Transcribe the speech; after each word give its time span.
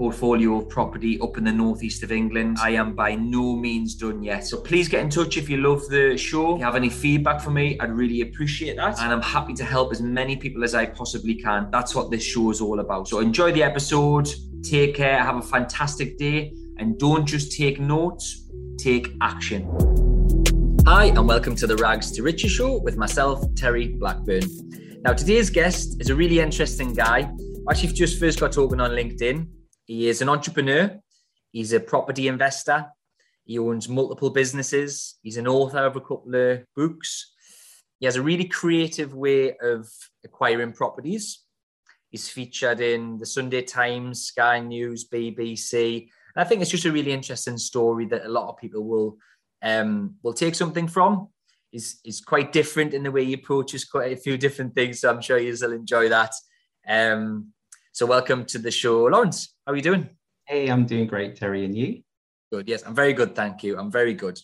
portfolio 0.00 0.56
of 0.56 0.66
property 0.66 1.20
up 1.20 1.36
in 1.36 1.44
the 1.44 1.52
northeast 1.52 2.02
of 2.02 2.10
England. 2.10 2.56
I 2.58 2.70
am 2.70 2.94
by 2.94 3.16
no 3.16 3.54
means 3.54 3.94
done 3.94 4.22
yet. 4.22 4.46
So 4.46 4.58
please 4.58 4.88
get 4.88 5.02
in 5.02 5.10
touch 5.10 5.36
if 5.36 5.50
you 5.50 5.58
love 5.58 5.86
the 5.90 6.16
show. 6.16 6.54
If 6.54 6.60
you 6.60 6.64
have 6.64 6.74
any 6.74 6.88
feedback 6.88 7.38
for 7.38 7.50
me, 7.50 7.78
I'd 7.78 7.92
really 7.92 8.22
appreciate 8.22 8.76
that. 8.76 8.98
And 8.98 9.12
I'm 9.12 9.20
happy 9.20 9.52
to 9.52 9.62
help 9.62 9.92
as 9.92 10.00
many 10.00 10.36
people 10.36 10.64
as 10.64 10.74
I 10.74 10.86
possibly 10.86 11.34
can. 11.34 11.68
That's 11.70 11.94
what 11.94 12.10
this 12.10 12.22
show 12.22 12.50
is 12.50 12.62
all 12.62 12.80
about. 12.80 13.08
So 13.08 13.18
enjoy 13.18 13.52
the 13.52 13.62
episode. 13.62 14.26
Take 14.62 14.94
care. 14.94 15.18
Have 15.22 15.36
a 15.36 15.42
fantastic 15.42 16.16
day. 16.16 16.54
And 16.78 16.98
don't 16.98 17.26
just 17.26 17.52
take 17.52 17.78
notes, 17.78 18.48
take 18.78 19.12
action. 19.20 19.68
Hi, 20.86 21.12
and 21.14 21.28
welcome 21.28 21.54
to 21.56 21.66
the 21.66 21.76
Rags 21.76 22.10
to 22.12 22.22
Riches 22.22 22.52
show 22.52 22.80
with 22.80 22.96
myself, 22.96 23.44
Terry 23.54 23.88
Blackburn. 23.88 24.44
Now, 25.02 25.12
today's 25.12 25.50
guest 25.50 26.00
is 26.00 26.08
a 26.08 26.14
really 26.14 26.40
interesting 26.40 26.94
guy. 26.94 27.30
Actually, 27.68 27.92
just 27.92 28.18
first 28.18 28.40
got 28.40 28.52
talking 28.52 28.80
on 28.80 28.92
LinkedIn. 28.92 29.46
He 29.90 30.08
is 30.08 30.22
an 30.22 30.28
entrepreneur, 30.28 31.00
he's 31.50 31.72
a 31.72 31.80
property 31.80 32.28
investor, 32.28 32.86
he 33.42 33.58
owns 33.58 33.88
multiple 33.88 34.30
businesses, 34.30 35.18
he's 35.20 35.36
an 35.36 35.48
author 35.48 35.84
of 35.84 35.96
a 35.96 36.00
couple 36.00 36.32
of 36.32 36.62
books. 36.76 37.32
He 37.98 38.06
has 38.06 38.14
a 38.14 38.22
really 38.22 38.44
creative 38.44 39.14
way 39.14 39.56
of 39.58 39.88
acquiring 40.24 40.74
properties. 40.74 41.42
He's 42.08 42.28
featured 42.28 42.80
in 42.80 43.18
the 43.18 43.26
Sunday 43.26 43.62
Times, 43.62 44.26
Sky 44.26 44.60
News, 44.60 45.08
BBC. 45.08 46.02
And 46.36 46.44
I 46.44 46.44
think 46.44 46.62
it's 46.62 46.70
just 46.70 46.84
a 46.84 46.92
really 46.92 47.10
interesting 47.10 47.58
story 47.58 48.06
that 48.06 48.24
a 48.24 48.28
lot 48.28 48.48
of 48.48 48.58
people 48.58 48.84
will 48.84 49.18
um, 49.60 50.14
will 50.22 50.34
take 50.34 50.54
something 50.54 50.86
from. 50.86 51.30
He's, 51.72 51.98
he's 52.04 52.20
quite 52.20 52.52
different 52.52 52.94
in 52.94 53.02
the 53.02 53.10
way 53.10 53.24
he 53.24 53.32
approaches 53.32 53.84
quite 53.84 54.12
a 54.12 54.22
few 54.22 54.38
different 54.38 54.72
things. 54.72 55.00
So 55.00 55.10
I'm 55.10 55.20
sure 55.20 55.38
you'll 55.38 55.72
enjoy 55.72 56.10
that. 56.10 56.30
Um, 56.86 57.52
so 57.92 58.06
welcome 58.06 58.44
to 58.44 58.58
the 58.58 58.70
show, 58.70 59.06
Laurence. 59.06 59.52
How 59.70 59.74
are 59.74 59.76
you 59.76 59.82
doing? 59.82 60.10
Hey, 60.46 60.66
I'm 60.66 60.84
doing 60.84 61.06
great, 61.06 61.36
Terry. 61.36 61.64
And 61.64 61.78
you? 61.78 62.02
Good. 62.50 62.66
Yes, 62.66 62.82
I'm 62.84 62.92
very 62.92 63.12
good. 63.12 63.36
Thank 63.36 63.62
you. 63.62 63.78
I'm 63.78 63.88
very 63.88 64.14
good. 64.14 64.36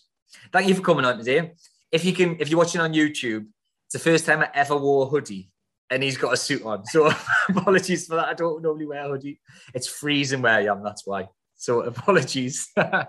Thank 0.53 0.69
you 0.69 0.73
for 0.73 0.81
coming 0.81 1.03
on 1.03 1.17
today. 1.17 1.51
If 1.91 2.05
you 2.05 2.13
can, 2.13 2.37
if 2.39 2.47
you're 2.47 2.57
watching 2.57 2.79
on 2.79 2.93
YouTube, 2.93 3.45
it's 3.87 3.91
the 3.91 3.99
first 3.99 4.25
time 4.25 4.39
I 4.39 4.49
ever 4.53 4.77
wore 4.77 5.05
a 5.05 5.09
hoodie, 5.09 5.51
and 5.89 6.01
he's 6.01 6.17
got 6.17 6.31
a 6.31 6.37
suit 6.37 6.63
on. 6.63 6.85
So 6.85 7.11
apologies 7.49 8.07
for 8.07 8.15
that. 8.15 8.29
I 8.29 8.35
don't 8.35 8.61
normally 8.61 8.85
wear 8.85 9.03
a 9.03 9.09
hoodie. 9.09 9.41
It's 9.73 9.85
freezing 9.85 10.41
where 10.41 10.53
I 10.53 10.67
am. 10.67 10.81
That's 10.81 11.05
why. 11.05 11.27
So 11.57 11.81
apologies. 11.81 12.69
I 12.77 13.07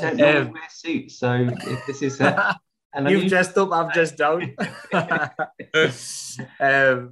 don't 0.00 0.16
normally 0.16 0.38
um, 0.38 0.52
wear 0.52 0.62
suits, 0.70 1.20
so 1.20 1.34
if 1.34 1.86
this 1.86 2.02
is. 2.02 2.20
Uh, 2.20 2.52
You've 3.06 3.28
dressed 3.28 3.56
up, 3.56 3.70
I've 3.70 3.92
dressed 3.92 4.16
down. 4.16 4.56
um, 4.92 5.30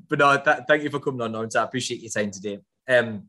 but 0.09 0.19
no, 0.19 0.37
th- 0.37 0.59
thank 0.67 0.83
you 0.83 0.91
for 0.91 0.99
coming 0.99 1.21
on, 1.21 1.31
Laurence. 1.31 1.55
I 1.55 1.63
appreciate 1.63 2.03
your 2.03 2.11
time 2.11 2.33
today. 2.33 2.59
Um, 2.89 3.29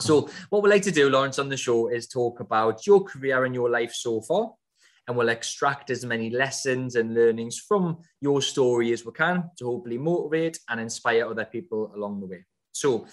so, 0.00 0.28
what 0.50 0.62
we'd 0.62 0.70
like 0.70 0.82
to 0.82 0.90
do, 0.90 1.08
Laurence, 1.08 1.38
on 1.38 1.48
the 1.48 1.56
show 1.56 1.88
is 1.88 2.08
talk 2.08 2.40
about 2.40 2.86
your 2.86 3.04
career 3.04 3.44
and 3.44 3.54
your 3.54 3.70
life 3.70 3.92
so 3.92 4.20
far, 4.20 4.52
and 5.06 5.16
we'll 5.16 5.28
extract 5.28 5.90
as 5.90 6.04
many 6.04 6.30
lessons 6.30 6.96
and 6.96 7.14
learnings 7.14 7.58
from 7.58 7.98
your 8.20 8.42
story 8.42 8.92
as 8.92 9.04
we 9.04 9.12
can 9.12 9.44
to 9.58 9.66
hopefully 9.66 9.98
motivate 9.98 10.58
and 10.68 10.80
inspire 10.80 11.28
other 11.28 11.44
people 11.44 11.92
along 11.94 12.20
the 12.20 12.26
way. 12.26 12.44
So, 12.72 13.06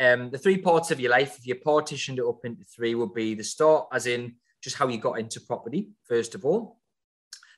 um, 0.00 0.30
the 0.30 0.38
three 0.38 0.58
parts 0.58 0.90
of 0.90 1.00
your 1.00 1.10
life, 1.10 1.36
if 1.38 1.46
you 1.46 1.56
partitioned 1.56 2.18
it 2.18 2.24
up 2.24 2.40
into 2.44 2.64
three, 2.64 2.94
would 2.94 3.14
be 3.14 3.34
the 3.34 3.44
start, 3.44 3.88
as 3.92 4.06
in 4.06 4.36
just 4.62 4.76
how 4.76 4.88
you 4.88 4.98
got 4.98 5.18
into 5.18 5.40
property, 5.40 5.90
first 6.04 6.34
of 6.34 6.44
all. 6.44 6.78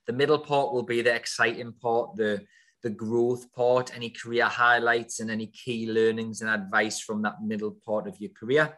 The 0.06 0.12
middle 0.12 0.38
part 0.38 0.72
will 0.72 0.82
be 0.82 1.02
the 1.02 1.14
exciting 1.14 1.72
part, 1.72 2.16
the 2.16 2.42
the 2.82 2.90
growth 2.90 3.52
part, 3.52 3.94
any 3.94 4.10
career 4.10 4.44
highlights 4.46 5.20
and 5.20 5.30
any 5.30 5.46
key 5.46 5.90
learnings 5.90 6.40
and 6.40 6.50
advice 6.50 7.00
from 7.00 7.22
that 7.22 7.42
middle 7.42 7.76
part 7.84 8.06
of 8.06 8.20
your 8.20 8.30
career. 8.30 8.76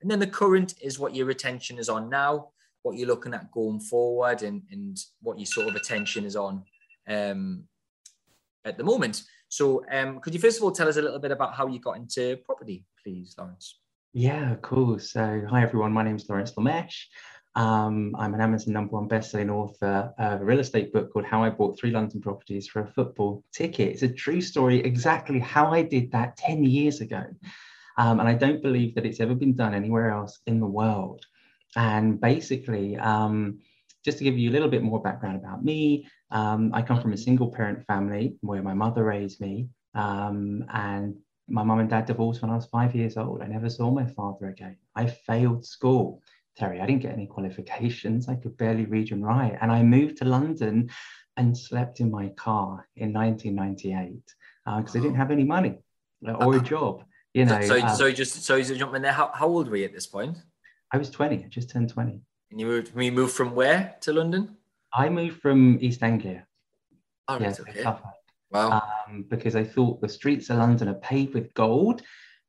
And 0.00 0.10
then 0.10 0.18
the 0.18 0.26
current 0.26 0.74
is 0.82 0.98
what 0.98 1.14
your 1.14 1.30
attention 1.30 1.78
is 1.78 1.88
on 1.88 2.08
now, 2.08 2.48
what 2.82 2.96
you're 2.96 3.08
looking 3.08 3.34
at 3.34 3.52
going 3.52 3.80
forward, 3.80 4.42
and, 4.42 4.62
and 4.70 4.98
what 5.20 5.38
your 5.38 5.46
sort 5.46 5.68
of 5.68 5.76
attention 5.76 6.24
is 6.24 6.36
on 6.36 6.64
um, 7.08 7.64
at 8.64 8.76
the 8.78 8.84
moment. 8.84 9.22
So, 9.48 9.84
um, 9.90 10.18
could 10.20 10.34
you 10.34 10.40
first 10.40 10.58
of 10.58 10.64
all 10.64 10.72
tell 10.72 10.88
us 10.88 10.96
a 10.96 11.02
little 11.02 11.18
bit 11.18 11.30
about 11.30 11.54
how 11.54 11.66
you 11.66 11.78
got 11.78 11.96
into 11.96 12.38
property, 12.44 12.84
please, 13.02 13.34
Laurence? 13.38 13.78
Yeah, 14.12 14.56
cool. 14.62 14.98
So, 14.98 15.42
hi 15.48 15.62
everyone. 15.62 15.92
My 15.92 16.02
name 16.02 16.16
is 16.16 16.28
Laurence 16.28 16.52
Lameche. 16.52 17.04
Um, 17.54 18.16
I'm 18.18 18.32
an 18.32 18.40
Amazon 18.40 18.72
number 18.72 18.92
one 18.92 19.08
bestselling 19.08 19.50
author 19.50 20.12
of 20.18 20.40
a 20.40 20.44
real 20.44 20.60
estate 20.60 20.92
book 20.92 21.12
called 21.12 21.26
How 21.26 21.44
I 21.44 21.50
Bought 21.50 21.78
Three 21.78 21.90
London 21.90 22.20
Properties 22.20 22.66
for 22.66 22.80
a 22.80 22.86
Football 22.86 23.44
Ticket. 23.52 23.90
It's 23.90 24.02
a 24.02 24.08
true 24.08 24.40
story, 24.40 24.80
exactly 24.80 25.38
how 25.38 25.70
I 25.70 25.82
did 25.82 26.12
that 26.12 26.36
10 26.38 26.64
years 26.64 27.00
ago. 27.00 27.24
Um, 27.98 28.20
and 28.20 28.28
I 28.28 28.34
don't 28.34 28.62
believe 28.62 28.94
that 28.94 29.04
it's 29.04 29.20
ever 29.20 29.34
been 29.34 29.54
done 29.54 29.74
anywhere 29.74 30.10
else 30.10 30.40
in 30.46 30.60
the 30.60 30.66
world. 30.66 31.26
And 31.76 32.18
basically, 32.18 32.96
um, 32.96 33.58
just 34.02 34.18
to 34.18 34.24
give 34.24 34.38
you 34.38 34.50
a 34.50 34.52
little 34.52 34.68
bit 34.68 34.82
more 34.82 35.02
background 35.02 35.36
about 35.36 35.62
me, 35.62 36.08
um, 36.30 36.70
I 36.72 36.80
come 36.80 37.02
from 37.02 37.12
a 37.12 37.18
single 37.18 37.50
parent 37.50 37.86
family 37.86 38.36
where 38.40 38.62
my 38.62 38.74
mother 38.74 39.04
raised 39.04 39.40
me. 39.42 39.68
Um, 39.94 40.64
and 40.72 41.16
my 41.48 41.62
mum 41.62 41.80
and 41.80 41.90
dad 41.90 42.06
divorced 42.06 42.40
when 42.40 42.50
I 42.50 42.54
was 42.54 42.66
five 42.66 42.94
years 42.94 43.18
old. 43.18 43.42
I 43.42 43.46
never 43.46 43.68
saw 43.68 43.90
my 43.90 44.06
father 44.06 44.48
again. 44.48 44.76
I 44.96 45.06
failed 45.06 45.66
school. 45.66 46.21
Terry, 46.56 46.80
I 46.80 46.86
didn't 46.86 47.02
get 47.02 47.12
any 47.12 47.26
qualifications. 47.26 48.28
I 48.28 48.34
could 48.34 48.56
barely 48.56 48.84
read 48.84 49.12
and 49.12 49.24
write. 49.24 49.58
And 49.60 49.72
I 49.72 49.82
moved 49.82 50.18
to 50.18 50.24
London 50.24 50.90
and 51.36 51.56
slept 51.56 52.00
in 52.00 52.10
my 52.10 52.28
car 52.30 52.88
in 52.96 53.12
1998 53.12 54.22
because 54.64 54.94
uh, 54.94 54.98
I 54.98 55.02
didn't 55.02 55.16
have 55.16 55.30
any 55.30 55.44
money 55.44 55.78
uh, 56.26 56.32
or 56.32 56.56
a 56.56 56.60
job. 56.74 57.04
You 57.32 57.46
know. 57.46 57.60
So, 57.62 57.78
so, 57.78 57.86
um, 57.86 57.96
so 57.96 58.12
just 58.12 58.42
so 58.44 58.56
you 58.56 58.74
jump 58.74 58.94
in 58.94 59.02
there. 59.02 59.12
How, 59.12 59.30
how 59.32 59.48
old 59.48 59.68
were 59.68 59.76
you 59.76 59.86
at 59.86 59.94
this 59.94 60.06
point? 60.06 60.36
I 60.92 60.98
was 60.98 61.08
20. 61.10 61.36
I 61.44 61.48
just 61.48 61.70
turned 61.70 61.88
20. 61.88 62.20
And 62.50 62.60
you 62.60 62.66
moved. 62.66 62.94
We 62.94 63.10
moved 63.10 63.34
from 63.34 63.54
where 63.54 63.96
to 64.02 64.12
London? 64.12 64.56
I 64.92 65.08
moved 65.08 65.40
from 65.40 65.78
East 65.80 66.02
Anglia. 66.02 66.46
Oh, 67.28 67.38
right, 67.38 67.58
okay. 67.58 67.84
Wow. 68.50 68.82
Um, 69.08 69.24
because 69.28 69.56
I 69.56 69.64
thought 69.64 70.02
the 70.02 70.08
streets 70.08 70.50
of 70.50 70.58
London 70.58 70.88
are 70.88 70.94
paved 70.94 71.32
with 71.32 71.54
gold 71.54 72.02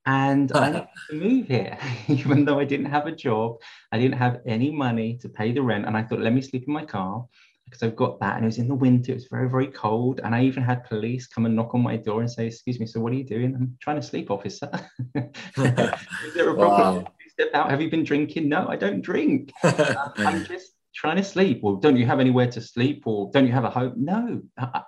and 0.05 0.51
I 0.53 0.69
needed 0.69 0.87
to 1.09 1.15
move 1.15 1.47
here, 1.47 1.77
even 2.07 2.45
though 2.45 2.59
I 2.59 2.65
didn't 2.65 2.87
have 2.87 3.07
a 3.07 3.11
job. 3.11 3.57
I 3.91 3.99
didn't 3.99 4.17
have 4.17 4.41
any 4.45 4.71
money 4.71 5.17
to 5.21 5.29
pay 5.29 5.51
the 5.51 5.61
rent. 5.61 5.85
And 5.85 5.95
I 5.95 6.03
thought, 6.03 6.19
let 6.19 6.33
me 6.33 6.41
sleep 6.41 6.65
in 6.67 6.73
my 6.73 6.85
car 6.85 7.25
because 7.65 7.83
I've 7.83 7.95
got 7.95 8.19
that. 8.19 8.35
And 8.35 8.45
it 8.45 8.47
was 8.47 8.57
in 8.57 8.67
the 8.67 8.75
winter, 8.75 9.11
it 9.11 9.15
was 9.15 9.27
very, 9.31 9.49
very 9.49 9.67
cold. 9.67 10.19
And 10.23 10.35
I 10.35 10.43
even 10.43 10.63
had 10.63 10.83
police 10.85 11.27
come 11.27 11.45
and 11.45 11.55
knock 11.55 11.73
on 11.73 11.81
my 11.81 11.97
door 11.97 12.21
and 12.21 12.29
say, 12.29 12.47
Excuse 12.47 12.79
me, 12.79 12.85
so 12.85 12.99
what 12.99 13.13
are 13.13 13.15
you 13.15 13.23
doing? 13.23 13.55
I'm 13.55 13.77
trying 13.81 13.97
to 13.97 14.05
sleep, 14.05 14.29
officer. 14.29 14.69
Is 15.15 16.33
there 16.35 16.49
a 16.49 16.55
problem? 16.55 17.03
Wow. 17.03 17.07
Step 17.29 17.49
out. 17.55 17.71
Have 17.71 17.81
you 17.81 17.89
been 17.89 18.03
drinking? 18.03 18.47
No, 18.47 18.67
I 18.67 18.75
don't 18.75 19.01
drink. 19.01 19.51
Um, 19.63 19.73
I'm 20.17 20.45
just 20.45 20.72
trying 20.93 21.17
to 21.17 21.23
sleep 21.23 21.59
well 21.63 21.75
don't 21.75 21.97
you 21.97 22.05
have 22.05 22.19
anywhere 22.19 22.47
to 22.47 22.61
sleep 22.61 23.03
or 23.05 23.29
don't 23.33 23.47
you 23.47 23.51
have 23.51 23.63
a 23.63 23.69
home? 23.69 23.93
No 23.97 24.41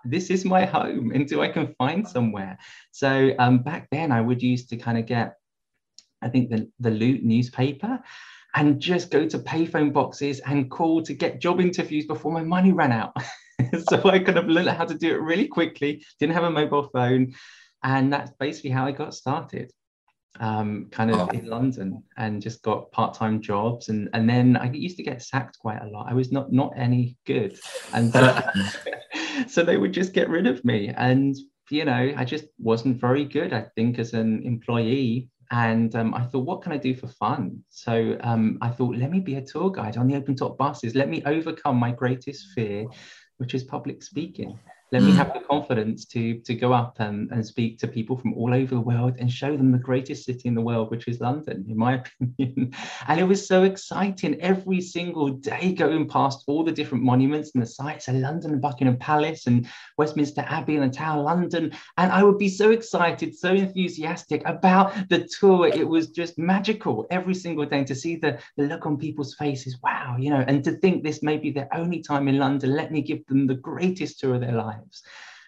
this 0.05 0.29
is 0.29 0.45
my 0.45 0.65
home 0.65 1.11
until 1.11 1.41
i 1.41 1.47
can 1.47 1.73
find 1.77 2.07
somewhere? 2.07 2.57
So 2.91 3.33
um, 3.39 3.59
back 3.59 3.89
then 3.91 4.11
i 4.11 4.21
would 4.21 4.41
used 4.41 4.69
to 4.69 4.77
kind 4.77 4.97
of 4.97 5.05
get 5.05 5.35
i 6.21 6.29
think 6.29 6.49
the, 6.49 6.69
the 6.79 6.91
loot 6.91 7.23
newspaper 7.23 7.99
and 8.55 8.79
just 8.79 9.11
go 9.11 9.27
to 9.27 9.39
payphone 9.39 9.91
boxes 9.91 10.39
and 10.39 10.71
call 10.71 11.03
to 11.03 11.13
get 11.13 11.41
job 11.41 11.59
interviews 11.59 12.05
before 12.05 12.31
my 12.31 12.43
money 12.43 12.71
ran 12.71 12.91
out. 12.91 13.15
So 13.89 14.01
i 14.09 14.19
kind 14.19 14.37
of 14.37 14.47
learned 14.47 14.69
how 14.69 14.85
to 14.85 14.93
do 14.93 15.11
it 15.15 15.21
really 15.21 15.47
quickly 15.47 16.03
didn't 16.19 16.33
have 16.33 16.43
a 16.43 16.51
mobile 16.51 16.89
phone 16.93 17.33
and 17.83 18.11
that's 18.11 18.31
basically 18.37 18.69
how 18.69 18.85
i 18.85 18.91
got 18.91 19.13
started 19.13 19.71
um, 20.39 20.87
kind 20.91 21.11
of 21.11 21.19
oh. 21.19 21.27
in 21.27 21.45
London 21.47 22.03
and 22.17 22.41
just 22.41 22.61
got 22.61 22.91
part-time 22.91 23.41
jobs 23.41 23.89
and 23.89 24.09
and 24.13 24.29
then 24.29 24.57
I 24.57 24.71
used 24.71 24.97
to 24.97 25.03
get 25.03 25.21
sacked 25.21 25.59
quite 25.59 25.81
a 25.81 25.87
lot. 25.87 26.07
I 26.09 26.13
was 26.13 26.31
not 26.31 26.51
not 26.51 26.73
any 26.75 27.17
good, 27.25 27.57
and 27.93 28.11
so 28.11 28.41
so 29.47 29.63
they 29.63 29.77
would 29.77 29.93
just 29.93 30.13
get 30.13 30.29
rid 30.29 30.47
of 30.47 30.63
me. 30.65 30.89
And 30.95 31.35
you 31.69 31.85
know, 31.85 32.13
I 32.15 32.25
just 32.25 32.45
wasn't 32.59 32.99
very 32.99 33.25
good. 33.25 33.53
I 33.53 33.65
think 33.75 33.97
as 33.99 34.13
an 34.13 34.43
employee, 34.43 35.29
And 35.51 35.95
um, 35.95 36.13
I 36.13 36.23
thought, 36.25 36.45
what 36.45 36.61
can 36.61 36.71
I 36.71 36.77
do 36.77 36.95
for 36.95 37.07
fun? 37.07 37.63
So 37.69 38.17
um, 38.21 38.57
I 38.61 38.69
thought, 38.69 38.95
let 38.95 39.11
me 39.11 39.19
be 39.19 39.35
a 39.35 39.41
tour 39.41 39.71
guide 39.71 39.97
on 39.97 40.07
the 40.07 40.15
open 40.15 40.35
top 40.35 40.57
buses. 40.57 40.95
Let 40.95 41.09
me 41.09 41.23
overcome 41.25 41.77
my 41.77 41.91
greatest 41.91 42.47
fear, 42.53 42.85
which 43.37 43.53
is 43.53 43.63
public 43.63 44.03
speaking 44.03 44.59
let 44.91 45.01
me 45.01 45.11
hmm. 45.11 45.17
have 45.17 45.33
the 45.33 45.39
confidence 45.39 46.05
to 46.05 46.39
to 46.41 46.53
go 46.53 46.71
up 46.71 46.97
and, 46.99 47.31
and 47.31 47.45
speak 47.45 47.79
to 47.79 47.87
people 47.87 48.15
from 48.15 48.33
all 48.35 48.53
over 48.53 48.75
the 48.75 48.81
world 48.81 49.15
and 49.19 49.31
show 49.31 49.57
them 49.57 49.71
the 49.71 49.79
greatest 49.79 50.25
city 50.25 50.47
in 50.47 50.53
the 50.53 50.61
world 50.61 50.91
which 50.91 51.07
is 51.07 51.19
london 51.19 51.65
in 51.67 51.77
my 51.77 51.93
opinion. 52.21 52.73
And 53.07 53.19
it 53.19 53.23
was 53.23 53.47
so 53.47 53.63
exciting. 53.63 54.39
Every 54.41 54.81
single 54.81 55.29
day 55.29 55.73
going 55.73 56.07
past 56.07 56.43
all 56.47 56.63
the 56.63 56.71
different 56.71 57.03
monuments 57.03 57.51
and 57.53 57.63
the 57.63 57.67
sites 57.67 58.07
of 58.07 58.15
london 58.15 58.51
and 58.51 58.61
buckingham 58.61 58.97
palace 58.97 59.47
and 59.47 59.67
westminster 59.97 60.45
abbey 60.47 60.75
and 60.75 60.91
the 60.91 60.95
tower 60.95 61.19
of 61.19 61.25
london. 61.25 61.71
And 61.97 62.11
i 62.11 62.23
would 62.23 62.37
be 62.37 62.49
so 62.49 62.69
excited 62.71 63.35
so 63.35 63.53
enthusiastic 63.53 64.43
about 64.45 64.93
the 65.09 65.27
tour. 65.39 65.67
It 65.67 65.87
was 65.87 66.09
just 66.09 66.37
magical 66.37 67.07
every 67.09 67.33
single 67.33 67.65
day 67.65 67.83
to 67.85 67.95
see 67.95 68.17
the, 68.17 68.39
the 68.55 68.65
look 68.65 68.85
on 68.85 68.97
people's 68.97 69.33
faces. 69.35 69.77
Wow 69.81 70.17
you 70.19 70.29
know 70.29 70.43
and 70.47 70.63
to 70.63 70.73
think 70.73 71.03
this 71.03 71.23
may 71.23 71.37
be 71.37 71.49
their 71.49 71.69
only 71.73 72.01
time 72.01 72.27
in 72.27 72.37
london. 72.37 72.75
Let 72.75 72.91
me 72.91 73.01
give 73.01 73.25
them 73.25 73.47
the 73.47 73.55
greatest 73.55 74.19
tour 74.19 74.35
of 74.35 74.41
their 74.41 74.53
life 74.53 74.74
lives. 74.77 75.03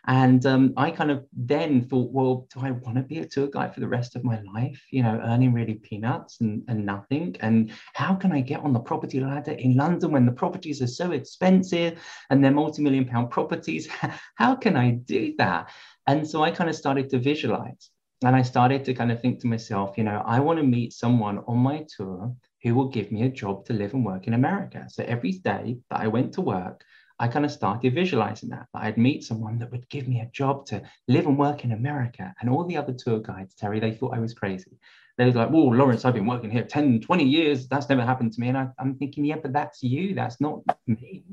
And 0.10 0.46
um, 0.46 0.74
I 0.78 0.92
kind 0.92 1.12
of 1.12 1.26
then 1.34 1.82
thought, 1.82 2.12
well, 2.12 2.48
do 2.54 2.62
I 2.62 2.72
want 2.72 2.96
to 2.96 3.04
be 3.04 3.20
a 3.20 3.26
tour 3.26 3.48
guide 3.48 3.74
for 3.74 3.82
the 3.82 3.90
rest 3.90 4.16
of 4.16 4.24
my 4.24 4.40
life? 4.54 4.82
You 4.90 5.04
know, 5.04 5.20
earning 5.22 5.52
really 5.52 5.74
peanuts 5.74 6.40
and, 6.40 6.64
and 6.70 6.86
nothing. 6.86 7.36
And 7.42 7.74
how 7.94 8.16
can 8.16 8.32
I 8.32 8.40
get 8.40 8.62
on 8.62 8.72
the 8.72 8.80
property 8.80 9.20
ladder 9.20 9.52
in 9.52 9.76
London 9.76 10.12
when 10.12 10.26
the 10.26 10.32
properties 10.32 10.82
are 10.82 10.88
so 10.88 11.12
expensive 11.12 12.00
and 12.30 12.42
they're 12.42 12.52
multi 12.52 12.82
million 12.82 13.04
pound 13.04 13.32
properties? 13.32 13.90
how 14.36 14.56
can 14.56 14.78
I 14.78 14.92
do 14.92 15.34
that? 15.40 15.72
And 16.08 16.26
so 16.26 16.42
I 16.42 16.52
kind 16.52 16.70
of 16.70 16.76
started 16.78 17.10
to 17.10 17.20
visualize. 17.20 17.90
And 18.24 18.36
I 18.36 18.44
started 18.44 18.86
to 18.86 18.94
kind 18.94 19.12
of 19.12 19.22
think 19.22 19.42
to 19.42 19.48
myself, 19.48 19.98
you 19.98 20.06
know, 20.06 20.24
I 20.26 20.40
want 20.40 20.58
to 20.58 20.66
meet 20.66 20.94
someone 20.94 21.40
on 21.48 21.58
my 21.58 21.86
tour 21.96 22.34
who 22.64 22.74
will 22.74 22.88
give 22.88 23.12
me 23.12 23.24
a 23.24 23.30
job 23.30 23.66
to 23.66 23.74
live 23.74 23.94
and 23.94 24.06
work 24.06 24.26
in 24.26 24.34
America. 24.34 24.86
So 24.90 25.04
every 25.04 25.34
day 25.34 25.78
that 25.90 26.00
I 26.00 26.08
went 26.08 26.34
to 26.34 26.42
work, 26.42 26.84
I 27.20 27.28
kind 27.28 27.46
of 27.46 27.52
started 27.52 27.96
visualizing 27.96 28.50
that, 28.50 28.68
that 28.74 28.84
I'd 28.84 28.98
meet 28.98 29.24
someone 29.24 29.58
that 29.60 29.72
would 29.72 29.90
give 29.90 30.08
me 30.08 30.22
a 30.22 30.30
job 30.32 30.68
to 30.68 30.84
live 31.08 31.26
and 31.26 31.38
work 31.38 31.64
in 31.64 31.72
America. 31.72 32.34
And 32.40 32.50
all 32.50 32.64
the 32.64 32.78
other 32.78 32.94
tour 32.94 33.20
guides, 33.20 33.56
Terry, 33.56 33.80
they 33.80 33.92
thought 33.92 34.16
I 34.16 34.20
was 34.20 34.34
crazy. 34.34 34.78
They 35.18 35.26
were 35.26 35.32
like, 35.32 35.50
"Whoa, 35.50 35.70
Laurence, 35.70 36.06
I've 36.06 36.14
been 36.14 36.28
working 36.28 36.52
here 36.52 36.64
10, 36.64 37.02
20 37.02 37.24
years. 37.24 37.68
That's 37.68 37.90
never 37.90 38.04
happened 38.04 38.34
to 38.34 38.40
me. 38.40 38.50
And 38.50 38.58
I, 38.58 38.68
I'm 38.78 38.96
thinking, 38.96 39.26
yeah, 39.26 39.38
but 39.42 39.52
that's 39.52 39.82
you. 39.82 40.14
That's 40.14 40.40
not 40.40 40.62
me. 40.86 41.24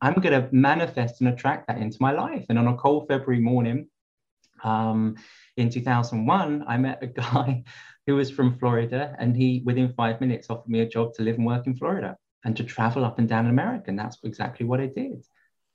I'm 0.00 0.14
going 0.14 0.40
to 0.40 0.48
manifest 0.52 1.20
and 1.20 1.28
attract 1.28 1.66
that 1.68 1.78
into 1.78 1.98
my 2.00 2.12
life. 2.12 2.46
And 2.48 2.58
on 2.58 2.68
a 2.68 2.76
cold 2.76 3.08
February 3.08 3.40
morning 3.40 3.88
um, 4.64 5.16
in 5.58 5.68
2001, 5.68 6.64
I 6.66 6.78
met 6.78 7.02
a 7.02 7.06
guy 7.22 7.64
who 8.06 8.14
was 8.14 8.30
from 8.30 8.58
Florida, 8.58 9.14
and 9.18 9.36
he, 9.36 9.62
within 9.66 9.92
five 9.92 10.20
minutes, 10.20 10.48
offered 10.48 10.68
me 10.68 10.80
a 10.80 10.88
job 10.88 11.12
to 11.14 11.22
live 11.22 11.36
and 11.36 11.46
work 11.46 11.66
in 11.66 11.76
Florida 11.76 12.16
and 12.46 12.56
to 12.56 12.64
travel 12.64 13.04
up 13.04 13.18
and 13.18 13.28
down 13.28 13.46
America. 13.46 13.86
And 13.88 13.98
that's 13.98 14.18
exactly 14.22 14.64
what 14.64 14.80
I 14.80 14.86
did. 14.86 15.26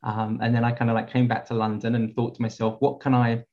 Um, 0.03 0.39
and 0.41 0.55
then 0.55 0.63
I 0.63 0.71
kind 0.71 0.89
of 0.89 0.95
like 0.95 1.11
came 1.11 1.27
back 1.27 1.45
to 1.47 1.53
London 1.53 1.95
and 1.95 2.15
thought 2.15 2.35
to 2.35 2.41
myself, 2.41 2.77
what 2.79 3.01
can 3.01 3.13
I 3.13 3.43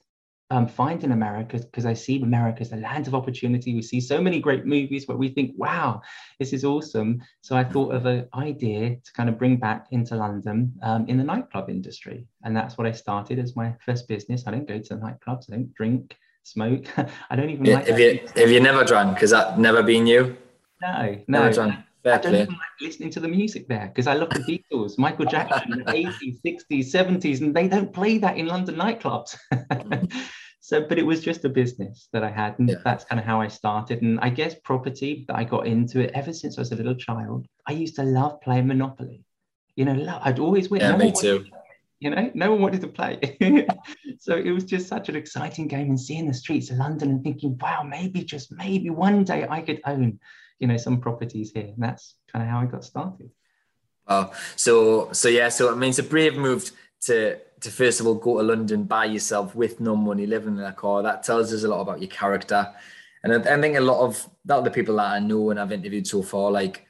um, 0.50 0.68
find 0.68 1.02
in 1.02 1.10
America? 1.10 1.58
Because 1.58 1.84
I 1.84 1.94
see 1.94 2.22
America 2.22 2.60
as 2.60 2.72
a 2.72 2.76
land 2.76 3.08
of 3.08 3.16
opportunity. 3.16 3.74
We 3.74 3.82
see 3.82 4.00
so 4.00 4.20
many 4.20 4.38
great 4.38 4.66
movies 4.66 5.08
where 5.08 5.18
we 5.18 5.30
think, 5.30 5.50
wow, 5.56 6.00
this 6.38 6.52
is 6.52 6.64
awesome. 6.64 7.20
So 7.40 7.56
I 7.56 7.64
thought 7.64 7.92
of 7.92 8.06
an 8.06 8.28
idea 8.34 8.90
to 9.04 9.12
kind 9.12 9.28
of 9.28 9.36
bring 9.36 9.56
back 9.56 9.88
into 9.90 10.14
London 10.14 10.72
um, 10.84 11.06
in 11.08 11.18
the 11.18 11.24
nightclub 11.24 11.68
industry. 11.68 12.24
And 12.44 12.56
that's 12.56 12.78
what 12.78 12.86
I 12.86 12.92
started 12.92 13.40
as 13.40 13.56
my 13.56 13.74
first 13.84 14.06
business. 14.06 14.44
I 14.46 14.52
don't 14.52 14.68
go 14.68 14.78
to 14.78 14.96
nightclubs, 14.96 15.50
I 15.50 15.56
don't 15.56 15.74
drink, 15.74 16.16
smoke. 16.44 16.86
I 17.30 17.34
don't 17.34 17.50
even 17.50 17.64
yeah, 17.64 17.74
like 17.74 17.88
Have 17.88 17.98
you, 17.98 18.20
have 18.36 18.50
you 18.52 18.60
never 18.60 18.84
drunk? 18.84 19.18
Has 19.18 19.30
that 19.30 19.58
never 19.58 19.82
been 19.82 20.06
you? 20.06 20.36
No, 20.80 21.18
no. 21.26 21.40
Never 21.40 21.52
drunk. 21.52 21.74
Fair 22.02 22.14
I 22.14 22.18
don't 22.18 22.34
even 22.34 22.48
like 22.48 22.80
listening 22.80 23.10
to 23.10 23.20
the 23.20 23.28
music 23.28 23.66
there 23.68 23.88
because 23.88 24.06
I 24.06 24.14
love 24.14 24.30
the 24.30 24.40
Beatles, 24.40 24.98
Michael 24.98 25.26
Jackson, 25.26 25.70
the 25.70 25.84
80s, 25.84 26.40
60s, 26.44 26.92
70s, 26.92 27.40
and 27.40 27.54
they 27.54 27.66
don't 27.66 27.92
play 27.92 28.18
that 28.18 28.36
in 28.36 28.46
London 28.46 28.76
nightclubs. 28.76 29.36
so, 30.60 30.86
but 30.86 30.98
it 30.98 31.04
was 31.04 31.20
just 31.20 31.44
a 31.44 31.48
business 31.48 32.08
that 32.12 32.22
I 32.22 32.30
had, 32.30 32.56
and 32.60 32.68
yeah. 32.68 32.76
that's 32.84 33.04
kind 33.04 33.18
of 33.18 33.26
how 33.26 33.40
I 33.40 33.48
started. 33.48 34.02
And 34.02 34.20
I 34.20 34.30
guess 34.30 34.54
property 34.62 35.24
that 35.26 35.36
I 35.36 35.42
got 35.42 35.66
into 35.66 36.00
it 36.00 36.12
ever 36.14 36.32
since 36.32 36.56
I 36.56 36.60
was 36.60 36.70
a 36.70 36.76
little 36.76 36.94
child. 36.94 37.46
I 37.66 37.72
used 37.72 37.96
to 37.96 38.04
love 38.04 38.40
playing 38.42 38.68
Monopoly. 38.68 39.24
You 39.74 39.84
know, 39.84 40.20
I'd 40.22 40.38
always 40.38 40.70
win. 40.70 40.80
Yeah, 40.80 40.92
no 40.92 40.98
me 40.98 41.12
too. 41.12 41.46
you 41.98 42.10
know, 42.10 42.30
no 42.34 42.52
one 42.52 42.62
wanted 42.62 42.80
to 42.82 42.88
play. 42.88 43.36
so 44.20 44.36
it 44.36 44.52
was 44.52 44.64
just 44.64 44.86
such 44.86 45.08
an 45.08 45.16
exciting 45.16 45.66
game 45.66 45.88
and 45.88 46.00
seeing 46.00 46.28
the 46.28 46.34
streets 46.34 46.70
of 46.70 46.76
London 46.76 47.10
and 47.10 47.24
thinking, 47.24 47.58
wow, 47.60 47.82
maybe 47.82 48.22
just 48.22 48.52
maybe 48.52 48.90
one 48.90 49.24
day 49.24 49.46
I 49.50 49.62
could 49.62 49.80
own 49.84 50.20
you 50.58 50.66
know 50.66 50.76
some 50.76 51.00
properties 51.00 51.52
here 51.52 51.64
and 51.64 51.76
that's 51.78 52.16
kind 52.32 52.42
of 52.42 52.50
how 52.50 52.60
i 52.60 52.66
got 52.66 52.84
started. 52.84 53.30
Wow. 54.08 54.32
So 54.56 55.12
so 55.12 55.28
yeah 55.28 55.48
so 55.48 55.72
it 55.72 55.76
means 55.76 55.98
a 55.98 56.02
brave 56.02 56.36
move 56.36 56.70
to 57.02 57.38
to 57.60 57.70
first 57.70 58.00
of 58.00 58.06
all 58.06 58.14
go 58.14 58.38
to 58.38 58.44
london 58.44 58.84
by 58.84 59.04
yourself 59.04 59.54
with 59.54 59.80
no 59.80 59.96
money 59.96 60.26
living 60.26 60.56
in 60.56 60.64
a 60.64 60.72
car. 60.72 61.02
That 61.02 61.22
tells 61.22 61.52
us 61.52 61.64
a 61.64 61.68
lot 61.68 61.80
about 61.80 62.00
your 62.00 62.10
character. 62.10 62.72
And 63.22 63.32
I, 63.32 63.54
I 63.54 63.60
think 63.60 63.76
a 63.76 63.80
lot 63.80 64.00
of 64.00 64.28
that 64.44 64.64
the 64.64 64.70
people 64.70 64.96
that 64.96 65.12
i 65.12 65.18
know 65.18 65.50
and 65.50 65.60
i've 65.60 65.72
interviewed 65.72 66.06
so 66.06 66.22
far 66.22 66.50
like 66.50 66.86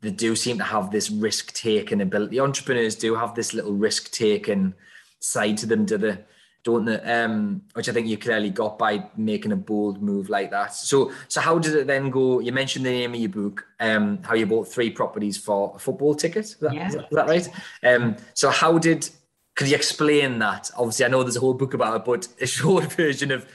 they 0.00 0.10
do 0.10 0.36
seem 0.36 0.58
to 0.58 0.64
have 0.64 0.90
this 0.90 1.10
risk 1.10 1.52
taking 1.54 2.00
ability. 2.00 2.38
Entrepreneurs 2.38 2.94
do 2.94 3.14
have 3.14 3.34
this 3.34 3.52
little 3.52 3.74
risk 3.74 4.12
taking 4.12 4.74
side 5.20 5.58
to 5.58 5.66
them 5.66 5.84
do 5.84 5.98
the 5.98 6.20
don't 6.68 6.84
they? 6.84 7.00
Um, 7.00 7.62
which 7.72 7.88
I 7.88 7.92
think 7.92 8.06
you 8.06 8.18
clearly 8.18 8.50
got 8.50 8.78
by 8.78 9.04
making 9.16 9.52
a 9.52 9.56
bold 9.56 10.02
move 10.02 10.28
like 10.28 10.50
that. 10.50 10.74
So, 10.74 11.12
so 11.28 11.40
how 11.40 11.58
did 11.58 11.74
it 11.74 11.86
then 11.86 12.10
go? 12.10 12.40
You 12.40 12.52
mentioned 12.52 12.84
the 12.84 12.90
name 12.90 13.14
of 13.14 13.20
your 13.20 13.30
book, 13.30 13.66
um, 13.80 14.22
how 14.22 14.34
you 14.34 14.44
bought 14.44 14.68
three 14.68 14.90
properties 14.90 15.38
for 15.38 15.72
a 15.74 15.78
football 15.78 16.14
ticket. 16.14 16.44
Is 16.44 16.56
that, 16.56 16.74
yeah. 16.74 16.88
is 16.88 16.94
that, 16.94 17.04
is 17.04 17.16
that 17.16 17.26
right? 17.26 17.48
Um, 17.82 18.16
so 18.34 18.50
how 18.50 18.76
did? 18.78 19.08
Could 19.56 19.68
you 19.68 19.76
explain 19.76 20.38
that? 20.40 20.70
Obviously, 20.76 21.06
I 21.06 21.08
know 21.08 21.22
there's 21.22 21.36
a 21.36 21.40
whole 21.40 21.54
book 21.54 21.72
about 21.72 21.96
it, 21.96 22.04
but 22.04 22.28
a 22.40 22.46
short 22.58 22.92
version 22.92 23.30
of 23.30 23.46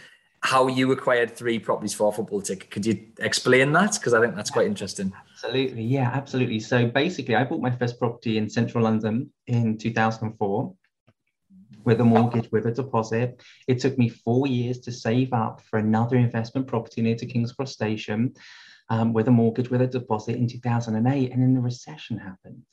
how 0.42 0.68
you 0.68 0.92
acquired 0.92 1.38
three 1.38 1.60
properties 1.60 1.94
for 1.94 2.10
a 2.10 2.12
football 2.12 2.42
ticket. 2.42 2.72
Could 2.72 2.86
you 2.86 3.00
explain 3.20 3.72
that? 3.74 3.94
Because 3.94 4.14
I 4.14 4.20
think 4.20 4.36
that's 4.36 4.50
quite 4.50 4.66
interesting. 4.66 5.14
Absolutely, 5.32 5.84
yeah, 5.84 6.10
absolutely. 6.14 6.60
So 6.60 6.88
basically, 6.88 7.36
I 7.36 7.44
bought 7.44 7.62
my 7.62 7.72
first 7.72 8.00
property 8.00 8.38
in 8.38 8.50
central 8.50 8.84
London 8.84 9.30
in 9.48 9.78
2004 9.78 10.74
with 11.86 12.02
a 12.02 12.04
mortgage, 12.04 12.52
with 12.52 12.66
a 12.66 12.72
deposit. 12.72 13.42
It 13.68 13.80
took 13.80 13.98
me 13.98 14.10
four 14.10 14.48
years 14.48 14.80
to 14.80 14.92
save 14.92 15.34
up 15.34 15.62
for 15.70 15.80
another 15.80 16.18
investment 16.18 16.68
property 16.68 17.02
near 17.02 17.16
to 17.16 17.26
King's 17.26 17.52
Cross 17.52 17.74
Station 17.74 18.34
um, 18.90 19.14
with 19.14 19.28
a 19.28 19.32
mortgage, 19.32 19.70
with 19.70 19.82
a 19.82 19.88
deposit 19.88 20.36
in 20.36 20.48
2008. 20.48 21.32
And 21.32 21.42
then 21.42 21.54
the 21.54 21.62
recession 21.62 22.18
happened. 22.18 22.64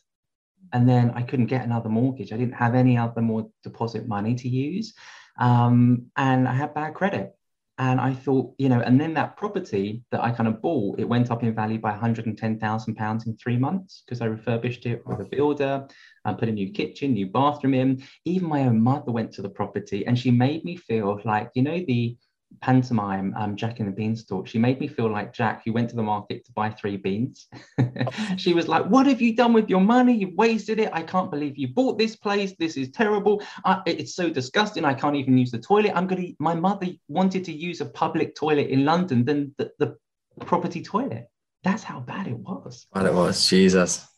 And 0.72 0.88
then 0.88 1.10
I 1.14 1.22
couldn't 1.22 1.46
get 1.46 1.64
another 1.64 1.88
mortgage. 1.88 2.32
I 2.32 2.36
didn't 2.36 2.54
have 2.54 2.74
any 2.74 2.96
other 2.96 3.22
more 3.22 3.48
deposit 3.62 4.06
money 4.06 4.34
to 4.36 4.48
use. 4.48 4.94
Um, 5.38 6.06
and 6.16 6.46
I 6.46 6.52
had 6.52 6.74
bad 6.74 6.94
credit. 6.94 7.34
And 7.80 7.98
I 7.98 8.12
thought, 8.12 8.52
you 8.58 8.68
know, 8.68 8.80
and 8.80 9.00
then 9.00 9.14
that 9.14 9.38
property 9.38 10.02
that 10.10 10.22
I 10.22 10.32
kind 10.32 10.46
of 10.46 10.60
bought, 10.60 11.00
it 11.00 11.08
went 11.08 11.30
up 11.30 11.42
in 11.42 11.54
value 11.54 11.78
by 11.78 11.92
110,000 11.92 12.94
pounds 12.94 13.26
in 13.26 13.38
three 13.38 13.56
months 13.56 14.02
because 14.04 14.20
I 14.20 14.26
refurbished 14.26 14.84
it 14.84 15.02
with 15.06 15.20
a 15.20 15.24
builder, 15.24 15.88
and 16.26 16.38
put 16.38 16.50
a 16.50 16.52
new 16.52 16.72
kitchen, 16.72 17.14
new 17.14 17.28
bathroom 17.28 17.72
in. 17.72 18.02
Even 18.26 18.50
my 18.50 18.66
own 18.66 18.82
mother 18.82 19.12
went 19.12 19.32
to 19.32 19.42
the 19.42 19.48
property 19.48 20.06
and 20.06 20.18
she 20.18 20.30
made 20.30 20.62
me 20.62 20.76
feel 20.76 21.22
like, 21.24 21.48
you 21.54 21.62
know, 21.62 21.82
the 21.86 22.18
pantomime 22.60 23.34
um, 23.36 23.56
Jack 23.56 23.80
and 23.80 23.88
the 23.88 23.92
Beanstalk, 23.92 24.46
she 24.46 24.58
made 24.58 24.80
me 24.80 24.88
feel 24.88 25.10
like 25.10 25.32
Jack 25.32 25.62
who 25.64 25.72
went 25.72 25.88
to 25.90 25.96
the 25.96 26.02
market 26.02 26.44
to 26.44 26.52
buy 26.52 26.70
three 26.70 26.96
beans. 26.96 27.48
she 28.36 28.54
was 28.54 28.68
like, 28.68 28.84
What 28.86 29.06
have 29.06 29.20
you 29.20 29.34
done 29.34 29.52
with 29.52 29.70
your 29.70 29.80
money? 29.80 30.14
You've 30.14 30.34
wasted 30.34 30.78
it. 30.78 30.90
I 30.92 31.02
can't 31.02 31.30
believe 31.30 31.56
you 31.56 31.68
bought 31.68 31.98
this 31.98 32.16
place. 32.16 32.54
This 32.58 32.76
is 32.76 32.90
terrible. 32.90 33.42
I, 33.64 33.80
it's 33.86 34.14
so 34.14 34.30
disgusting. 34.30 34.84
I 34.84 34.94
can't 34.94 35.16
even 35.16 35.38
use 35.38 35.50
the 35.50 35.58
toilet. 35.58 35.92
I'm 35.94 36.08
to, 36.08 36.34
my 36.38 36.54
mother 36.54 36.88
wanted 37.08 37.44
to 37.44 37.52
use 37.52 37.80
a 37.80 37.86
public 37.86 38.34
toilet 38.34 38.68
in 38.68 38.84
London 38.84 39.24
than 39.24 39.54
the, 39.56 39.70
the 39.78 39.96
property 40.44 40.82
toilet. 40.82 41.26
That's 41.62 41.82
how 41.82 42.00
bad 42.00 42.26
it 42.26 42.36
was. 42.36 42.86
Bad 42.92 43.06
it 43.06 43.14
was. 43.14 43.48
Jesus 43.48 44.09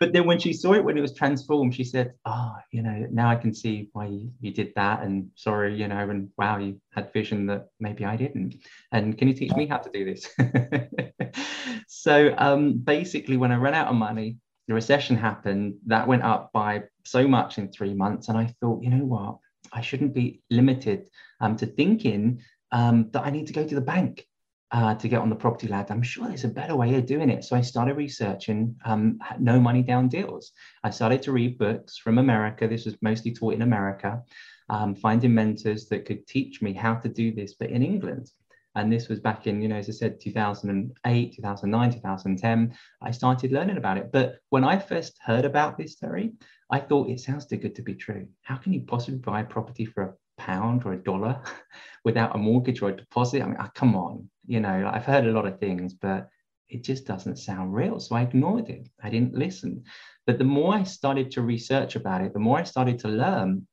but 0.00 0.12
then 0.12 0.26
when 0.26 0.38
she 0.38 0.52
saw 0.52 0.74
it 0.74 0.84
when 0.84 0.96
it 0.96 1.00
was 1.00 1.14
transformed, 1.14 1.74
she 1.74 1.84
said, 1.84 2.14
"Oh, 2.24 2.56
you 2.72 2.82
know, 2.82 3.06
now 3.10 3.28
I 3.28 3.36
can 3.36 3.54
see 3.54 3.88
why 3.92 4.06
you, 4.06 4.30
you 4.40 4.52
did 4.52 4.72
that, 4.76 5.02
and 5.02 5.30
sorry, 5.34 5.74
you 5.74 5.88
know, 5.88 6.10
and 6.10 6.30
wow, 6.36 6.58
you 6.58 6.80
had 6.94 7.12
vision 7.12 7.46
that 7.46 7.68
maybe 7.80 8.04
I 8.04 8.16
didn't. 8.16 8.56
And 8.92 9.16
can 9.16 9.28
you 9.28 9.34
teach 9.34 9.52
me 9.52 9.66
how 9.66 9.78
to 9.78 9.90
do 9.90 10.04
this?" 10.04 10.28
so 11.88 12.34
um, 12.38 12.78
basically, 12.78 13.36
when 13.36 13.52
I 13.52 13.56
ran 13.56 13.74
out 13.74 13.88
of 13.88 13.96
money, 13.96 14.36
the 14.66 14.74
recession 14.74 15.16
happened. 15.16 15.74
That 15.86 16.06
went 16.06 16.22
up 16.22 16.52
by 16.52 16.84
so 17.04 17.26
much 17.26 17.58
in 17.58 17.70
three 17.70 17.94
months, 17.94 18.28
and 18.28 18.38
I 18.38 18.54
thought, 18.60 18.82
you 18.82 18.90
know 18.90 19.04
what, 19.04 19.38
I 19.72 19.80
shouldn't 19.80 20.14
be 20.14 20.42
limited 20.50 21.08
um, 21.40 21.56
to 21.56 21.66
thinking 21.66 22.42
um, 22.72 23.10
that 23.12 23.24
I 23.24 23.30
need 23.30 23.46
to 23.48 23.52
go 23.52 23.66
to 23.66 23.74
the 23.74 23.80
bank 23.80 24.26
uh, 24.70 24.94
to 24.94 25.08
get 25.08 25.20
on 25.20 25.30
the 25.30 25.36
property 25.36 25.66
ladder. 25.66 25.92
I'm 25.92 26.02
sure 26.02 26.26
there's 26.26 26.44
a 26.44 26.48
better 26.48 26.76
way 26.76 26.94
of 26.94 27.06
doing 27.06 27.30
it. 27.30 27.44
So 27.44 27.56
I 27.56 27.62
started 27.62 27.96
researching 27.96 28.76
um, 28.84 29.18
no 29.38 29.58
money 29.58 29.82
down 29.82 30.08
deals. 30.08 30.52
I 30.84 30.90
started 30.90 31.22
to 31.22 31.32
read 31.32 31.58
books 31.58 31.96
from 31.96 32.18
America. 32.18 32.68
This 32.68 32.84
was 32.84 32.96
mostly 33.00 33.32
taught 33.32 33.54
in 33.54 33.62
America, 33.62 34.22
um, 34.68 34.94
finding 34.94 35.34
mentors 35.34 35.86
that 35.86 36.04
could 36.04 36.26
teach 36.26 36.60
me 36.60 36.74
how 36.74 36.96
to 36.96 37.08
do 37.08 37.32
this, 37.32 37.54
but 37.54 37.70
in 37.70 37.82
England. 37.82 38.30
And 38.74 38.92
this 38.92 39.08
was 39.08 39.18
back 39.18 39.46
in, 39.46 39.62
you 39.62 39.68
know, 39.68 39.76
as 39.76 39.88
I 39.88 39.92
said, 39.92 40.20
2008, 40.20 41.34
2009, 41.36 41.92
2010. 41.94 42.74
I 43.02 43.10
started 43.10 43.52
learning 43.52 43.78
about 43.78 43.98
it. 43.98 44.12
But 44.12 44.36
when 44.50 44.64
I 44.64 44.78
first 44.78 45.18
heard 45.24 45.44
about 45.44 45.78
this, 45.78 45.96
Terry, 45.96 46.32
I 46.70 46.78
thought 46.80 47.08
it 47.08 47.20
sounds 47.20 47.46
too 47.46 47.56
good 47.56 47.74
to 47.76 47.82
be 47.82 47.94
true. 47.94 48.28
How 48.42 48.56
can 48.56 48.74
you 48.74 48.82
possibly 48.82 49.18
buy 49.18 49.42
property 49.42 49.86
for 49.86 50.02
a 50.02 50.14
pound 50.40 50.84
or 50.84 50.92
a 50.92 51.02
dollar 51.02 51.40
without 52.04 52.36
a 52.36 52.38
mortgage 52.38 52.82
or 52.82 52.90
a 52.90 52.96
deposit? 52.96 53.42
I 53.42 53.46
mean, 53.46 53.56
oh, 53.58 53.68
come 53.74 53.96
on. 53.96 54.28
You 54.48 54.60
know, 54.60 54.90
I've 54.92 55.04
heard 55.04 55.26
a 55.26 55.32
lot 55.32 55.46
of 55.46 55.60
things, 55.60 55.94
but 55.94 56.28
it 56.68 56.82
just 56.82 57.06
doesn't 57.06 57.36
sound 57.36 57.74
real. 57.74 58.00
So 58.00 58.16
I 58.16 58.22
ignored 58.22 58.68
it. 58.68 58.88
I 59.02 59.10
didn't 59.10 59.34
listen. 59.34 59.84
But 60.26 60.38
the 60.38 60.44
more 60.44 60.74
I 60.74 60.82
started 60.82 61.30
to 61.32 61.42
research 61.42 61.96
about 61.96 62.22
it, 62.22 62.32
the 62.32 62.38
more 62.40 62.58
I 62.58 62.64
started 62.64 62.98
to 63.00 63.08
learn, 63.08 63.66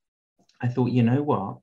I 0.61 0.67
thought, 0.67 0.91
you 0.91 1.03
know 1.03 1.23
what? 1.23 1.57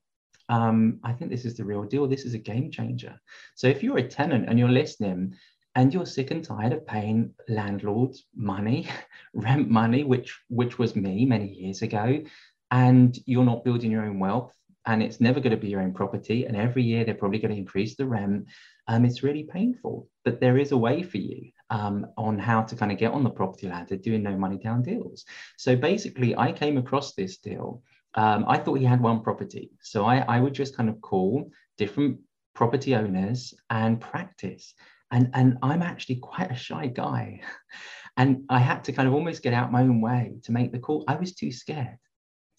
Um, 0.49 0.99
I 1.03 1.13
think 1.13 1.31
this 1.31 1.45
is 1.45 1.55
the 1.55 1.63
real 1.63 1.83
deal. 1.83 2.07
This 2.07 2.25
is 2.25 2.33
a 2.33 2.39
game 2.39 2.69
changer. 2.69 3.19
So 3.55 3.67
if 3.67 3.81
you're 3.81 3.97
a 3.97 4.07
tenant 4.07 4.49
and 4.49 4.59
you're 4.59 4.69
listening 4.69 5.35
and 5.75 5.93
you're 5.93 6.05
sick 6.05 6.31
and 6.31 6.43
tired 6.43 6.73
of 6.73 6.85
paying 6.85 7.33
landlords 7.47 8.25
money, 8.35 8.87
rent 9.33 9.69
money, 9.69 10.03
which 10.03 10.37
which 10.49 10.77
was 10.77 10.95
me 10.95 11.25
many 11.25 11.47
years 11.47 11.81
ago, 11.81 12.23
and 12.69 13.17
you're 13.25 13.45
not 13.45 13.63
building 13.63 13.89
your 13.91 14.05
own 14.05 14.19
wealth, 14.19 14.53
and 14.85 15.01
it's 15.01 15.21
never 15.21 15.39
going 15.39 15.51
to 15.51 15.57
be 15.57 15.69
your 15.69 15.81
own 15.81 15.93
property, 15.93 16.45
and 16.45 16.55
every 16.55 16.83
year 16.83 17.03
they're 17.03 17.15
probably 17.15 17.39
going 17.39 17.53
to 17.53 17.59
increase 17.59 17.95
the 17.95 18.05
rent. 18.05 18.45
Um, 18.87 19.05
it's 19.05 19.23
really 19.23 19.43
painful, 19.43 20.09
but 20.25 20.39
there 20.39 20.57
is 20.57 20.71
a 20.71 20.77
way 20.77 21.03
for 21.03 21.17
you 21.17 21.51
um, 21.69 22.05
on 22.17 22.37
how 22.37 22.63
to 22.63 22.75
kind 22.75 22.91
of 22.91 22.97
get 22.97 23.13
on 23.13 23.23
the 23.23 23.29
property 23.29 23.67
ladder 23.67 23.95
doing 23.95 24.23
no 24.23 24.37
money 24.37 24.57
down 24.57 24.81
deals. 24.81 25.25
So 25.57 25.75
basically, 25.75 26.35
I 26.35 26.51
came 26.51 26.77
across 26.77 27.13
this 27.13 27.37
deal 27.37 27.81
um, 28.15 28.45
I 28.47 28.57
thought 28.57 28.75
he 28.75 28.85
had 28.85 29.01
one 29.01 29.21
property. 29.21 29.71
So 29.81 30.05
I, 30.05 30.19
I 30.19 30.39
would 30.39 30.53
just 30.53 30.75
kind 30.75 30.89
of 30.89 31.01
call 31.01 31.49
different 31.77 32.19
property 32.53 32.95
owners 32.95 33.53
and 33.69 33.99
practice. 33.99 34.73
And, 35.11 35.29
and 35.33 35.57
I'm 35.61 35.81
actually 35.81 36.17
quite 36.17 36.51
a 36.51 36.55
shy 36.55 36.87
guy. 36.87 37.41
And 38.15 38.43
I 38.47 38.59
had 38.59 38.83
to 38.83 38.93
kind 38.93 39.07
of 39.07 39.15
almost 39.15 39.41
get 39.41 39.55
out 39.55 39.71
my 39.71 39.81
own 39.81 39.99
way 39.99 40.35
to 40.43 40.51
make 40.51 40.71
the 40.71 40.77
call. 40.77 41.03
I 41.07 41.15
was 41.15 41.33
too 41.33 41.51
scared 41.51 41.97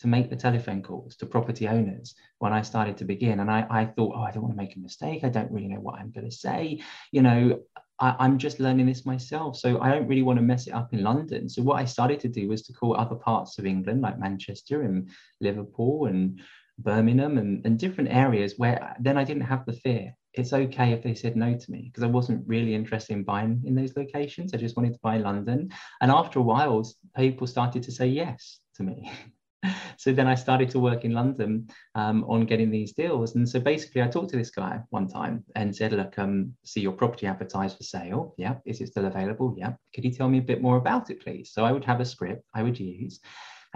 to 0.04 0.08
make 0.08 0.28
the 0.28 0.36
telephone 0.36 0.82
calls 0.82 1.16
to 1.16 1.24
property 1.24 1.66
owners 1.66 2.14
when 2.38 2.52
I 2.52 2.60
started 2.60 2.98
to 2.98 3.06
begin. 3.06 3.40
And 3.40 3.50
I, 3.50 3.66
I 3.70 3.86
thought, 3.86 4.12
oh, 4.14 4.20
I 4.20 4.30
don't 4.30 4.42
want 4.42 4.54
to 4.54 4.62
make 4.62 4.76
a 4.76 4.78
mistake. 4.78 5.24
I 5.24 5.30
don't 5.30 5.50
really 5.50 5.68
know 5.68 5.80
what 5.80 5.98
I'm 5.98 6.10
going 6.10 6.28
to 6.28 6.36
say. 6.36 6.82
You 7.10 7.22
know, 7.22 7.60
I, 7.98 8.26
am 8.26 8.36
just 8.36 8.60
learning 8.60 8.84
this 8.84 9.06
myself. 9.06 9.56
So 9.56 9.80
I 9.80 9.90
don't 9.90 10.06
really 10.06 10.20
want 10.20 10.38
to 10.38 10.44
mess 10.44 10.66
it 10.66 10.74
up 10.74 10.92
in 10.92 11.02
London. 11.02 11.48
So 11.48 11.62
what 11.62 11.80
I 11.80 11.86
started 11.86 12.20
to 12.20 12.28
do 12.28 12.48
was 12.48 12.60
to 12.64 12.74
call 12.74 12.94
other 12.94 13.14
parts 13.14 13.58
of 13.58 13.64
England, 13.64 14.02
like 14.02 14.18
Manchester 14.20 14.82
and 14.82 15.08
Liverpool 15.40 16.04
and 16.04 16.38
Birmingham 16.78 17.38
and, 17.38 17.64
and 17.64 17.78
different 17.78 18.10
areas 18.12 18.58
where 18.58 18.94
then 19.00 19.16
I 19.16 19.24
didn't 19.24 19.44
have 19.44 19.64
the 19.64 19.72
fear. 19.72 20.14
It's 20.34 20.52
okay 20.52 20.92
if 20.92 21.02
they 21.02 21.14
said 21.14 21.34
no 21.34 21.56
to 21.56 21.70
me 21.70 21.84
because 21.84 22.02
I 22.02 22.08
wasn't 22.08 22.46
really 22.46 22.74
interested 22.74 23.14
in 23.14 23.24
buying 23.24 23.62
in 23.64 23.74
those 23.74 23.96
locations. 23.96 24.52
I 24.52 24.58
just 24.58 24.76
wanted 24.76 24.92
to 24.92 25.00
buy 25.02 25.16
London. 25.16 25.70
And 26.02 26.10
after 26.10 26.40
a 26.40 26.42
while, 26.42 26.86
people 27.16 27.46
started 27.46 27.84
to 27.84 27.92
say 27.92 28.08
yes 28.08 28.58
to 28.74 28.82
me. 28.82 29.10
so 29.96 30.12
then 30.12 30.26
I 30.26 30.34
started 30.34 30.70
to 30.70 30.78
work 30.78 31.04
in 31.04 31.12
London 31.12 31.68
um, 31.94 32.24
on 32.28 32.46
getting 32.46 32.70
these 32.70 32.92
deals. 32.92 33.34
And 33.34 33.48
so 33.48 33.60
basically, 33.60 34.02
I 34.02 34.08
talked 34.08 34.30
to 34.30 34.36
this 34.36 34.50
guy 34.50 34.80
one 34.90 35.08
time 35.08 35.44
and 35.56 35.74
said, 35.74 35.92
Look, 35.92 36.18
um, 36.18 36.54
see 36.64 36.80
your 36.80 36.92
property 36.92 37.26
advertised 37.26 37.76
for 37.76 37.84
sale. 37.84 38.34
Yeah. 38.36 38.56
Is 38.64 38.80
it 38.80 38.88
still 38.88 39.06
available? 39.06 39.54
Yeah. 39.56 39.74
Could 39.94 40.04
you 40.04 40.12
tell 40.12 40.28
me 40.28 40.38
a 40.38 40.42
bit 40.42 40.62
more 40.62 40.76
about 40.76 41.10
it, 41.10 41.22
please? 41.22 41.52
So 41.52 41.64
I 41.64 41.72
would 41.72 41.84
have 41.84 42.00
a 42.00 42.04
script 42.04 42.44
I 42.54 42.62
would 42.62 42.78
use. 42.78 43.20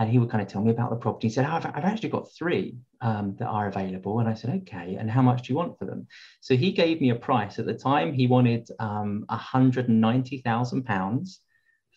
And 0.01 0.09
he 0.09 0.19
would 0.19 0.31
kind 0.31 0.41
of 0.41 0.47
tell 0.47 0.63
me 0.63 0.71
about 0.71 0.91
the 0.91 0.97
property. 0.97 1.27
He 1.27 1.35
said, 1.35 1.45
oh, 1.45 1.55
I've, 1.55 1.67
I've, 1.67 1.85
actually 1.85 2.11
got 2.11 2.33
three 2.33 2.77
um, 3.01 3.35
that 3.41 3.49
are 3.49 3.67
available. 3.67 4.21
And 4.21 4.29
I 4.29 4.35
said, 4.35 4.51
okay. 4.63 4.95
And 4.95 5.11
how 5.11 5.23
much 5.23 5.43
do 5.43 5.53
you 5.53 5.57
want 5.57 5.77
for 5.77 5.87
them? 5.87 6.07
So 6.41 6.55
he 6.55 6.71
gave 6.71 7.01
me 7.01 7.11
a 7.11 7.17
price. 7.17 7.59
At 7.59 7.67
the 7.67 7.75
time, 7.75 8.13
he 8.13 8.29
wanted 8.29 8.69
um, 8.79 9.27
£190,000 9.29 11.39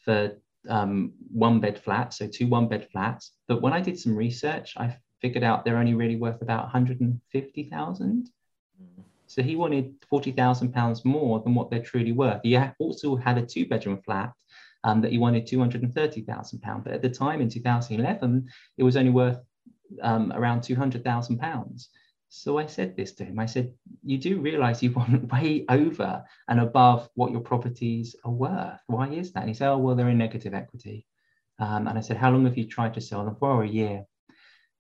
for 0.04 0.32
um, 0.70 1.14
one 1.32 1.60
bed 1.60 1.80
flats, 1.80 2.18
so 2.18 2.28
two 2.28 2.48
one 2.48 2.68
bed 2.68 2.88
flats. 2.92 3.32
But 3.48 3.62
when 3.62 3.74
I 3.74 3.82
did 3.82 4.00
some 4.00 4.16
research, 4.16 4.74
I 4.78 4.98
figured 5.22 5.44
out 5.44 5.64
they're 5.64 5.78
only 5.78 5.94
really 5.94 6.16
worth 6.16 6.42
about 6.42 6.64
150,000. 6.64 8.30
Mm. 8.82 9.04
So 9.28 9.42
he 9.42 9.56
wanted 9.56 9.94
40,000 10.10 10.74
pounds 10.74 11.06
more 11.06 11.40
than 11.40 11.56
what 11.56 11.70
they're 11.70 11.82
truly 11.82 12.12
worth. 12.12 12.42
He 12.44 12.58
also 12.80 13.16
had 13.16 13.38
a 13.38 13.46
two 13.46 13.66
bedroom 13.66 14.02
flat 14.04 14.34
um, 14.84 15.02
that 15.02 15.12
he 15.12 15.18
wanted 15.18 15.48
230,000 15.48 16.62
pounds. 16.62 16.84
But 16.84 16.94
at 16.94 17.02
the 17.02 17.10
time 17.10 17.40
in 17.40 17.50
2011, 17.50 18.48
it 18.78 18.84
was 18.84 18.98
only 18.98 19.12
worth 19.12 19.40
um, 20.02 20.32
around 20.36 20.64
200,000 20.64 21.38
pounds. 21.38 21.90
So 22.34 22.58
I 22.58 22.66
said 22.66 22.96
this 22.96 23.12
to 23.16 23.26
him. 23.26 23.40
I 23.40 23.46
said, 23.46 23.74
You 24.04 24.18
do 24.18 24.40
realize 24.40 24.82
you 24.82 24.92
want 24.96 25.30
way 25.32 25.66
over 25.68 26.24
and 26.48 26.62
above 26.62 27.10
what 27.14 27.32
your 27.32 27.42
properties 27.42 28.16
are 28.24 28.32
worth. 28.32 28.80
Why 28.88 29.10
is 29.10 29.34
that? 29.34 29.42
And 29.42 29.50
he 29.50 29.54
said, 29.54 29.70
Oh, 29.70 29.78
well, 29.78 29.96
they're 29.96 30.08
in 30.08 30.18
negative 30.18 30.54
equity. 30.54 31.06
Um, 31.60 31.88
and 31.88 31.98
I 31.98 32.02
said, 32.02 32.16
How 32.16 32.32
long 32.32 32.46
have 32.46 32.58
you 32.58 32.66
tried 32.66 32.94
to 32.94 33.02
sell 33.02 33.26
them 33.26 33.36
for? 33.36 33.64
A 33.64 33.68
year. 33.68 34.06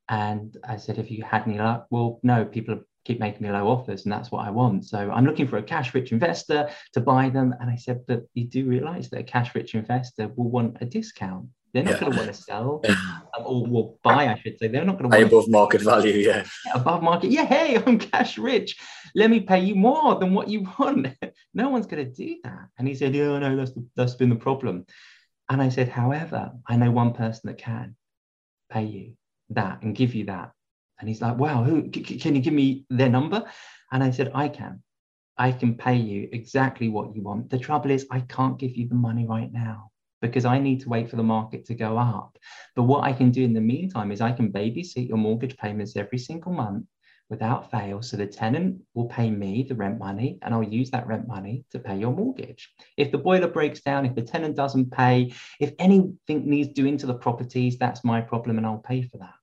And 0.07 0.55
I 0.63 0.77
said, 0.77 0.95
Have 0.95 1.09
you 1.09 1.23
had 1.23 1.45
any 1.45 1.57
luck? 1.57 1.87
Well, 1.89 2.21
no, 2.23 2.45
people 2.45 2.79
keep 3.03 3.19
making 3.19 3.41
me 3.41 3.51
low 3.51 3.67
offers, 3.67 4.05
and 4.05 4.13
that's 4.13 4.31
what 4.31 4.47
I 4.47 4.49
want. 4.49 4.85
So 4.85 5.11
I'm 5.11 5.25
looking 5.25 5.47
for 5.49 5.57
a 5.57 5.63
cash 5.63 5.93
rich 5.93 6.13
investor 6.13 6.69
to 6.93 7.01
buy 7.01 7.29
them. 7.29 7.53
And 7.59 7.69
I 7.69 7.75
said, 7.75 8.05
But 8.07 8.27
you 8.33 8.45
do 8.45 8.65
realize 8.65 9.09
that 9.09 9.19
a 9.19 9.23
cash 9.23 9.53
rich 9.55 9.75
investor 9.75 10.29
will 10.37 10.49
want 10.49 10.77
a 10.79 10.85
discount. 10.85 11.47
They're 11.73 11.83
not 11.83 11.93
yeah. 11.93 11.99
going 11.99 12.11
to 12.11 12.17
want 12.17 12.33
to 12.33 12.41
sell 12.41 12.81
um, 12.87 13.45
or, 13.45 13.67
or, 13.71 13.95
buy, 14.03 14.27
I 14.27 14.39
should 14.39 14.59
say. 14.59 14.67
They're 14.67 14.83
not 14.83 14.97
going 14.97 15.09
to 15.09 15.17
pay 15.17 15.23
above 15.23 15.49
market 15.49 15.81
value. 15.81 16.13
Yeah. 16.13 16.45
yeah. 16.65 16.73
Above 16.75 17.01
market. 17.01 17.31
Yeah. 17.31 17.45
Hey, 17.45 17.77
I'm 17.77 17.97
cash 17.97 18.37
rich. 18.37 18.77
Let 19.15 19.29
me 19.29 19.39
pay 19.39 19.59
you 19.59 19.75
more 19.75 20.15
than 20.15 20.33
what 20.33 20.49
you 20.49 20.67
want. 20.77 21.07
no 21.53 21.69
one's 21.69 21.87
going 21.87 22.05
to 22.05 22.11
do 22.11 22.37
that. 22.43 22.67
And 22.77 22.87
he 22.87 22.95
said, 22.95 23.15
Yeah, 23.15 23.39
no, 23.39 23.55
that's, 23.55 23.71
that's 23.95 24.15
been 24.15 24.29
the 24.29 24.35
problem. 24.35 24.85
And 25.49 25.61
I 25.61 25.69
said, 25.69 25.87
However, 25.87 26.51
I 26.67 26.75
know 26.75 26.91
one 26.91 27.13
person 27.13 27.41
that 27.45 27.57
can 27.57 27.95
pay 28.69 28.83
you 28.83 29.13
that 29.49 29.81
and 29.81 29.95
give 29.95 30.13
you 30.13 30.25
that. 30.25 30.51
And 30.99 31.07
he's 31.07 31.21
like, 31.21 31.37
Wow, 31.37 31.63
who 31.63 31.89
can 31.89 32.35
you 32.35 32.41
give 32.41 32.53
me 32.53 32.85
their 32.89 33.09
number? 33.09 33.45
And 33.91 34.03
I 34.03 34.11
said, 34.11 34.31
I 34.33 34.49
can. 34.49 34.83
I 35.37 35.51
can 35.53 35.75
pay 35.75 35.95
you 35.95 36.29
exactly 36.33 36.89
what 36.89 37.15
you 37.15 37.21
want. 37.21 37.49
The 37.49 37.57
trouble 37.57 37.91
is, 37.91 38.05
I 38.11 38.19
can't 38.19 38.59
give 38.59 38.75
you 38.75 38.87
the 38.87 38.95
money 38.95 39.25
right 39.25 39.51
now 39.51 39.90
because 40.21 40.45
I 40.45 40.59
need 40.59 40.81
to 40.81 40.89
wait 40.89 41.09
for 41.09 41.15
the 41.15 41.23
market 41.23 41.65
to 41.65 41.75
go 41.75 41.97
up. 41.97 42.37
But 42.75 42.83
what 42.83 43.03
I 43.03 43.13
can 43.13 43.31
do 43.31 43.43
in 43.43 43.53
the 43.53 43.61
meantime 43.61 44.11
is 44.11 44.21
I 44.21 44.31
can 44.31 44.51
babysit 44.51 45.07
your 45.07 45.17
mortgage 45.17 45.57
payments 45.57 45.95
every 45.95 46.19
single 46.19 46.53
month 46.53 46.85
without 47.29 47.71
fail. 47.71 48.01
So 48.01 48.17
the 48.17 48.27
tenant 48.27 48.81
will 48.93 49.05
pay 49.05 49.31
me 49.31 49.63
the 49.63 49.73
rent 49.73 49.97
money 49.97 50.37
and 50.41 50.53
I'll 50.53 50.61
use 50.61 50.91
that 50.91 51.07
rent 51.07 51.27
money 51.27 51.63
to 51.71 51.79
pay 51.79 51.97
your 51.97 52.13
mortgage. 52.13 52.69
If 52.97 53.11
the 53.11 53.17
boiler 53.17 53.47
breaks 53.47 53.81
down, 53.81 54.05
if 54.05 54.15
the 54.15 54.21
tenant 54.21 54.55
doesn't 54.55 54.91
pay, 54.91 55.33
if 55.59 55.73
anything 55.79 56.49
needs 56.49 56.73
doing 56.73 56.97
to 56.97 57.05
the 57.05 57.13
properties, 57.13 57.77
that's 57.77 58.03
my 58.03 58.19
problem 58.21 58.57
and 58.57 58.67
I'll 58.67 58.77
pay 58.77 59.01
for 59.01 59.17
that. 59.19 59.33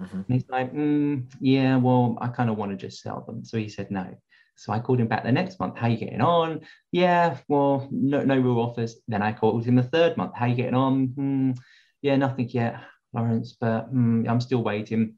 Mm-hmm. 0.00 0.16
And 0.16 0.26
he's 0.28 0.48
like, 0.48 0.72
mm, 0.72 1.32
yeah, 1.40 1.76
well, 1.76 2.18
I 2.20 2.28
kind 2.28 2.50
of 2.50 2.56
want 2.56 2.72
to 2.72 2.76
just 2.76 3.02
sell 3.02 3.22
them. 3.26 3.44
So 3.44 3.58
he 3.58 3.68
said 3.68 3.90
no. 3.90 4.14
So 4.60 4.74
I 4.74 4.78
called 4.78 5.00
him 5.00 5.08
back 5.08 5.24
the 5.24 5.32
next 5.32 5.58
month. 5.58 5.78
How 5.78 5.86
you 5.86 5.96
getting 5.96 6.20
on? 6.20 6.60
Yeah, 6.92 7.38
well, 7.48 7.88
no, 7.90 8.22
no 8.22 8.36
real 8.38 8.60
offers. 8.60 8.96
Then 9.08 9.22
I 9.22 9.32
called 9.32 9.64
him 9.64 9.74
the 9.74 9.82
third 9.82 10.18
month. 10.18 10.34
How 10.34 10.44
you 10.44 10.54
getting 10.54 10.74
on? 10.74 11.06
Hmm, 11.06 11.52
yeah, 12.02 12.16
nothing 12.16 12.46
yet, 12.50 12.78
Laurence, 13.14 13.56
but 13.58 13.84
hmm, 13.84 14.26
I'm 14.28 14.40
still 14.42 14.62
waiting. 14.62 15.14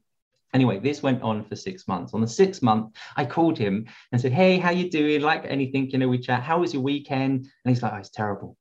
Anyway, 0.53 0.79
this 0.79 1.03
went 1.03 1.21
on 1.23 1.43
for 1.43 1.57
six 1.57 1.89
months. 1.89 2.13
On 2.13 2.21
the 2.21 2.27
sixth 2.27 2.63
month, 2.63 2.95
I 3.17 3.25
called 3.25 3.57
him 3.57 3.87
and 4.13 4.21
said, 4.21 4.31
"Hey, 4.31 4.59
how 4.59 4.69
you 4.69 4.89
doing? 4.89 5.19
Like 5.19 5.43
anything? 5.45 5.89
You 5.89 5.97
know, 5.97 6.07
we 6.07 6.19
chat. 6.19 6.41
How 6.41 6.59
was 6.61 6.73
your 6.73 6.83
weekend?" 6.83 7.39
And 7.65 7.75
he's 7.75 7.83
like, 7.83 7.91
"Oh, 7.91 7.97
it's 7.97 8.11
terrible." 8.11 8.55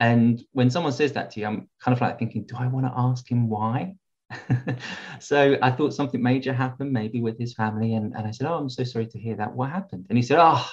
And 0.00 0.44
when 0.52 0.68
someone 0.68 0.92
says 0.92 1.14
that 1.14 1.30
to 1.30 1.40
you, 1.40 1.46
I'm 1.46 1.70
kind 1.80 1.96
of 1.96 2.00
like 2.02 2.18
thinking, 2.18 2.44
"Do 2.44 2.56
I 2.58 2.66
want 2.66 2.84
to 2.84 2.92
ask 2.94 3.26
him 3.26 3.48
why?" 3.48 3.96
so 5.20 5.56
I 5.62 5.70
thought 5.70 5.94
something 5.94 6.22
major 6.22 6.52
happened, 6.52 6.92
maybe 6.92 7.20
with 7.20 7.38
his 7.38 7.54
family. 7.54 7.94
And, 7.94 8.14
and 8.14 8.26
I 8.26 8.30
said, 8.30 8.46
Oh, 8.46 8.54
I'm 8.54 8.70
so 8.70 8.84
sorry 8.84 9.06
to 9.06 9.18
hear 9.18 9.36
that. 9.36 9.54
What 9.54 9.70
happened? 9.70 10.06
And 10.08 10.18
he 10.18 10.22
said, 10.22 10.38
Oh, 10.40 10.66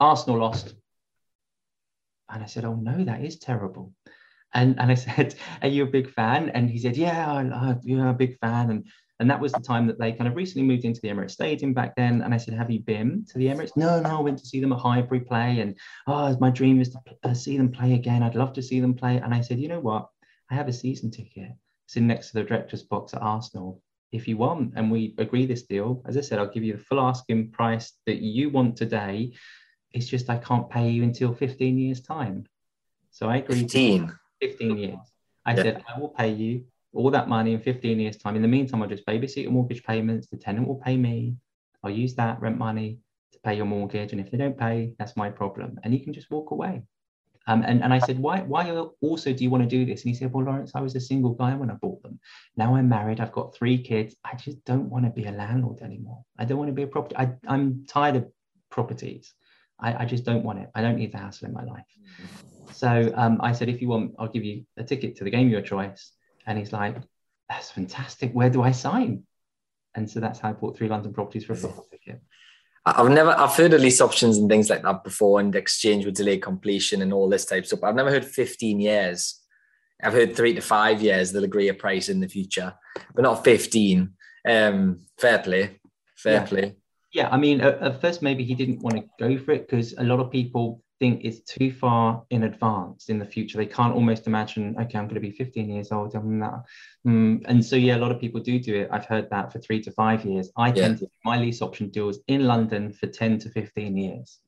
Arsenal 0.00 0.40
lost. 0.40 0.74
And 2.30 2.42
I 2.42 2.46
said, 2.46 2.64
Oh, 2.64 2.74
no, 2.74 3.04
that 3.04 3.24
is 3.24 3.38
terrible. 3.38 3.92
And, 4.54 4.78
and 4.80 4.90
I 4.90 4.94
said, 5.06 5.34
Are 5.62 5.68
you 5.68 5.84
a 5.84 5.90
big 5.90 6.10
fan? 6.10 6.50
And 6.50 6.70
he 6.70 6.78
said, 6.78 6.96
Yeah, 6.96 7.32
I, 7.32 7.42
I, 7.42 7.76
you're 7.82 8.08
a 8.08 8.14
big 8.14 8.38
fan. 8.38 8.70
And, 8.70 8.86
and 9.18 9.30
that 9.30 9.40
was 9.40 9.52
the 9.52 9.60
time 9.60 9.86
that 9.86 9.98
they 9.98 10.12
kind 10.12 10.28
of 10.28 10.36
recently 10.36 10.66
moved 10.66 10.84
into 10.84 11.00
the 11.00 11.08
Emirates 11.08 11.30
Stadium 11.30 11.72
back 11.72 11.96
then. 11.96 12.20
And 12.22 12.34
I 12.34 12.36
said, 12.36 12.54
Have 12.54 12.70
you 12.70 12.80
been 12.80 13.24
to 13.30 13.38
the 13.38 13.46
Emirates? 13.46 13.76
No, 13.76 14.00
no, 14.00 14.18
I 14.18 14.20
went 14.20 14.38
to 14.38 14.46
see 14.46 14.60
them 14.60 14.72
at 14.72 14.78
Highbury 14.78 15.20
play. 15.20 15.60
And 15.60 15.76
oh, 16.06 16.36
my 16.40 16.50
dream 16.50 16.80
is 16.80 16.90
to 16.90 17.00
uh, 17.24 17.34
see 17.34 17.56
them 17.56 17.72
play 17.72 17.94
again. 17.94 18.22
I'd 18.22 18.34
love 18.34 18.52
to 18.54 18.62
see 18.62 18.80
them 18.80 18.94
play. 18.94 19.16
And 19.16 19.32
I 19.34 19.40
said, 19.40 19.58
You 19.58 19.68
know 19.68 19.80
what? 19.80 20.08
I 20.50 20.54
have 20.54 20.68
a 20.68 20.72
season 20.72 21.10
ticket 21.10 21.50
sitting 21.86 22.08
next 22.08 22.28
to 22.28 22.34
the 22.34 22.44
director's 22.44 22.82
box 22.82 23.14
at 23.14 23.22
Arsenal 23.22 23.80
if 24.12 24.28
you 24.28 24.36
want. 24.36 24.74
And 24.76 24.90
we 24.90 25.14
agree 25.18 25.46
this 25.46 25.62
deal. 25.62 26.02
As 26.06 26.16
I 26.16 26.20
said, 26.20 26.38
I'll 26.38 26.50
give 26.50 26.64
you 26.64 26.76
the 26.76 26.82
full 26.82 27.00
asking 27.00 27.50
price 27.50 27.92
that 28.06 28.18
you 28.18 28.50
want 28.50 28.76
today. 28.76 29.32
It's 29.92 30.06
just 30.06 30.28
I 30.28 30.38
can't 30.38 30.68
pay 30.68 30.90
you 30.90 31.02
until 31.02 31.32
15 31.32 31.78
years' 31.78 32.00
time. 32.00 32.44
So 33.10 33.28
I 33.28 33.36
agree. 33.36 33.60
15. 33.60 34.12
15 34.40 34.78
years. 34.78 34.98
I 35.46 35.54
yeah. 35.54 35.62
said, 35.62 35.84
I 35.88 35.98
will 35.98 36.08
pay 36.08 36.32
you 36.32 36.64
all 36.92 37.10
that 37.10 37.28
money 37.28 37.54
in 37.54 37.60
15 37.60 38.00
years' 38.00 38.16
time. 38.16 38.36
In 38.36 38.42
the 38.42 38.48
meantime, 38.48 38.82
I'll 38.82 38.88
just 38.88 39.06
babysit 39.06 39.44
your 39.44 39.52
mortgage 39.52 39.84
payments. 39.84 40.26
The 40.28 40.36
tenant 40.36 40.66
will 40.66 40.76
pay 40.76 40.96
me. 40.96 41.36
I'll 41.82 41.90
use 41.90 42.14
that 42.16 42.40
rent 42.40 42.58
money 42.58 42.98
to 43.32 43.38
pay 43.40 43.54
your 43.54 43.66
mortgage. 43.66 44.12
And 44.12 44.20
if 44.20 44.30
they 44.30 44.38
don't 44.38 44.58
pay, 44.58 44.94
that's 44.98 45.16
my 45.16 45.30
problem. 45.30 45.78
And 45.82 45.94
you 45.94 46.00
can 46.00 46.12
just 46.12 46.30
walk 46.30 46.50
away. 46.50 46.82
Um, 47.46 47.62
and, 47.62 47.82
and 47.82 47.94
I 47.94 47.98
said, 47.98 48.18
why, 48.18 48.40
why 48.40 48.70
also 49.00 49.32
do 49.32 49.44
you 49.44 49.50
want 49.50 49.62
to 49.62 49.68
do 49.68 49.84
this? 49.84 50.02
And 50.02 50.10
he 50.10 50.16
said, 50.16 50.32
well, 50.32 50.44
Laurence, 50.44 50.72
I 50.74 50.80
was 50.80 50.96
a 50.96 51.00
single 51.00 51.32
guy 51.32 51.54
when 51.54 51.70
I 51.70 51.74
bought 51.74 52.02
them. 52.02 52.18
Now 52.56 52.74
I'm 52.74 52.88
married. 52.88 53.20
I've 53.20 53.32
got 53.32 53.54
three 53.54 53.78
kids. 53.82 54.16
I 54.24 54.34
just 54.34 54.64
don't 54.64 54.90
want 54.90 55.04
to 55.04 55.10
be 55.10 55.26
a 55.26 55.32
landlord 55.32 55.80
anymore. 55.80 56.24
I 56.38 56.44
don't 56.44 56.58
want 56.58 56.68
to 56.68 56.74
be 56.74 56.82
a 56.82 56.88
property. 56.88 57.16
I, 57.16 57.32
I'm 57.46 57.86
tired 57.86 58.16
of 58.16 58.26
properties. 58.70 59.32
I, 59.78 60.02
I 60.02 60.04
just 60.06 60.24
don't 60.24 60.42
want 60.42 60.58
it. 60.58 60.70
I 60.74 60.82
don't 60.82 60.96
need 60.96 61.12
the 61.12 61.18
hassle 61.18 61.46
in 61.46 61.54
my 61.54 61.62
life. 61.62 61.84
So 62.72 63.12
um, 63.14 63.38
I 63.40 63.52
said, 63.52 63.68
if 63.68 63.80
you 63.80 63.88
want, 63.88 64.14
I'll 64.18 64.28
give 64.28 64.44
you 64.44 64.64
a 64.76 64.82
ticket 64.82 65.16
to 65.16 65.24
the 65.24 65.30
game 65.30 65.46
of 65.46 65.52
your 65.52 65.62
choice. 65.62 66.12
And 66.46 66.58
he's 66.58 66.72
like, 66.72 66.96
that's 67.48 67.70
fantastic. 67.70 68.32
Where 68.32 68.50
do 68.50 68.62
I 68.62 68.72
sign? 68.72 69.22
And 69.94 70.10
so 70.10 70.20
that's 70.20 70.40
how 70.40 70.50
I 70.50 70.52
bought 70.52 70.76
three 70.76 70.88
London 70.88 71.12
properties 71.12 71.44
for 71.44 71.52
a 71.52 71.56
football 71.56 71.86
ticket. 71.90 72.20
I've 72.86 73.10
never 73.10 73.30
I've 73.30 73.56
heard 73.56 73.74
of 73.74 73.80
lease 73.80 74.00
options 74.00 74.38
and 74.38 74.48
things 74.48 74.70
like 74.70 74.82
that 74.82 75.02
before, 75.02 75.40
and 75.40 75.54
exchange 75.54 76.06
with 76.06 76.14
delayed 76.14 76.42
completion 76.42 77.02
and 77.02 77.12
all 77.12 77.28
this 77.28 77.44
type 77.44 77.64
of 77.64 77.66
stuff. 77.66 77.82
I've 77.82 77.96
never 77.96 78.10
heard 78.10 78.24
15 78.24 78.78
years. 78.78 79.42
I've 80.02 80.12
heard 80.12 80.36
three 80.36 80.54
to 80.54 80.60
five 80.60 81.02
years 81.02 81.32
they'll 81.32 81.44
agree 81.44 81.68
a 81.68 81.74
price 81.74 82.08
in 82.08 82.20
the 82.20 82.28
future, 82.28 82.74
but 83.14 83.22
not 83.22 83.42
15. 83.42 84.12
Um, 84.48 85.00
fair 85.18 85.40
play, 85.40 85.80
fair 86.16 86.34
yeah. 86.34 86.46
play. 86.46 86.76
Yeah, 87.12 87.28
I 87.30 87.38
mean, 87.38 87.60
at, 87.60 87.82
at 87.82 88.00
first 88.00 88.22
maybe 88.22 88.44
he 88.44 88.54
didn't 88.54 88.82
want 88.82 88.96
to 88.96 89.04
go 89.18 89.42
for 89.42 89.52
it 89.52 89.68
because 89.68 89.94
a 89.98 90.04
lot 90.04 90.20
of 90.20 90.30
people 90.30 90.82
think 90.98 91.22
it's 91.24 91.40
too 91.40 91.72
far 91.72 92.24
in 92.30 92.44
advance 92.44 93.08
in 93.08 93.18
the 93.18 93.24
future. 93.24 93.58
They 93.58 93.66
can't 93.66 93.94
almost 93.94 94.26
imagine, 94.26 94.76
okay, 94.80 94.98
I'm 94.98 95.06
going 95.06 95.14
to 95.14 95.20
be 95.20 95.30
15 95.30 95.68
years 95.68 95.92
old. 95.92 96.14
I'm 96.14 96.38
that. 96.40 96.62
Mm, 97.06 97.42
and 97.46 97.64
so, 97.64 97.76
yeah, 97.76 97.96
a 97.96 97.98
lot 97.98 98.12
of 98.12 98.20
people 98.20 98.40
do 98.40 98.58
do 98.58 98.74
it. 98.74 98.88
I've 98.90 99.06
heard 99.06 99.28
that 99.30 99.52
for 99.52 99.58
three 99.58 99.82
to 99.82 99.90
five 99.90 100.24
years. 100.24 100.50
I 100.56 100.68
yeah. 100.68 100.74
tend 100.74 100.98
to, 101.00 101.10
my 101.24 101.38
lease 101.38 101.62
option 101.62 101.90
deals 101.90 102.18
in 102.28 102.46
London 102.46 102.92
for 102.92 103.06
10 103.06 103.38
to 103.40 103.50
15 103.50 103.96
years. 103.96 104.38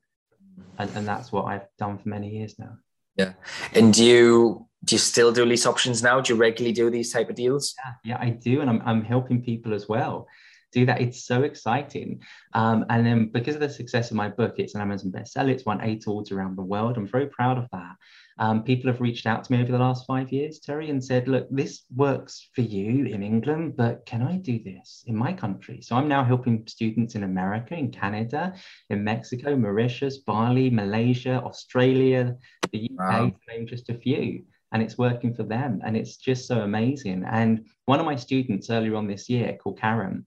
And, 0.77 0.89
and 0.95 1.07
that's 1.07 1.31
what 1.31 1.45
I've 1.45 1.67
done 1.77 1.97
for 1.97 2.09
many 2.09 2.29
years 2.29 2.57
now. 2.57 2.77
Yeah. 3.15 3.33
And 3.73 3.93
do 3.93 4.03
you, 4.03 4.67
do 4.85 4.95
you 4.95 4.99
still 4.99 5.31
do 5.31 5.45
lease 5.45 5.65
options 5.65 6.01
now? 6.01 6.21
Do 6.21 6.33
you 6.33 6.39
regularly 6.39 6.73
do 6.73 6.89
these 6.89 7.11
type 7.11 7.29
of 7.29 7.35
deals? 7.35 7.75
Yeah, 7.77 8.15
yeah 8.15 8.17
I 8.19 8.29
do. 8.29 8.61
And 8.61 8.69
I'm, 8.69 8.81
I'm 8.85 9.03
helping 9.03 9.41
people 9.41 9.73
as 9.73 9.87
well 9.87 10.27
do 10.71 10.85
that. 10.85 11.01
It's 11.01 11.25
so 11.25 11.43
exciting. 11.43 12.21
Um, 12.53 12.85
and 12.89 13.05
then 13.05 13.27
because 13.27 13.55
of 13.55 13.61
the 13.61 13.69
success 13.69 14.11
of 14.11 14.17
my 14.17 14.29
book, 14.29 14.55
it's 14.57 14.75
an 14.75 14.81
Amazon 14.81 15.11
bestseller. 15.11 15.49
It's 15.49 15.65
won 15.65 15.81
eight 15.81 16.05
awards 16.07 16.31
around 16.31 16.57
the 16.57 16.63
world. 16.63 16.97
I'm 16.97 17.07
very 17.07 17.27
proud 17.27 17.57
of 17.57 17.67
that. 17.71 17.95
Um, 18.39 18.63
people 18.63 18.89
have 18.89 19.01
reached 19.01 19.25
out 19.25 19.43
to 19.43 19.51
me 19.51 19.61
over 19.61 19.71
the 19.71 19.77
last 19.77 20.05
five 20.07 20.31
years, 20.31 20.59
Terry, 20.59 20.89
and 20.89 21.03
said, 21.03 21.27
look, 21.27 21.47
this 21.51 21.83
works 21.93 22.49
for 22.55 22.61
you 22.61 23.05
in 23.05 23.21
England, 23.21 23.75
but 23.75 24.05
can 24.05 24.21
I 24.21 24.37
do 24.37 24.63
this 24.63 25.03
in 25.07 25.15
my 25.15 25.33
country? 25.33 25.81
So 25.81 25.97
I'm 25.97 26.07
now 26.07 26.23
helping 26.23 26.65
students 26.65 27.15
in 27.15 27.23
America, 27.23 27.75
in 27.75 27.91
Canada, 27.91 28.53
in 28.89 29.03
Mexico, 29.03 29.57
Mauritius, 29.57 30.19
Bali, 30.19 30.69
Malaysia, 30.69 31.41
Australia, 31.43 32.37
the 32.71 32.85
UK, 32.85 32.97
wow. 32.97 33.29
to 33.29 33.53
name 33.53 33.67
just 33.67 33.89
a 33.89 33.93
few 33.93 34.45
and 34.71 34.83
it's 34.83 34.97
working 34.97 35.33
for 35.33 35.43
them 35.43 35.81
and 35.83 35.97
it's 35.97 36.17
just 36.17 36.47
so 36.47 36.61
amazing 36.61 37.25
and 37.29 37.65
one 37.85 37.99
of 37.99 38.05
my 38.05 38.15
students 38.15 38.69
earlier 38.69 38.95
on 38.95 39.07
this 39.07 39.29
year 39.29 39.57
called 39.61 39.79
karen 39.79 40.25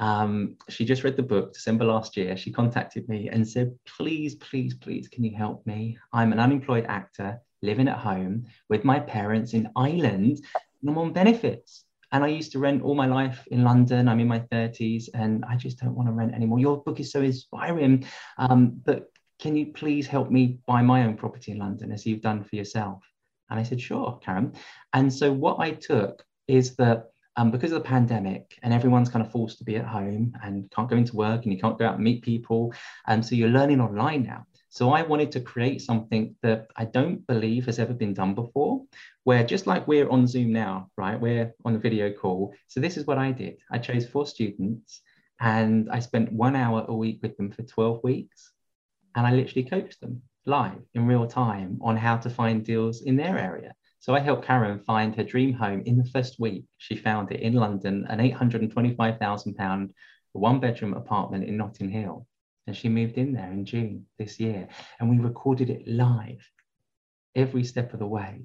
um, 0.00 0.56
she 0.70 0.86
just 0.86 1.04
read 1.04 1.16
the 1.16 1.22
book 1.22 1.52
December 1.52 1.84
last 1.84 2.16
year. 2.16 2.36
She 2.36 2.50
contacted 2.50 3.08
me 3.08 3.28
and 3.28 3.46
said, 3.46 3.78
Please, 3.84 4.34
please, 4.34 4.74
please, 4.74 5.08
can 5.08 5.22
you 5.22 5.36
help 5.36 5.64
me? 5.66 5.98
I'm 6.12 6.32
an 6.32 6.40
unemployed 6.40 6.86
actor 6.88 7.40
living 7.62 7.86
at 7.86 7.98
home 7.98 8.46
with 8.70 8.82
my 8.82 8.98
parents 8.98 9.52
in 9.52 9.68
Ireland 9.76 10.40
and 10.80 10.90
I'm 10.90 10.96
on 10.96 11.12
benefits. 11.12 11.84
And 12.12 12.24
I 12.24 12.28
used 12.28 12.50
to 12.52 12.58
rent 12.58 12.82
all 12.82 12.94
my 12.94 13.06
life 13.06 13.46
in 13.50 13.62
London. 13.62 14.08
I'm 14.08 14.18
in 14.18 14.26
my 14.26 14.40
30s 14.40 15.10
and 15.12 15.44
I 15.44 15.54
just 15.56 15.78
don't 15.78 15.94
want 15.94 16.08
to 16.08 16.12
rent 16.12 16.34
anymore. 16.34 16.58
Your 16.58 16.82
book 16.82 16.98
is 16.98 17.12
so 17.12 17.20
inspiring. 17.20 18.06
Um, 18.38 18.80
but 18.84 19.12
can 19.38 19.54
you 19.54 19.66
please 19.66 20.06
help 20.06 20.30
me 20.30 20.58
buy 20.66 20.82
my 20.82 21.04
own 21.04 21.16
property 21.16 21.52
in 21.52 21.58
London 21.58 21.92
as 21.92 22.06
you've 22.06 22.22
done 22.22 22.42
for 22.42 22.56
yourself? 22.56 23.02
And 23.50 23.60
I 23.60 23.64
said, 23.64 23.80
Sure, 23.80 24.18
Karen. 24.24 24.54
And 24.94 25.12
so 25.12 25.30
what 25.30 25.60
I 25.60 25.72
took 25.72 26.24
is 26.48 26.74
that 26.76 27.10
um, 27.40 27.50
because 27.50 27.72
of 27.72 27.82
the 27.82 27.88
pandemic 27.88 28.58
and 28.62 28.74
everyone's 28.74 29.08
kind 29.08 29.24
of 29.24 29.32
forced 29.32 29.56
to 29.58 29.64
be 29.64 29.76
at 29.76 29.86
home 29.86 30.34
and 30.42 30.70
can't 30.70 30.90
go 30.90 30.96
into 30.96 31.16
work 31.16 31.44
and 31.44 31.52
you 31.54 31.58
can't 31.58 31.78
go 31.78 31.86
out 31.86 31.94
and 31.94 32.04
meet 32.04 32.22
people. 32.22 32.74
And 33.06 33.24
so 33.24 33.34
you're 33.34 33.48
learning 33.48 33.80
online 33.80 34.24
now. 34.24 34.44
So 34.68 34.92
I 34.92 35.00
wanted 35.02 35.32
to 35.32 35.40
create 35.40 35.80
something 35.80 36.36
that 36.42 36.66
I 36.76 36.84
don't 36.84 37.26
believe 37.26 37.64
has 37.64 37.78
ever 37.78 37.94
been 37.94 38.12
done 38.12 38.34
before, 38.34 38.84
where 39.24 39.42
just 39.42 39.66
like 39.66 39.88
we're 39.88 40.10
on 40.10 40.26
Zoom 40.26 40.52
now, 40.52 40.90
right? 40.98 41.18
We're 41.18 41.54
on 41.64 41.72
the 41.72 41.78
video 41.78 42.12
call. 42.12 42.52
So 42.68 42.78
this 42.78 42.98
is 42.98 43.06
what 43.06 43.16
I 43.16 43.32
did. 43.32 43.56
I 43.72 43.78
chose 43.78 44.06
four 44.06 44.26
students 44.26 45.00
and 45.40 45.88
I 45.90 46.00
spent 46.00 46.30
one 46.30 46.54
hour 46.54 46.84
a 46.88 46.94
week 46.94 47.20
with 47.22 47.38
them 47.38 47.52
for 47.52 47.62
12 47.62 48.04
weeks. 48.04 48.52
And 49.14 49.26
I 49.26 49.32
literally 49.32 49.64
coached 49.64 50.02
them 50.02 50.20
live 50.44 50.82
in 50.94 51.06
real 51.06 51.26
time 51.26 51.78
on 51.80 51.96
how 51.96 52.18
to 52.18 52.28
find 52.28 52.64
deals 52.64 53.00
in 53.00 53.16
their 53.16 53.38
area. 53.38 53.74
So 54.00 54.14
I 54.14 54.20
helped 54.20 54.46
Karen 54.46 54.80
find 54.80 55.14
her 55.14 55.22
dream 55.22 55.52
home 55.52 55.82
in 55.84 55.98
the 55.98 56.04
first 56.04 56.40
week. 56.40 56.64
She 56.78 56.96
found 56.96 57.30
it 57.32 57.40
in 57.40 57.52
London, 57.52 58.06
an 58.08 58.18
£825,000 58.18 59.90
one 60.32 60.60
bedroom 60.60 60.94
apartment 60.94 61.44
in 61.44 61.56
Notting 61.56 61.90
Hill. 61.90 62.26
And 62.66 62.76
she 62.76 62.88
moved 62.88 63.18
in 63.18 63.32
there 63.32 63.50
in 63.50 63.64
June 63.64 64.06
this 64.18 64.38
year. 64.40 64.68
And 64.98 65.10
we 65.10 65.18
recorded 65.18 65.70
it 65.70 65.86
live 65.86 66.48
every 67.34 67.64
step 67.64 67.92
of 67.92 67.98
the 67.98 68.06
way. 68.06 68.42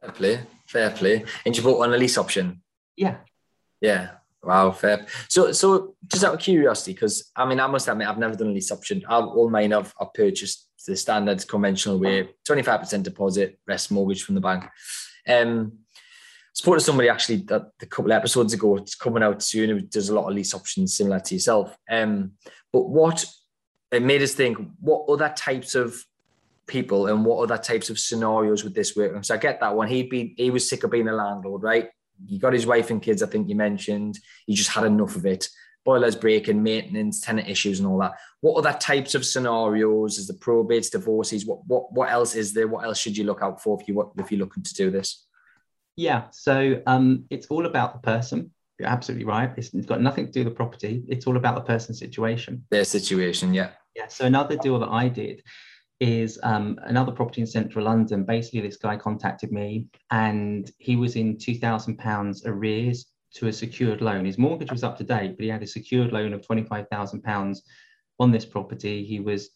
Fair 0.00 0.12
play, 0.12 0.40
fair 0.66 0.90
play. 0.90 1.24
And 1.46 1.56
you 1.56 1.62
bought 1.62 1.84
on 1.84 1.94
a 1.94 1.96
lease 1.96 2.18
option? 2.18 2.62
Yeah. 2.96 3.16
Yeah. 3.80 4.10
Wow, 4.42 4.72
fair. 4.72 5.06
So, 5.28 5.52
so 5.52 5.94
just 6.06 6.24
out 6.24 6.34
of 6.34 6.40
curiosity, 6.40 6.92
because 6.92 7.30
I 7.34 7.46
mean, 7.46 7.60
I 7.60 7.66
must 7.66 7.88
admit, 7.88 8.08
I've 8.08 8.18
never 8.18 8.36
done 8.36 8.48
a 8.48 8.52
lease 8.52 8.72
option. 8.72 9.04
I've, 9.08 9.24
all 9.24 9.50
mine 9.50 9.72
I've, 9.72 9.92
I've 10.00 10.12
purchased 10.12 10.67
the 10.86 10.96
standard 10.96 11.46
conventional 11.48 11.98
way, 11.98 12.28
25% 12.48 13.02
deposit, 13.02 13.58
rest 13.66 13.90
mortgage 13.90 14.22
from 14.22 14.34
the 14.34 14.40
bank. 14.40 14.64
Um, 15.26 15.78
spoke 16.52 16.76
to 16.76 16.80
somebody 16.80 17.08
actually 17.08 17.46
a 17.50 17.86
couple 17.86 18.10
of 18.10 18.16
episodes 18.16 18.52
ago. 18.52 18.76
It's 18.76 18.94
coming 18.94 19.22
out 19.22 19.42
soon. 19.42 19.88
There's 19.90 20.08
a 20.08 20.14
lot 20.14 20.28
of 20.28 20.34
lease 20.34 20.54
options 20.54 20.96
similar 20.96 21.20
to 21.20 21.34
yourself. 21.34 21.76
Um, 21.88 22.32
but 22.72 22.88
what 22.88 23.24
it 23.92 24.02
made 24.02 24.22
us 24.22 24.34
think: 24.34 24.58
what 24.80 25.08
other 25.08 25.32
types 25.36 25.74
of 25.74 25.96
people 26.66 27.06
and 27.06 27.24
what 27.24 27.42
other 27.42 27.62
types 27.62 27.90
of 27.90 27.98
scenarios 27.98 28.64
would 28.64 28.74
this 28.74 28.96
work? 28.96 29.24
So 29.24 29.34
I 29.34 29.38
get 29.38 29.60
that 29.60 29.74
one. 29.74 29.88
He'd 29.88 30.10
be 30.10 30.34
he 30.36 30.50
was 30.50 30.68
sick 30.68 30.84
of 30.84 30.90
being 30.90 31.08
a 31.08 31.12
landlord, 31.12 31.62
right? 31.62 31.90
He 32.26 32.38
got 32.38 32.52
his 32.52 32.66
wife 32.66 32.90
and 32.90 33.00
kids. 33.00 33.22
I 33.22 33.26
think 33.26 33.48
you 33.48 33.54
mentioned 33.54 34.18
he 34.46 34.54
just 34.54 34.70
had 34.70 34.84
enough 34.84 35.14
of 35.14 35.24
it 35.26 35.48
boilers 35.88 36.14
breaking, 36.14 36.62
maintenance, 36.62 37.22
tenant 37.22 37.48
issues, 37.48 37.78
and 37.78 37.88
all 37.88 37.96
that. 37.96 38.12
What 38.42 38.58
other 38.58 38.76
types 38.78 39.14
of 39.14 39.24
scenarios? 39.24 40.18
Is 40.18 40.26
the 40.26 40.34
probates, 40.34 40.90
divorces? 40.90 41.46
What 41.46 41.66
what 41.66 41.90
what 41.94 42.10
else 42.10 42.34
is 42.34 42.52
there? 42.52 42.68
What 42.68 42.84
else 42.84 42.98
should 42.98 43.16
you 43.16 43.24
look 43.24 43.40
out 43.40 43.62
for 43.62 43.78
if 43.80 43.88
you 43.88 44.12
if 44.18 44.30
you're 44.30 44.38
looking 44.38 44.62
to 44.62 44.74
do 44.74 44.90
this? 44.90 45.24
Yeah, 45.96 46.24
so 46.30 46.82
um, 46.86 47.24
it's 47.30 47.46
all 47.46 47.64
about 47.64 47.94
the 47.94 48.00
person. 48.00 48.52
You're 48.78 48.90
absolutely 48.90 49.24
right. 49.24 49.50
It's, 49.56 49.72
it's 49.72 49.86
got 49.86 50.02
nothing 50.02 50.26
to 50.26 50.32
do 50.32 50.40
with 50.40 50.52
the 50.52 50.56
property. 50.56 51.04
It's 51.08 51.26
all 51.26 51.38
about 51.38 51.54
the 51.54 51.62
person's 51.62 51.98
situation. 51.98 52.66
Their 52.70 52.84
situation, 52.84 53.54
yeah. 53.54 53.70
Yeah. 53.96 54.08
So 54.08 54.26
another 54.26 54.56
deal 54.56 54.78
that 54.80 54.90
I 54.90 55.08
did 55.08 55.42
is 56.00 56.38
um, 56.42 56.78
another 56.84 57.12
property 57.12 57.40
in 57.40 57.46
central 57.46 57.86
London. 57.86 58.24
Basically, 58.24 58.60
this 58.60 58.76
guy 58.76 58.96
contacted 58.96 59.50
me 59.50 59.86
and 60.10 60.70
he 60.78 60.94
was 60.96 61.16
in 61.16 61.38
£2,000 61.38 62.46
arrears 62.46 63.06
to 63.34 63.48
a 63.48 63.52
secured 63.52 64.00
loan. 64.00 64.24
His 64.24 64.38
mortgage 64.38 64.70
was 64.70 64.84
up 64.84 64.96
to 64.98 65.04
date, 65.04 65.36
but 65.36 65.44
he 65.44 65.50
had 65.50 65.62
a 65.62 65.66
secured 65.66 66.12
loan 66.12 66.32
of 66.32 66.42
£25,000 66.42 67.58
on 68.20 68.30
this 68.30 68.44
property. 68.44 69.04
He 69.04 69.20
was 69.20 69.50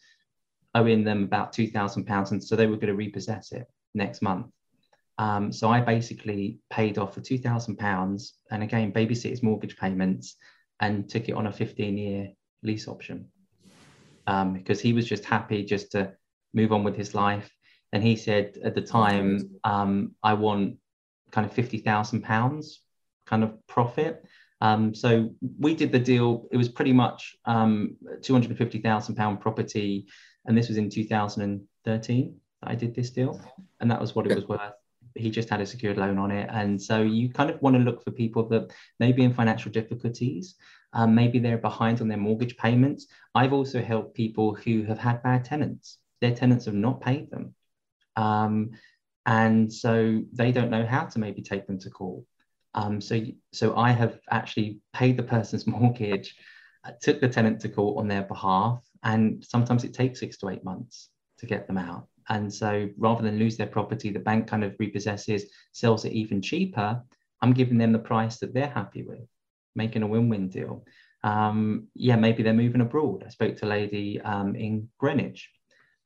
owing 0.75 1.05
them 1.05 1.25
about 1.25 1.53
£2,000, 1.53 2.31
and 2.31 2.43
so 2.43 2.57
they 2.57 2.67
were 2.67 2.77
going 2.77 2.89
to 2.89 2.95
repossess 2.95 3.53
it 3.53 3.67
next 3.95 4.23
month. 4.23 4.47
Um, 5.19 5.53
so 5.53 5.71
I 5.71 5.81
basically 5.81 6.59
paid 6.71 6.99
off 6.99 7.15
for 7.15 7.21
£2,000 7.21 8.31
and 8.51 8.63
again, 8.63 8.93
babysit 8.93 9.31
his 9.31 9.43
mortgage 9.43 9.77
payments 9.77 10.37
and 10.81 11.09
took 11.09 11.29
it 11.29 11.35
on 11.35 11.47
a 11.47 11.53
15 11.53 11.99
year 11.99 12.31
lease 12.63 12.89
option 12.89 13.29
um, 14.27 14.55
because 14.55 14.81
he 14.81 14.93
was 14.93 15.07
just 15.07 15.25
happy 15.25 15.65
just 15.65 15.93
to 15.93 16.13
move 16.55 16.73
on 16.73 16.83
with 16.83 16.97
his 16.97 17.15
life. 17.15 17.55
And 17.93 18.03
he 18.03 18.17
said 18.17 18.57
at 18.65 18.75
the 18.75 18.81
time, 18.81 19.51
um, 19.65 20.15
I 20.23 20.33
want 20.33 20.79
kind 21.31 21.49
of 21.49 21.55
£50,000 21.55 22.65
kind 23.27 23.45
of 23.45 23.67
profit. 23.67 24.25
Um, 24.61 24.95
so 24.95 25.35
we 25.59 25.75
did 25.75 25.91
the 25.91 25.99
deal. 25.99 26.47
It 26.53 26.57
was 26.57 26.69
pretty 26.69 26.93
much 26.93 27.37
um, 27.47 27.97
250,000 28.23 29.15
pound 29.17 29.41
property, 29.41 30.07
and 30.47 30.57
this 30.57 30.69
was 30.69 30.79
in 30.79 30.89
2013 30.89 32.37
that 32.61 32.71
I 32.71 32.75
did 32.75 32.95
this 32.95 33.11
deal, 33.11 33.41
and 33.81 33.91
that 33.91 34.01
was 34.01 34.15
what 34.15 34.27
it 34.27 34.35
was 34.35 34.47
worth. 34.49 34.73
He 35.15 35.31
just 35.31 35.51
had 35.51 35.61
a 35.61 35.67
secured 35.67 35.99
loan 35.99 36.17
on 36.17 36.31
it, 36.31 36.49
and 36.53 36.81
so 36.81 37.03
you 37.03 37.29
kind 37.29 37.51
of 37.51 37.61
want 37.61 37.77
to 37.77 37.83
look 37.83 38.05
for 38.05 38.13
people 38.13 38.49
that 38.51 38.73
may 39.01 39.11
be 39.11 39.25
in 39.25 39.35
financial 39.35 39.73
difficulties. 39.73 40.55
Um, 40.93 41.15
maybe 41.15 41.39
they're 41.39 41.59
behind 41.59 42.01
on 42.01 42.09
their 42.09 42.19
mortgage 42.19 42.57
payments. 42.57 43.07
I've 43.35 43.53
also 43.53 43.83
helped 43.83 44.15
people 44.15 44.55
who 44.55 44.85
have 44.85 44.99
had 44.99 45.23
bad 45.23 45.45
tenants. 45.45 45.99
Their 46.21 46.35
tenants 46.35 46.67
have 46.67 46.75
not 46.75 47.01
paid 47.01 47.31
them. 47.31 47.55
Um, 48.17 48.71
and 49.27 49.73
so 49.73 50.23
they 50.33 50.53
don't 50.53 50.71
know 50.71 50.85
how 50.85 51.05
to 51.05 51.19
maybe 51.19 51.43
take 51.43 51.67
them 51.67 51.79
to 51.81 51.91
court. 51.91 52.25
Um, 52.75 53.01
so, 53.01 53.21
so 53.53 53.77
I 53.77 53.91
have 53.91 54.19
actually 54.31 54.81
paid 54.93 55.17
the 55.17 55.23
person's 55.23 55.67
mortgage, 55.67 56.37
uh, 56.85 56.93
took 57.01 57.21
the 57.21 57.29
tenant 57.29 57.61
to 57.61 57.69
court 57.69 57.99
on 57.99 58.09
their 58.09 58.23
behalf, 58.23 58.83
and 59.03 59.45
sometimes 59.45 59.85
it 59.85 59.95
takes 59.95 60.21
six 60.21 60.39
to 60.39 60.49
eight 60.49 60.65
months 60.65 61.11
to 61.39 61.47
get 61.47 61.67
them 61.67 61.79
out. 61.79 62.09
And 62.29 62.53
so 62.53 62.89
rather 62.97 63.23
than 63.23 63.39
lose 63.39 63.57
their 63.57 63.67
property, 63.67 64.11
the 64.11 64.21
bank 64.21 64.47
kind 64.47 64.65
of 64.65 64.77
repossesses, 64.79 65.43
sells 65.73 66.05
it 66.05 66.13
even 66.13 66.41
cheaper. 66.41 67.03
I'm 67.41 67.53
giving 67.53 67.79
them 67.79 67.93
the 67.93 67.99
price 67.99 68.39
that 68.39 68.55
they're 68.55 68.69
happy 68.69 69.03
with, 69.03 69.29
making 69.75 70.03
a 70.03 70.07
win-win 70.07 70.49
deal. 70.49 70.85
Um, 71.25 71.89
yeah, 71.95 72.17
maybe 72.17 72.43
they're 72.43 72.53
moving 72.53 72.81
abroad. 72.81 73.25
I 73.27 73.31
spoke 73.31 73.57
to 73.57 73.67
a 73.67 73.69
lady 73.69 74.21
um, 74.21 74.55
in 74.55 74.89
Greenwich, 74.99 75.51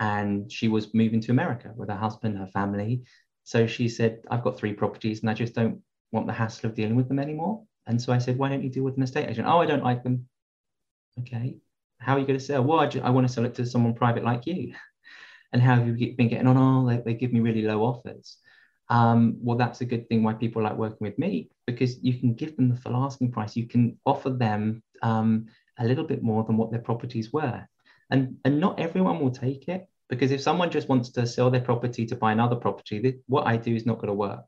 and 0.00 0.50
she 0.50 0.68
was 0.68 0.94
moving 0.94 1.20
to 1.22 1.30
America 1.32 1.72
with 1.74 1.88
her 1.88 1.96
husband, 1.96 2.38
her 2.38 2.48
family. 2.48 3.02
So 3.44 3.66
she 3.66 3.88
said, 3.88 4.20
"I've 4.30 4.42
got 4.42 4.58
three 4.58 4.72
properties, 4.74 5.20
and 5.20 5.30
I 5.30 5.34
just 5.34 5.54
don't 5.54 5.80
want 6.16 6.26
the 6.26 6.32
hassle 6.32 6.68
of 6.68 6.74
dealing 6.74 6.96
with 6.96 7.08
them 7.08 7.18
anymore." 7.20 7.64
And 7.86 8.00
so 8.02 8.12
I 8.12 8.18
said, 8.18 8.38
"Why 8.38 8.48
don't 8.48 8.64
you 8.64 8.70
deal 8.70 8.84
with 8.84 8.96
an 8.96 9.02
estate 9.04 9.28
agent?" 9.30 9.46
"Oh, 9.48 9.60
I 9.60 9.66
don't 9.66 9.84
like 9.84 10.02
them." 10.02 10.28
Okay, 11.20 11.58
how 11.98 12.16
are 12.16 12.18
you 12.18 12.26
going 12.26 12.38
to 12.38 12.44
sell? 12.44 12.62
Well, 12.62 12.80
I, 12.80 12.86
just, 12.86 13.04
I 13.04 13.10
want 13.10 13.26
to 13.26 13.32
sell 13.32 13.44
it 13.44 13.54
to 13.54 13.66
someone 13.66 13.94
private 13.94 14.24
like 14.24 14.46
you. 14.46 14.74
And 15.52 15.62
how 15.62 15.76
have 15.76 15.86
you 15.86 16.14
been 16.16 16.28
getting 16.28 16.48
on? 16.48 16.56
Oh, 16.58 16.86
they, 16.86 17.00
they 17.00 17.14
give 17.14 17.32
me 17.32 17.38
really 17.40 17.62
low 17.62 17.82
offers. 17.82 18.36
Um, 18.88 19.38
well, 19.40 19.56
that's 19.56 19.80
a 19.80 19.84
good 19.86 20.08
thing 20.08 20.22
why 20.22 20.34
people 20.34 20.62
like 20.62 20.76
working 20.76 20.98
with 21.00 21.18
me 21.18 21.50
because 21.66 22.02
you 22.02 22.18
can 22.18 22.34
give 22.34 22.56
them 22.56 22.68
the 22.68 22.76
full 22.76 22.96
asking 22.96 23.32
price. 23.32 23.56
You 23.56 23.66
can 23.66 23.98
offer 24.04 24.30
them 24.30 24.82
um, 25.02 25.46
a 25.78 25.86
little 25.86 26.04
bit 26.04 26.22
more 26.22 26.44
than 26.44 26.56
what 26.56 26.70
their 26.70 26.80
property's 26.80 27.32
worth. 27.32 27.66
And, 28.10 28.36
and 28.44 28.60
not 28.60 28.78
everyone 28.78 29.20
will 29.20 29.30
take 29.30 29.68
it 29.68 29.88
because 30.08 30.30
if 30.30 30.40
someone 30.40 30.70
just 30.70 30.88
wants 30.88 31.10
to 31.10 31.26
sell 31.26 31.50
their 31.50 31.60
property 31.60 32.06
to 32.06 32.16
buy 32.16 32.32
another 32.32 32.56
property, 32.56 33.20
what 33.26 33.46
I 33.46 33.56
do 33.56 33.74
is 33.74 33.86
not 33.86 33.98
going 33.98 34.08
to 34.08 34.14
work. 34.14 34.46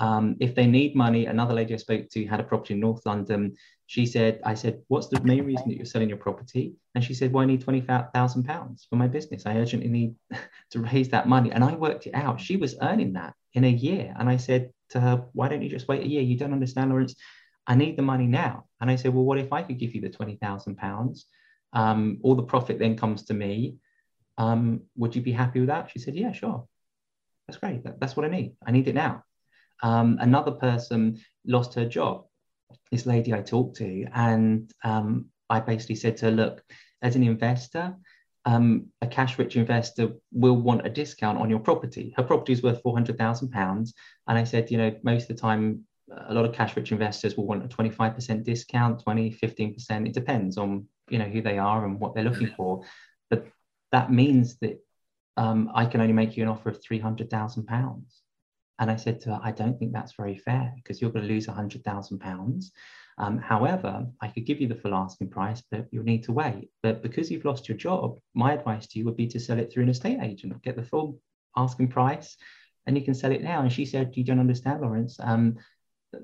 Um, 0.00 0.36
if 0.40 0.54
they 0.54 0.66
need 0.66 0.96
money, 0.96 1.26
another 1.26 1.52
lady 1.52 1.74
I 1.74 1.76
spoke 1.76 2.08
to 2.08 2.26
had 2.26 2.40
a 2.40 2.44
property 2.44 2.72
in 2.72 2.80
North 2.80 3.04
London. 3.04 3.54
She 3.86 4.06
said, 4.06 4.40
I 4.44 4.54
said, 4.54 4.80
what's 4.88 5.08
the 5.08 5.20
main 5.20 5.44
reason 5.44 5.68
that 5.68 5.76
you're 5.76 5.84
selling 5.84 6.08
your 6.08 6.16
property? 6.16 6.74
And 6.94 7.04
she 7.04 7.12
said, 7.12 7.32
well, 7.32 7.42
I 7.42 7.46
need 7.46 7.64
£20,000 7.64 8.88
for 8.88 8.96
my 8.96 9.06
business. 9.06 9.44
I 9.44 9.56
urgently 9.56 9.88
need 9.88 10.14
to 10.70 10.80
raise 10.80 11.10
that 11.10 11.28
money. 11.28 11.52
And 11.52 11.62
I 11.62 11.74
worked 11.74 12.06
it 12.06 12.14
out. 12.14 12.40
She 12.40 12.56
was 12.56 12.76
earning 12.80 13.12
that 13.12 13.34
in 13.52 13.64
a 13.64 13.68
year. 13.68 14.14
And 14.18 14.30
I 14.30 14.38
said 14.38 14.70
to 14.90 15.00
her, 15.00 15.24
why 15.34 15.48
don't 15.48 15.62
you 15.62 15.68
just 15.68 15.88
wait 15.88 16.02
a 16.02 16.08
year? 16.08 16.22
You 16.22 16.38
don't 16.38 16.54
understand, 16.54 16.90
Laurence. 16.90 17.14
I 17.66 17.74
need 17.74 17.98
the 17.98 18.02
money 18.02 18.26
now. 18.26 18.64
And 18.80 18.90
I 18.90 18.96
said, 18.96 19.12
well, 19.12 19.24
what 19.24 19.38
if 19.38 19.52
I 19.52 19.62
could 19.62 19.78
give 19.78 19.94
you 19.94 20.00
the 20.00 20.08
£20,000? 20.08 21.24
Um, 21.72 22.18
all 22.22 22.34
the 22.34 22.42
profit 22.42 22.78
then 22.78 22.96
comes 22.96 23.24
to 23.24 23.34
me. 23.34 23.76
Um, 24.38 24.82
would 24.96 25.14
you 25.14 25.20
be 25.20 25.32
happy 25.32 25.60
with 25.60 25.68
that? 25.68 25.90
She 25.90 25.98
said, 25.98 26.16
yeah, 26.16 26.32
sure. 26.32 26.66
That's 27.46 27.58
great. 27.58 27.84
That, 27.84 28.00
that's 28.00 28.16
what 28.16 28.24
I 28.24 28.30
need. 28.30 28.54
I 28.66 28.70
need 28.70 28.88
it 28.88 28.94
now. 28.94 29.24
Um, 29.82 30.18
another 30.20 30.52
person 30.52 31.20
lost 31.46 31.74
her 31.74 31.86
job, 31.86 32.24
this 32.90 33.06
lady 33.06 33.32
I 33.32 33.42
talked 33.42 33.76
to, 33.76 34.06
and 34.14 34.70
um, 34.84 35.26
I 35.48 35.60
basically 35.60 35.96
said 35.96 36.16
to 36.18 36.26
her, 36.26 36.30
look, 36.30 36.62
as 37.02 37.16
an 37.16 37.22
investor, 37.22 37.96
um, 38.44 38.86
a 39.02 39.06
cash 39.06 39.38
rich 39.38 39.56
investor 39.56 40.12
will 40.32 40.56
want 40.56 40.86
a 40.86 40.90
discount 40.90 41.38
on 41.38 41.50
your 41.50 41.58
property. 41.58 42.14
Her 42.16 42.22
property 42.22 42.52
is 42.52 42.62
worth 42.62 42.82
£400,000. 42.82 43.52
And 43.54 44.38
I 44.38 44.44
said, 44.44 44.70
you 44.70 44.78
know, 44.78 44.94
most 45.02 45.30
of 45.30 45.36
the 45.36 45.40
time, 45.42 45.84
a 46.26 46.34
lot 46.34 46.44
of 46.44 46.54
cash 46.54 46.76
rich 46.76 46.90
investors 46.92 47.36
will 47.36 47.46
want 47.46 47.64
a 47.64 47.68
25% 47.68 48.44
discount, 48.44 49.02
20, 49.02 49.30
15%. 49.32 50.06
It 50.06 50.14
depends 50.14 50.56
on, 50.56 50.86
you 51.08 51.18
know, 51.18 51.26
who 51.26 51.42
they 51.42 51.58
are 51.58 51.84
and 51.84 52.00
what 52.00 52.14
they're 52.14 52.24
looking 52.24 52.48
for. 52.56 52.82
But 53.28 53.46
that 53.92 54.10
means 54.10 54.56
that 54.58 54.82
um, 55.36 55.70
I 55.74 55.86
can 55.86 56.00
only 56.00 56.12
make 56.12 56.36
you 56.36 56.42
an 56.42 56.48
offer 56.48 56.70
of 56.70 56.80
£300,000. 56.82 58.02
And 58.80 58.90
I 58.90 58.96
said 58.96 59.20
to 59.20 59.30
her, 59.30 59.40
I 59.42 59.52
don't 59.52 59.78
think 59.78 59.92
that's 59.92 60.14
very 60.14 60.38
fair 60.38 60.72
because 60.74 61.00
you're 61.00 61.10
going 61.10 61.26
to 61.26 61.32
lose 61.32 61.46
£100,000. 61.46 62.64
Um, 63.18 63.38
however, 63.38 64.06
I 64.22 64.28
could 64.28 64.46
give 64.46 64.60
you 64.60 64.66
the 64.66 64.74
full 64.74 64.94
asking 64.94 65.28
price, 65.28 65.62
but 65.70 65.86
you'll 65.90 66.04
need 66.04 66.24
to 66.24 66.32
wait. 66.32 66.70
But 66.82 67.02
because 67.02 67.30
you've 67.30 67.44
lost 67.44 67.68
your 67.68 67.76
job, 67.76 68.18
my 68.34 68.54
advice 68.54 68.86
to 68.88 68.98
you 68.98 69.04
would 69.04 69.16
be 69.16 69.26
to 69.28 69.38
sell 69.38 69.58
it 69.58 69.70
through 69.70 69.82
an 69.82 69.90
estate 69.90 70.18
agent, 70.22 70.62
get 70.62 70.76
the 70.76 70.82
full 70.82 71.20
asking 71.54 71.88
price, 71.88 72.36
and 72.86 72.96
you 72.96 73.04
can 73.04 73.14
sell 73.14 73.32
it 73.32 73.42
now. 73.42 73.60
And 73.60 73.70
she 73.70 73.84
said, 73.84 74.16
You 74.16 74.24
don't 74.24 74.40
understand, 74.40 74.80
Laurence. 74.80 75.18
Um, 75.20 75.58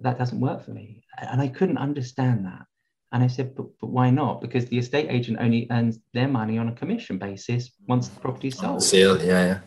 that 0.01 0.19
doesn't 0.19 0.41
work 0.41 0.65
for 0.65 0.71
me. 0.71 1.03
And 1.19 1.41
I 1.41 1.49
couldn't 1.49 1.79
understand 1.79 2.47
that. 2.47 2.65
And 3.13 3.23
I 3.23 3.29
said, 3.29 3.55
but, 3.55 3.67
but 3.81 3.89
why 3.89 4.11
not? 4.11 4.41
Because 4.41 4.67
the 4.67 4.79
estate 4.79 5.07
agent 5.09 5.39
only 5.41 5.69
earns 5.71 6.01
their 6.13 6.29
money 6.29 6.59
on 6.59 6.69
a 6.69 6.73
commission 6.73 7.19
basis 7.19 7.71
once 7.87 8.09
the 8.09 8.21
property's 8.21 8.59
sold. 8.59 8.83
Sale, 8.83 9.25
yeah, 9.25 9.45
yeah. 9.45 9.61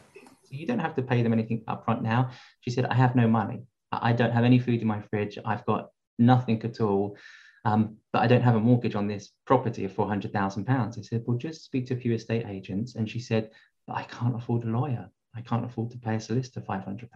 So 0.50 0.58
you 0.58 0.66
don't 0.66 0.80
have 0.80 0.96
to 0.96 1.04
pay 1.04 1.22
them 1.22 1.34
anything 1.34 1.64
upfront 1.68 2.02
now. 2.02 2.32
She 2.62 2.72
said, 2.72 2.86
I 2.86 2.96
have 2.96 3.16
no 3.16 3.28
money. 3.28 3.64
I 3.92 4.14
don't 4.14 4.32
have 4.32 4.44
any 4.44 4.60
food 4.60 4.82
in 4.82 4.88
my 4.88 5.02
fridge. 5.02 5.38
I've 5.46 5.66
got 5.66 5.90
nothing 6.18 6.64
at 6.64 6.82
all. 6.82 7.18
Um, 7.66 7.98
but 8.14 8.24
I 8.24 8.28
don't 8.28 8.42
have 8.42 8.56
a 8.56 8.60
mortgage 8.60 8.96
on 8.96 9.08
this 9.08 9.32
property 9.46 9.86
of 9.86 9.92
£400,000. 9.92 10.98
I 10.98 11.02
said, 11.02 11.24
well, 11.26 11.38
just 11.38 11.66
speak 11.66 11.88
to 11.88 11.94
a 11.94 11.98
few 11.98 12.14
estate 12.14 12.46
agents. 12.48 12.96
And 12.96 13.10
she 13.10 13.20
said, 13.20 13.52
but 13.88 13.98
I 13.98 14.04
can't 14.04 14.36
afford 14.36 14.64
a 14.64 14.68
lawyer. 14.68 15.10
I 15.36 15.42
can't 15.42 15.66
afford 15.66 15.92
to 15.92 15.98
pay 15.98 16.16
a 16.16 16.20
solicitor 16.20 16.62
£500. 16.62 17.08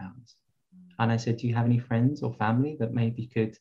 And 0.98 1.12
I 1.12 1.16
said, 1.16 1.38
do 1.38 1.48
you 1.48 1.54
have 1.54 1.64
any 1.64 1.78
friends 1.78 2.22
or 2.22 2.34
family 2.34 2.76
that 2.78 2.94
maybe 2.94 3.26
could 3.26 3.56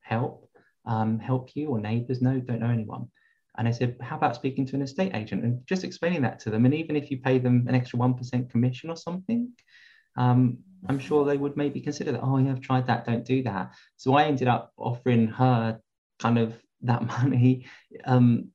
help, 0.00 0.48
um, 0.86 1.18
help 1.18 1.54
you 1.54 1.68
or 1.68 1.80
neighbors? 1.80 2.22
No, 2.22 2.40
don't 2.40 2.60
know 2.60 2.70
anyone. 2.70 3.08
And 3.60 3.68
I 3.68 3.72
said, 3.72 3.98
how 4.00 4.16
about 4.16 4.34
speaking 4.34 4.64
to 4.68 4.74
an 4.74 4.80
estate 4.80 5.14
agent 5.14 5.44
and 5.44 5.60
just 5.66 5.84
explaining 5.84 6.22
that 6.22 6.40
to 6.40 6.50
them? 6.50 6.64
And 6.64 6.72
even 6.72 6.96
if 6.96 7.10
you 7.10 7.18
pay 7.18 7.38
them 7.38 7.66
an 7.68 7.74
extra 7.74 7.98
1% 7.98 8.48
commission 8.50 8.88
or 8.88 8.96
something, 8.96 9.52
um, 10.16 10.56
I'm 10.88 10.98
sure 10.98 11.26
they 11.26 11.36
would 11.36 11.58
maybe 11.58 11.78
consider 11.82 12.12
that, 12.12 12.22
oh, 12.22 12.38
yeah, 12.38 12.52
I've 12.52 12.62
tried 12.62 12.86
that, 12.86 13.04
don't 13.04 13.22
do 13.22 13.42
that. 13.42 13.72
So 13.98 14.14
I 14.14 14.24
ended 14.24 14.48
up 14.48 14.72
offering 14.78 15.26
her 15.26 15.78
kind 16.18 16.38
of 16.38 16.54
that 16.80 17.06
money 17.22 17.66
um, 18.06 18.48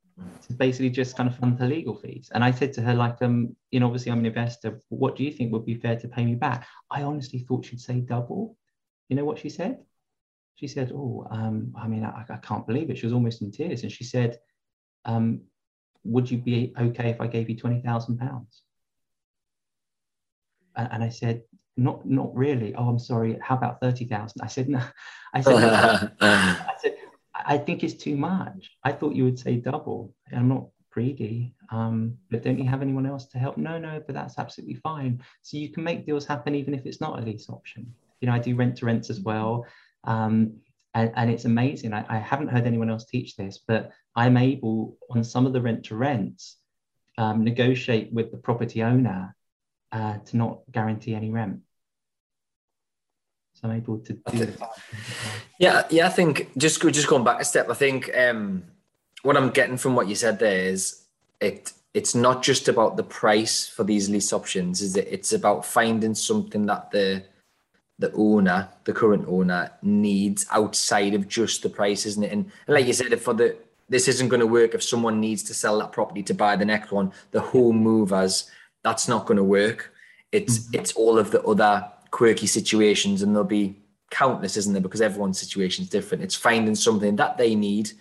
to 0.47 0.53
basically 0.53 0.89
just 0.89 1.15
kind 1.15 1.29
of 1.29 1.37
fund 1.37 1.59
her 1.59 1.67
legal 1.67 1.93
fees. 1.93 2.31
And 2.33 2.43
I 2.43 2.49
said 2.49 2.73
to 2.73 2.81
her, 2.81 2.95
like, 2.95 3.21
um, 3.21 3.55
you 3.69 3.79
know, 3.79 3.85
obviously 3.85 4.11
I'm 4.11 4.17
an 4.17 4.25
investor. 4.25 4.81
What 4.89 5.15
do 5.15 5.23
you 5.23 5.31
think 5.31 5.53
would 5.53 5.67
be 5.67 5.75
fair 5.75 5.99
to 5.99 6.07
pay 6.07 6.25
me 6.25 6.33
back? 6.33 6.65
I 6.89 7.03
honestly 7.03 7.37
thought 7.37 7.65
she'd 7.65 7.79
say 7.79 7.99
double. 7.99 8.57
You 9.09 9.17
know 9.17 9.25
what 9.25 9.37
she 9.37 9.49
said? 9.49 9.83
She 10.55 10.67
said, 10.67 10.91
oh, 10.95 11.27
um, 11.29 11.75
I 11.77 11.87
mean, 11.87 12.03
I, 12.03 12.25
I 12.27 12.37
can't 12.37 12.65
believe 12.65 12.89
it. 12.89 12.97
She 12.97 13.05
was 13.05 13.13
almost 13.13 13.43
in 13.43 13.51
tears. 13.51 13.83
And 13.83 13.91
she 13.91 14.03
said, 14.03 14.39
um, 15.05 15.41
would 16.03 16.29
you 16.29 16.37
be 16.37 16.73
okay 16.79 17.09
if 17.09 17.21
I 17.21 17.27
gave 17.27 17.49
you 17.49 17.57
twenty 17.57 17.81
thousand 17.81 18.17
pounds? 18.17 18.61
And 20.75 21.03
I 21.03 21.09
said, 21.09 21.43
not 21.77 22.05
not 22.05 22.35
really. 22.35 22.75
Oh, 22.75 22.87
I'm 22.87 22.99
sorry. 22.99 23.37
How 23.41 23.55
about 23.55 23.79
thirty 23.79 24.05
thousand? 24.05 24.41
I 24.41 24.47
said 24.47 24.69
no. 24.69 24.81
I 25.33 25.41
said, 25.41 25.59
no. 25.59 26.09
I 26.21 26.73
said, 26.79 26.97
I 27.33 27.57
think 27.57 27.83
it's 27.83 27.93
too 27.93 28.15
much. 28.15 28.71
I 28.83 28.91
thought 28.91 29.15
you 29.15 29.25
would 29.25 29.39
say 29.39 29.57
double. 29.57 30.13
I'm 30.31 30.47
not 30.47 30.67
greedy. 30.91 31.53
Um, 31.69 32.17
but 32.31 32.43
don't 32.43 32.57
you 32.57 32.69
have 32.69 32.81
anyone 32.81 33.05
else 33.05 33.25
to 33.27 33.37
help? 33.37 33.57
No, 33.57 33.77
no, 33.77 34.01
but 34.05 34.15
that's 34.15 34.39
absolutely 34.39 34.75
fine. 34.75 35.21
So 35.41 35.57
you 35.57 35.69
can 35.69 35.83
make 35.83 36.05
deals 36.05 36.25
happen 36.25 36.55
even 36.55 36.73
if 36.73 36.85
it's 36.85 37.01
not 37.01 37.19
a 37.19 37.21
lease 37.21 37.49
option. 37.49 37.93
You 38.21 38.27
know, 38.27 38.33
I 38.33 38.39
do 38.39 38.55
rent 38.55 38.77
to 38.77 38.85
rents 38.85 39.09
as 39.09 39.19
well. 39.19 39.65
Um, 40.05 40.53
and, 40.95 41.11
and 41.15 41.29
it's 41.29 41.45
amazing. 41.45 41.93
I, 41.93 42.05
I, 42.07 42.17
haven't 42.17 42.47
heard 42.47 42.65
anyone 42.65 42.89
else 42.89 43.05
teach 43.05 43.35
this, 43.35 43.59
but 43.67 43.91
I'm 44.15 44.37
able 44.37 44.97
on 45.09 45.23
some 45.23 45.45
of 45.45 45.51
the 45.51 45.61
rent 45.61 45.83
to 45.85 45.95
rents 45.95 46.57
um, 47.17 47.43
negotiate 47.43 48.11
with 48.13 48.31
the 48.31 48.37
property 48.37 48.81
owner 48.81 49.35
uh, 49.91 50.17
to 50.17 50.37
not 50.37 50.61
guarantee 50.71 51.13
any 51.13 51.29
rent. 51.29 51.59
So 53.55 53.67
I'm 53.67 53.75
able 53.75 53.99
to 53.99 54.13
do 54.13 54.43
it. 54.43 54.59
Yeah, 55.59 55.83
yeah. 55.89 56.07
I 56.07 56.09
think 56.09 56.49
just 56.57 56.81
just 56.81 57.07
going 57.07 57.23
back 57.23 57.39
a 57.39 57.45
step. 57.45 57.69
I 57.69 57.73
think 57.73 58.09
um, 58.17 58.63
what 59.23 59.37
I'm 59.37 59.49
getting 59.49 59.77
from 59.77 59.95
what 59.95 60.07
you 60.07 60.15
said 60.15 60.39
there 60.39 60.65
is 60.65 61.05
it. 61.39 61.71
It's 61.93 62.13
not 62.13 62.43
just 62.43 62.67
about 62.67 62.97
the 62.97 63.03
price 63.03 63.69
for 63.69 63.85
these 63.85 64.09
lease 64.09 64.33
options. 64.33 64.81
Is 64.81 64.97
it? 64.97 65.07
It's 65.09 65.31
about 65.31 65.65
finding 65.65 66.13
something 66.13 66.65
that 66.65 66.91
the 66.91 67.23
the 67.97 68.11
owner, 68.13 68.69
the 68.83 68.93
current 68.93 69.25
owner, 69.27 69.71
needs 69.81 70.45
outside 70.51 71.13
of 71.13 71.27
just 71.27 71.63
the 71.63 71.69
price, 71.69 72.05
isn't 72.05 72.23
it? 72.23 72.31
And, 72.31 72.51
like 72.67 72.87
you 72.87 72.93
said, 72.93 73.13
if 73.13 73.21
for 73.21 73.33
the 73.33 73.57
this 73.89 74.07
isn't 74.07 74.29
going 74.29 74.39
to 74.39 74.47
work 74.47 74.73
if 74.73 74.83
someone 74.83 75.19
needs 75.19 75.43
to 75.43 75.53
sell 75.53 75.77
that 75.79 75.91
property 75.91 76.23
to 76.23 76.33
buy 76.33 76.55
the 76.55 76.65
next 76.65 76.91
one. 76.91 77.11
The 77.31 77.41
home 77.41 77.77
movers, 77.77 78.49
that's 78.83 79.07
not 79.07 79.25
going 79.25 79.37
to 79.37 79.43
work. 79.43 79.93
It's 80.31 80.59
mm-hmm. 80.59 80.75
it's 80.75 80.93
all 80.93 81.17
of 81.17 81.31
the 81.31 81.41
other 81.43 81.87
quirky 82.11 82.47
situations, 82.47 83.21
and 83.21 83.35
there'll 83.35 83.47
be 83.47 83.77
countless, 84.09 84.57
isn't 84.57 84.73
there? 84.73 84.81
Because 84.81 85.01
everyone's 85.01 85.39
situation 85.39 85.83
is 85.83 85.89
different. 85.89 86.23
It's 86.23 86.35
finding 86.35 86.75
something 86.75 87.15
that 87.17 87.37
they 87.37 87.55
need, 87.55 87.91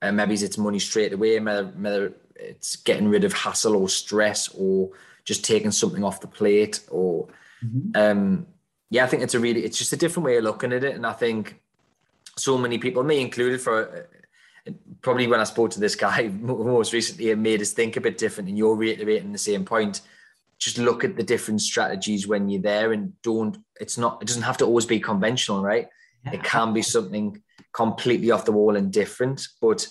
and 0.00 0.16
maybe 0.16 0.34
it's 0.34 0.58
money 0.58 0.78
straight 0.78 1.12
away, 1.12 1.40
whether, 1.40 1.66
whether 1.66 2.14
it's 2.36 2.76
getting 2.76 3.08
rid 3.08 3.24
of 3.24 3.32
hassle 3.32 3.76
or 3.76 3.88
stress, 3.88 4.48
or 4.48 4.90
just 5.24 5.44
taking 5.44 5.70
something 5.70 6.04
off 6.04 6.20
the 6.20 6.26
plate, 6.28 6.80
or 6.90 7.28
mm-hmm. 7.64 7.90
um, 7.94 8.46
yeah, 8.94 9.02
I 9.02 9.08
think 9.08 9.24
it's 9.24 9.34
a 9.34 9.40
really, 9.40 9.64
it's 9.64 9.76
just 9.76 9.92
a 9.92 9.96
different 9.96 10.24
way 10.24 10.36
of 10.36 10.44
looking 10.44 10.72
at 10.72 10.84
it. 10.84 10.94
And 10.94 11.04
I 11.04 11.14
think 11.14 11.60
so 12.38 12.56
many 12.56 12.78
people, 12.78 13.02
me 13.02 13.20
included, 13.20 13.60
for 13.60 14.08
probably 15.02 15.26
when 15.26 15.40
I 15.40 15.44
spoke 15.44 15.72
to 15.72 15.80
this 15.80 15.96
guy 15.96 16.28
most 16.40 16.92
recently, 16.92 17.30
it 17.30 17.36
made 17.36 17.60
us 17.60 17.72
think 17.72 17.96
a 17.96 18.00
bit 18.00 18.18
different. 18.18 18.48
And 18.48 18.56
you're 18.56 18.76
reiterating 18.76 19.32
the 19.32 19.38
same 19.38 19.64
point. 19.64 20.02
Just 20.60 20.78
look 20.78 21.02
at 21.02 21.16
the 21.16 21.24
different 21.24 21.60
strategies 21.60 22.28
when 22.28 22.48
you're 22.48 22.62
there 22.62 22.92
and 22.92 23.20
don't, 23.22 23.58
it's 23.80 23.98
not, 23.98 24.22
it 24.22 24.28
doesn't 24.28 24.42
have 24.42 24.58
to 24.58 24.64
always 24.64 24.86
be 24.86 25.00
conventional, 25.00 25.60
right? 25.60 25.88
Yeah. 26.24 26.34
It 26.34 26.44
can 26.44 26.72
be 26.72 26.82
something 26.82 27.42
completely 27.72 28.30
off 28.30 28.44
the 28.44 28.52
wall 28.52 28.76
and 28.76 28.92
different. 28.92 29.44
But 29.60 29.88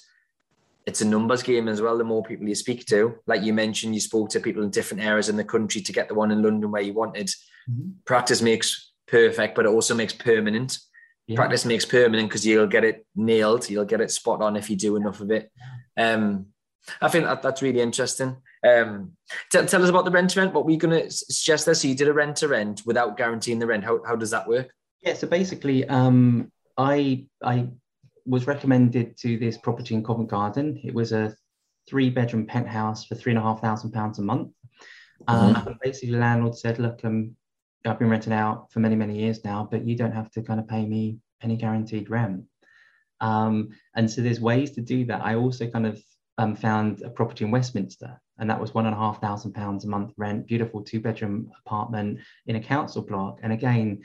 it's 0.86 1.02
a 1.02 1.06
numbers 1.06 1.44
game 1.44 1.68
as 1.68 1.82
well. 1.82 1.98
The 1.98 2.06
more 2.06 2.24
people 2.24 2.48
you 2.48 2.56
speak 2.56 2.86
to, 2.86 3.16
like 3.28 3.44
you 3.44 3.52
mentioned, 3.52 3.96
you 3.96 4.00
spoke 4.00 4.30
to 4.30 4.40
people 4.40 4.64
in 4.64 4.70
different 4.70 5.04
areas 5.04 5.28
in 5.28 5.36
the 5.36 5.44
country 5.44 5.82
to 5.82 5.92
get 5.92 6.08
the 6.08 6.16
one 6.16 6.32
in 6.32 6.42
London 6.42 6.72
where 6.72 6.82
you 6.82 6.94
wanted. 6.94 7.28
Mm-hmm. 7.70 7.90
Practice 8.06 8.42
makes 8.42 8.93
perfect, 9.08 9.56
but 9.56 9.66
it 9.66 9.70
also 9.70 9.96
makes 9.96 10.14
permanent. 10.14 10.78
Yeah. 11.28 11.36
Practice 11.38 11.66
makes 11.66 11.86
permanent 11.86 12.30
because 12.30 12.46
you'll 12.46 12.68
get 12.68 12.84
it 12.84 13.06
nailed. 13.16 13.70
You'll 13.70 13.86
get 13.86 14.02
it 14.02 14.12
spot 14.12 14.42
on 14.42 14.56
if 14.56 14.70
you 14.70 14.76
do 14.76 14.96
enough 14.96 15.22
of 15.22 15.32
it. 15.32 15.52
Um, 15.98 16.48
I 17.02 17.08
think 17.08 17.26
that, 17.26 17.42
that's 17.42 17.62
really 17.62 17.80
interesting. 17.80 18.38
Um, 18.68 19.14
t- 19.52 19.66
tell 19.66 19.84
us 19.84 19.90
about 19.90 20.06
the 20.06 20.12
rent 20.12 20.32
to 20.32 20.42
rent. 20.42 20.54
What 20.54 20.66
were 20.66 20.72
you 20.72 20.78
going 20.78 21.04
to 21.04 21.10
suggest 21.10 21.66
there? 21.66 21.76
So 21.76 21.88
you 21.88 21.96
did 21.96 22.08
a 22.10 22.14
rent 22.14 22.38
to 22.38 22.48
rent 22.48 22.84
without 22.86 23.18
guaranteeing 23.18 23.60
the 23.60 23.68
rent. 23.68 23.84
How, 23.84 24.02
how 24.06 24.16
does 24.16 24.32
that 24.32 24.48
work? 24.48 24.74
Yeah. 25.02 25.14
So 25.14 25.28
basically, 25.28 25.88
um, 25.88 26.52
I 26.78 27.26
I 27.42 27.70
was 28.26 28.48
recommended 28.48 29.18
to 29.18 29.38
this 29.38 29.58
property 29.58 29.96
in 29.96 30.04
Covent 30.04 30.30
Garden. 30.30 30.80
It 30.84 30.94
was 30.94 31.12
a 31.12 31.36
three 31.90 32.10
bedroom 32.10 32.46
penthouse 32.46 33.06
for 33.06 33.16
three 33.16 33.32
and 33.32 33.40
a 33.40 33.44
half 33.44 33.62
thousand 33.62 33.92
pounds 33.92 34.20
a 34.20 34.22
month. 34.22 34.52
Um, 35.28 35.56
mm-hmm. 35.56 35.72
basically, 35.82 36.12
the 36.12 36.20
landlord 36.20 36.58
said, 36.58 36.80
"Look, 36.80 37.02
um, 37.04 37.36
I've 37.86 38.00
been 38.00 38.10
renting 38.10 38.34
out 38.34 38.72
for 38.72 38.80
many 38.80 38.96
many 38.96 39.18
years 39.20 39.44
now, 39.44 39.68
but 39.70 39.86
you 39.86 39.96
don't 39.96 40.14
have 40.14 40.32
to 40.32 40.42
kind 40.42 40.60
of 40.60 40.68
pay 40.68 40.86
me 40.86 41.18
any 41.42 41.58
guaranteed 41.58 42.10
rent." 42.10 42.46
Um, 43.20 43.70
and 43.96 44.10
so 44.10 44.22
there's 44.22 44.40
ways 44.40 44.72
to 44.72 44.82
do 44.82 45.06
that. 45.06 45.24
I 45.24 45.36
also 45.36 45.68
kind 45.68 45.86
of 45.86 46.02
um, 46.38 46.56
found 46.56 47.02
a 47.02 47.10
property 47.10 47.46
in 47.46 47.52
Westminster, 47.52 48.20
and 48.38 48.50
that 48.50 48.60
was 48.60 48.74
one 48.74 48.86
and 48.86 48.96
a 48.96 48.98
half 48.98 49.22
thousand 49.22 49.54
pounds 49.54 49.86
a 49.86 49.88
month 49.88 50.14
rent, 50.18 50.48
beautiful 50.48 50.82
two 50.82 51.00
bedroom 51.00 51.52
apartment 51.66 52.20
in 52.48 52.56
a 52.56 52.60
council 52.62 53.02
block. 53.02 53.40
And 53.44 53.54
again, 53.54 54.04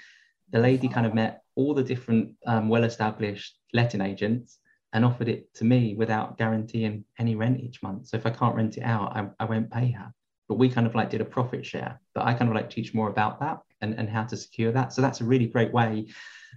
the 0.50 0.58
lady 0.58 0.88
kind 0.88 1.06
of 1.06 1.14
met 1.14 1.42
all 1.54 1.74
the 1.74 1.82
different 1.82 2.34
um, 2.46 2.68
well 2.68 2.84
established 2.84 3.58
letting 3.72 4.00
agents 4.00 4.58
and 4.92 5.04
offered 5.04 5.28
it 5.28 5.52
to 5.54 5.64
me 5.64 5.94
without 5.94 6.38
guaranteeing 6.38 7.04
any 7.18 7.34
rent 7.34 7.60
each 7.60 7.82
month. 7.82 8.08
So 8.08 8.16
if 8.16 8.24
I 8.24 8.30
can't 8.30 8.54
rent 8.54 8.78
it 8.78 8.82
out, 8.82 9.16
I, 9.16 9.28
I 9.38 9.44
won't 9.44 9.70
pay 9.70 9.90
her. 9.90 10.12
But 10.48 10.56
we 10.56 10.70
kind 10.70 10.86
of 10.86 10.94
like 10.94 11.10
did 11.10 11.20
a 11.20 11.26
profit 11.26 11.66
share. 11.66 12.00
But 12.14 12.24
I 12.24 12.32
kind 12.32 12.48
of 12.48 12.54
like 12.54 12.70
teach 12.70 12.94
more 12.94 13.08
about 13.08 13.40
that 13.40 13.58
and, 13.80 13.94
and 13.94 14.08
how 14.08 14.24
to 14.24 14.36
secure 14.36 14.72
that. 14.72 14.92
So 14.92 15.02
that's 15.02 15.20
a 15.20 15.24
really 15.24 15.46
great 15.46 15.72
way 15.72 16.06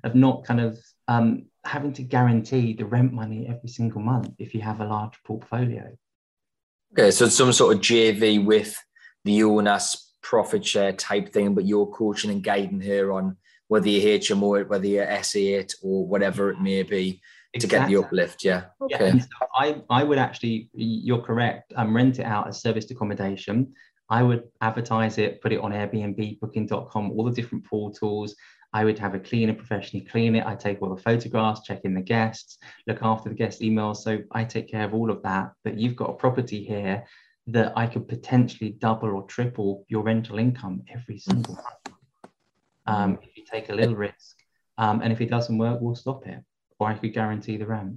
of 0.04 0.16
not 0.16 0.44
kind 0.44 0.60
of 0.60 0.80
um, 1.08 1.46
having 1.66 1.94
to 1.94 2.04
guarantee 2.04 2.74
the 2.74 2.86
rent 2.86 3.14
money 3.14 3.48
every 3.48 3.70
single 3.70 4.02
month 4.02 4.32
if 4.40 4.54
you 4.54 4.62
have 4.62 4.82
a 4.82 4.86
large 4.86 5.22
portfolio. 5.26 5.96
Okay, 6.94 7.12
so 7.12 7.28
some 7.28 7.54
sort 7.54 7.76
of 7.76 7.82
JV 7.82 8.44
with 8.44 8.78
the 9.24 9.44
owner's 9.44 10.14
profit 10.22 10.66
share 10.66 10.94
type 10.94 11.32
thing, 11.32 11.54
but 11.54 11.66
you're 11.66 11.88
coaching 11.88 12.32
and 12.32 12.44
guiding 12.44 12.82
her 12.82 13.12
on 13.12 13.38
whether 13.68 13.88
you're 13.88 14.20
HMO 14.20 14.62
it, 14.62 14.70
whether 14.70 14.86
you're 14.86 15.24
SA 15.24 15.40
it, 15.40 15.74
or 15.82 16.06
whatever 16.06 16.50
it 16.52 16.60
may 16.60 16.84
be 16.84 17.22
exactly. 17.54 17.60
to 17.60 17.68
get 17.68 17.88
the 17.88 18.06
uplift. 18.06 18.44
Yeah. 18.44 18.64
Okay. 18.82 19.14
Yeah, 19.14 19.20
so 19.20 19.48
I, 19.56 19.82
I 19.90 20.04
would 20.04 20.18
actually, 20.18 20.70
you're 20.74 21.22
correct, 21.22 21.72
um, 21.76 21.96
rent 21.96 22.20
it 22.20 22.26
out 22.26 22.48
as 22.48 22.62
serviced 22.62 22.92
accommodation. 22.92 23.74
I 24.12 24.22
would 24.22 24.44
advertise 24.60 25.18
it, 25.18 25.42
put 25.42 25.54
it 25.54 25.62
on 25.62 25.72
Airbnb, 25.72 26.42
booking.com, 26.42 27.12
all 27.12 27.24
the 27.24 27.32
different 27.32 27.66
portals. 27.66 28.36
I 28.74 28.84
would 28.84 29.00
have 29.00 29.16
a 29.16 29.20
cleaner 29.20 29.54
professionally 29.54 30.06
clean 30.06 30.36
it. 30.36 30.46
I 30.46 30.54
take 30.56 30.82
all 30.82 30.94
the 30.94 31.02
photographs, 31.02 31.62
check 31.64 31.82
in 31.86 31.94
the 31.94 32.02
guests, 32.02 32.58
look 32.88 33.00
after 33.02 33.30
the 33.30 33.36
guest 33.36 33.62
emails. 33.62 33.98
So 33.98 34.20
I 34.32 34.44
take 34.44 34.70
care 34.70 34.84
of 34.84 34.94
all 34.94 35.10
of 35.10 35.24
that. 35.24 35.54
But 35.64 35.78
you've 35.78 35.96
got 35.96 36.10
a 36.10 36.14
property 36.14 36.62
here 36.62 37.06
that 37.48 37.72
I 37.78 37.88
could 37.88 38.10
potentially 38.10 38.72
double 38.72 39.10
or 39.10 39.24
triple 39.24 39.86
your 39.88 40.04
rental 40.04 40.40
income 40.40 40.84
every 40.94 41.18
single 41.18 41.56
month 41.56 41.98
um, 42.88 43.20
if 43.22 43.38
you 43.38 43.46
take 43.50 43.70
a 43.70 43.74
little 43.74 43.96
risk. 43.96 44.36
Um, 44.78 45.02
and 45.02 45.14
if 45.14 45.22
it 45.22 45.30
doesn't 45.30 45.58
work, 45.58 45.80
we'll 45.80 45.96
stop 45.96 46.28
it, 46.28 46.40
or 46.80 46.90
I 46.90 46.96
could 46.96 47.14
guarantee 47.14 47.56
the 47.56 47.66
rent. 47.66 47.96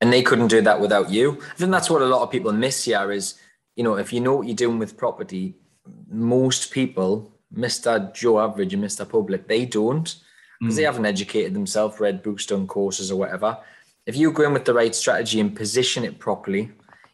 And 0.00 0.12
they 0.12 0.22
couldn't 0.22 0.48
do 0.48 0.60
that 0.62 0.80
without 0.80 1.10
you. 1.10 1.40
I 1.52 1.54
think 1.54 1.70
that's 1.70 1.88
what 1.88 2.02
a 2.02 2.06
lot 2.06 2.22
of 2.22 2.30
people 2.30 2.52
miss 2.52 2.84
here 2.84 3.12
is, 3.12 3.34
you 3.76 3.84
know, 3.84 3.96
if 3.96 4.12
you 4.12 4.20
know 4.20 4.36
what 4.36 4.46
you're 4.46 4.56
doing 4.56 4.78
with 4.78 4.96
property, 4.96 5.54
most 6.10 6.72
people, 6.72 7.32
Mr. 7.54 8.12
Joe 8.12 8.40
Average 8.40 8.74
and 8.74 8.82
Mr. 8.82 9.08
Public, 9.08 9.46
they 9.46 9.64
don't 9.64 10.16
because 10.58 10.74
mm. 10.74 10.76
they 10.78 10.84
haven't 10.84 11.06
educated 11.06 11.54
themselves, 11.54 12.00
read 12.00 12.22
books, 12.22 12.46
done 12.46 12.66
courses 12.66 13.12
or 13.12 13.16
whatever. 13.16 13.58
If 14.06 14.16
you 14.16 14.32
go 14.32 14.44
in 14.44 14.54
with 14.54 14.64
the 14.64 14.72
right 14.72 14.94
strategy 14.94 15.38
and 15.38 15.54
position 15.54 16.04
it 16.04 16.18
properly, 16.18 16.70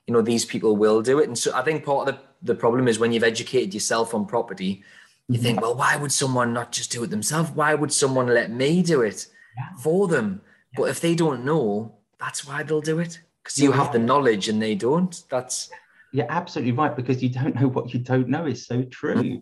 you 0.07 0.15
know, 0.15 0.23
these 0.23 0.45
people 0.45 0.77
will 0.77 1.03
do 1.03 1.19
it. 1.19 1.27
And 1.27 1.37
so 1.37 1.53
I 1.55 1.63
think 1.63 1.85
part 1.85 2.09
of 2.09 2.15
the, 2.15 2.21
the 2.43 2.55
problem 2.55 2.87
is 2.87 2.99
when 2.99 3.13
you've 3.13 3.25
educated 3.25 3.75
yourself 3.75 4.15
on 4.15 4.27
property, 4.27 4.85
you 5.29 5.39
think, 5.39 5.61
well, 5.61 5.75
why 5.75 5.97
would 5.97 6.13
someone 6.13 6.53
not 6.53 6.73
just 6.73 6.93
do 6.93 7.03
it 7.03 7.11
themselves? 7.11 7.51
Why 7.51 7.75
would 7.75 7.93
someone 7.93 8.27
let 8.27 8.51
me 8.51 8.83
do 8.83 9.01
it 9.01 9.27
yeah. 9.57 9.69
for 9.79 10.07
them? 10.07 10.43
Yeah. 10.73 10.77
But 10.79 10.85
if 10.91 11.01
they 11.01 11.15
don't 11.15 11.45
know, 11.45 11.95
that's 12.21 12.47
why 12.47 12.63
they'll 12.63 12.81
do 12.81 12.99
it 12.99 13.19
because 13.43 13.59
you 13.59 13.73
have 13.73 13.93
the 13.93 13.99
knowledge 13.99 14.49
and 14.49 14.61
they 14.61 14.75
don't. 14.75 15.23
That's 15.29 15.71
you're 16.13 16.31
absolutely 16.31 16.73
right 16.73 16.95
because 16.95 17.23
you 17.23 17.31
don't 17.31 17.55
know 17.61 17.69
what 17.69 17.93
you 17.93 18.01
don't 18.01 18.29
know 18.29 18.47
is 18.47 18.67
so 18.67 18.83
true. 18.85 19.41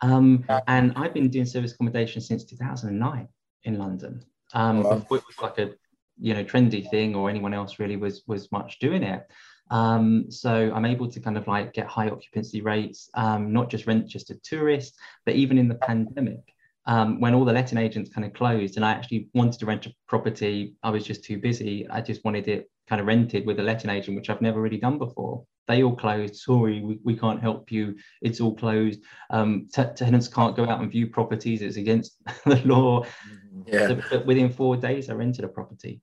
Um, 0.00 0.44
and 0.66 0.92
I've 0.96 1.14
been 1.14 1.28
doing 1.28 1.46
service 1.46 1.72
accommodation 1.72 2.20
since 2.20 2.44
2009 2.44 3.28
in 3.64 3.78
London. 3.78 4.24
Um, 4.54 4.82
wow. 4.82 4.94
Before 4.96 5.18
it 5.18 5.24
was 5.26 5.38
like 5.40 5.58
a 5.58 5.74
you 6.20 6.34
know 6.34 6.44
trendy 6.44 6.88
thing 6.90 7.14
or 7.14 7.30
anyone 7.30 7.54
else 7.54 7.78
really 7.78 7.96
was 7.96 8.22
was 8.26 8.50
much 8.52 8.78
doing 8.78 9.02
it. 9.02 9.26
Um, 9.70 10.30
so 10.30 10.70
I'm 10.74 10.84
able 10.84 11.08
to 11.08 11.20
kind 11.20 11.38
of 11.38 11.46
like 11.46 11.72
get 11.72 11.86
high 11.86 12.10
occupancy 12.10 12.60
rates, 12.60 13.08
um, 13.14 13.52
not 13.52 13.70
just 13.70 13.86
rent 13.86 14.06
just 14.06 14.26
to 14.26 14.34
tourists, 14.42 14.98
but 15.24 15.34
even 15.34 15.56
in 15.56 15.66
the 15.66 15.76
pandemic, 15.76 16.42
um, 16.84 17.20
when 17.20 17.34
all 17.34 17.44
the 17.44 17.52
letting 17.52 17.78
agents 17.78 18.10
kind 18.12 18.26
of 18.26 18.34
closed 18.34 18.76
and 18.76 18.84
I 18.84 18.90
actually 18.90 19.28
wanted 19.34 19.60
to 19.60 19.66
rent 19.66 19.86
a 19.86 19.94
property, 20.06 20.74
I 20.82 20.90
was 20.90 21.04
just 21.04 21.24
too 21.24 21.38
busy. 21.38 21.88
I 21.88 22.02
just 22.02 22.24
wanted 22.24 22.48
it 22.48 22.70
kind 22.88 23.00
of 23.00 23.06
rented 23.06 23.46
with 23.46 23.60
a 23.60 23.62
letting 23.62 23.90
agent, 23.90 24.16
which 24.16 24.28
I've 24.28 24.42
never 24.42 24.60
really 24.60 24.78
done 24.78 24.98
before. 24.98 25.44
They 25.68 25.82
all 25.82 25.94
closed. 25.94 26.36
Sorry, 26.36 26.80
we, 26.80 26.98
we 27.04 27.16
can't 27.16 27.40
help 27.40 27.70
you. 27.70 27.96
It's 28.20 28.40
all 28.40 28.54
closed. 28.54 29.00
Um, 29.30 29.68
t- 29.72 29.84
tenants 29.94 30.28
can't 30.28 30.56
go 30.56 30.64
out 30.64 30.80
and 30.80 30.90
view 30.90 31.06
properties. 31.06 31.62
It's 31.62 31.76
against 31.76 32.16
the 32.44 32.60
law. 32.64 33.02
Mm-hmm. 33.02 33.62
Yeah. 33.66 33.88
So, 33.88 34.00
but 34.10 34.26
within 34.26 34.50
four 34.50 34.76
days, 34.76 35.08
I 35.08 35.14
rented 35.14 35.44
a 35.44 35.48
property 35.48 36.00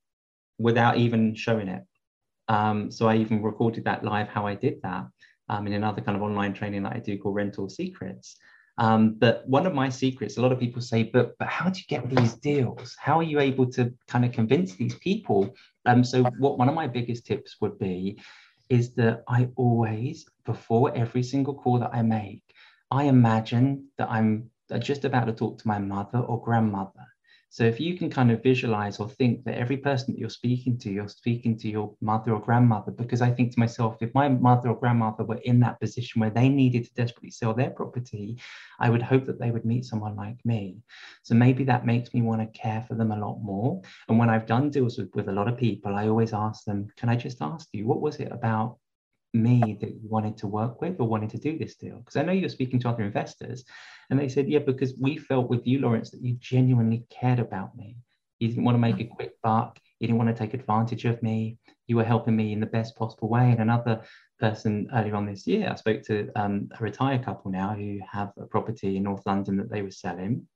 without 0.57 0.97
even 0.97 1.35
showing 1.35 1.67
it. 1.67 1.83
Um, 2.47 2.89
so 2.91 3.07
I 3.07 3.15
even 3.17 3.43
recorded 3.43 3.83
that 3.85 4.03
live 4.03 4.27
how 4.27 4.47
I 4.47 4.55
did 4.55 4.81
that 4.81 5.05
um, 5.49 5.67
in 5.67 5.73
another 5.73 6.01
kind 6.01 6.15
of 6.15 6.23
online 6.23 6.53
training 6.53 6.83
that 6.83 6.95
I 6.95 6.99
do 6.99 7.17
called 7.17 7.35
Rental 7.35 7.69
Secrets. 7.69 8.37
Um, 8.79 9.15
but 9.19 9.47
one 9.47 9.65
of 9.65 9.73
my 9.73 9.89
secrets, 9.89 10.37
a 10.37 10.41
lot 10.41 10.53
of 10.53 10.59
people 10.59 10.81
say, 10.81 11.03
but 11.03 11.37
but 11.37 11.49
how 11.49 11.69
do 11.69 11.79
you 11.79 11.85
get 11.87 12.09
these 12.09 12.35
deals? 12.35 12.95
How 12.97 13.19
are 13.19 13.23
you 13.23 13.39
able 13.41 13.69
to 13.71 13.93
kind 14.07 14.23
of 14.23 14.31
convince 14.31 14.75
these 14.75 14.95
people? 14.95 15.53
Um, 15.85 16.03
so 16.03 16.23
what 16.39 16.57
one 16.57 16.69
of 16.69 16.75
my 16.75 16.87
biggest 16.87 17.25
tips 17.25 17.57
would 17.59 17.77
be 17.77 18.21
is 18.69 18.93
that 18.95 19.23
I 19.27 19.49
always, 19.55 20.25
before 20.45 20.95
every 20.95 21.23
single 21.23 21.55
call 21.55 21.79
that 21.79 21.93
I 21.93 22.01
make, 22.03 22.43
I 22.91 23.05
imagine 23.05 23.89
that 23.97 24.09
I'm 24.09 24.49
just 24.79 25.05
about 25.05 25.25
to 25.25 25.33
talk 25.33 25.57
to 25.59 25.67
my 25.67 25.79
mother 25.79 26.19
or 26.19 26.41
grandmother 26.41 27.05
so 27.51 27.63
if 27.63 27.79
you 27.79 27.97
can 27.97 28.11
kind 28.11 28.31
of 28.31 28.43
visualize 28.43 28.99
or 28.99 29.09
think 29.09 29.43
that 29.45 29.57
every 29.57 29.77
person 29.77 30.13
that 30.13 30.19
you're 30.19 30.29
speaking 30.29 30.77
to, 30.79 30.91
you're 30.91 31.07
speaking 31.07 31.57
to 31.57 31.67
your 31.67 31.95
mother 31.99 32.33
or 32.33 32.39
grandmother, 32.39 32.91
because 32.91 33.21
I 33.21 33.31
think 33.31 33.53
to 33.53 33.59
myself, 33.59 33.97
if 34.01 34.13
my 34.13 34.29
mother 34.29 34.69
or 34.69 34.79
grandmother 34.79 35.23
were 35.23 35.41
in 35.43 35.59
that 35.61 35.79
position 35.79 36.21
where 36.21 36.29
they 36.29 36.47
needed 36.47 36.85
to 36.85 36.93
desperately 36.93 37.31
sell 37.31 37.55
their 37.55 37.71
property, 37.71 38.37
I 38.79 38.91
would 38.91 39.01
hope 39.01 39.25
that 39.25 39.39
they 39.39 39.49
would 39.49 39.65
meet 39.65 39.85
someone 39.85 40.15
like 40.15 40.37
me. 40.45 40.77
So 41.23 41.33
maybe 41.33 41.63
that 41.63 41.87
makes 41.87 42.13
me 42.13 42.21
want 42.21 42.41
to 42.41 42.59
care 42.59 42.85
for 42.87 42.93
them 42.93 43.11
a 43.11 43.19
lot 43.19 43.39
more. 43.41 43.81
And 44.07 44.19
when 44.19 44.29
I've 44.29 44.45
done 44.45 44.69
deals 44.69 44.99
with, 44.99 45.09
with 45.15 45.27
a 45.27 45.33
lot 45.33 45.47
of 45.47 45.57
people, 45.57 45.95
I 45.95 46.07
always 46.07 46.33
ask 46.33 46.65
them, 46.65 46.87
can 46.97 47.09
I 47.09 47.15
just 47.15 47.41
ask 47.41 47.67
you, 47.73 47.87
what 47.87 48.01
was 48.01 48.17
it 48.17 48.31
about 48.31 48.77
me 49.33 49.77
that 49.81 49.89
you 49.89 50.07
wanted 50.09 50.37
to 50.37 50.47
work 50.47 50.81
with 50.81 50.99
or 50.99 51.07
wanted 51.07 51.29
to 51.31 51.37
do 51.37 51.57
this 51.57 51.75
deal? 51.75 51.97
Because 51.97 52.15
I 52.15 52.23
know 52.23 52.31
you're 52.31 52.49
speaking 52.49 52.79
to 52.81 52.89
other 52.89 53.03
investors, 53.03 53.65
and 54.09 54.19
they 54.19 54.29
said, 54.29 54.49
yeah, 54.49 54.59
because 54.59 54.93
we 54.99 55.17
felt 55.17 55.49
with 55.49 55.65
you, 55.67 55.79
Laurence, 55.79 56.11
that 56.11 56.21
you 56.21 56.33
genuinely 56.39 57.05
cared 57.09 57.39
about 57.39 57.75
me. 57.75 57.97
You 58.39 58.47
didn't 58.47 58.63
want 58.63 58.75
to 58.75 58.79
make 58.79 58.99
a 58.99 59.05
quick 59.05 59.33
buck. 59.43 59.79
You 59.99 60.07
didn't 60.07 60.17
want 60.17 60.35
to 60.35 60.41
take 60.41 60.53
advantage 60.53 61.05
of 61.05 61.21
me. 61.21 61.57
You 61.87 61.97
were 61.97 62.05
helping 62.05 62.35
me 62.35 62.53
in 62.53 62.59
the 62.59 62.65
best 62.65 62.95
possible 62.95 63.27
way. 63.27 63.51
And 63.51 63.59
another 63.59 64.01
person 64.39 64.87
earlier 64.93 65.15
on 65.15 65.25
this 65.25 65.45
year, 65.45 65.69
I 65.69 65.75
spoke 65.75 66.03
to 66.03 66.29
um, 66.35 66.69
a 66.79 66.83
retired 66.83 67.25
couple 67.25 67.51
now 67.51 67.75
who 67.75 67.99
have 68.09 68.31
a 68.37 68.45
property 68.45 68.95
in 68.95 69.03
North 69.03 69.25
London 69.25 69.57
that 69.57 69.69
they 69.69 69.81
were 69.81 69.91
selling. 69.91 70.47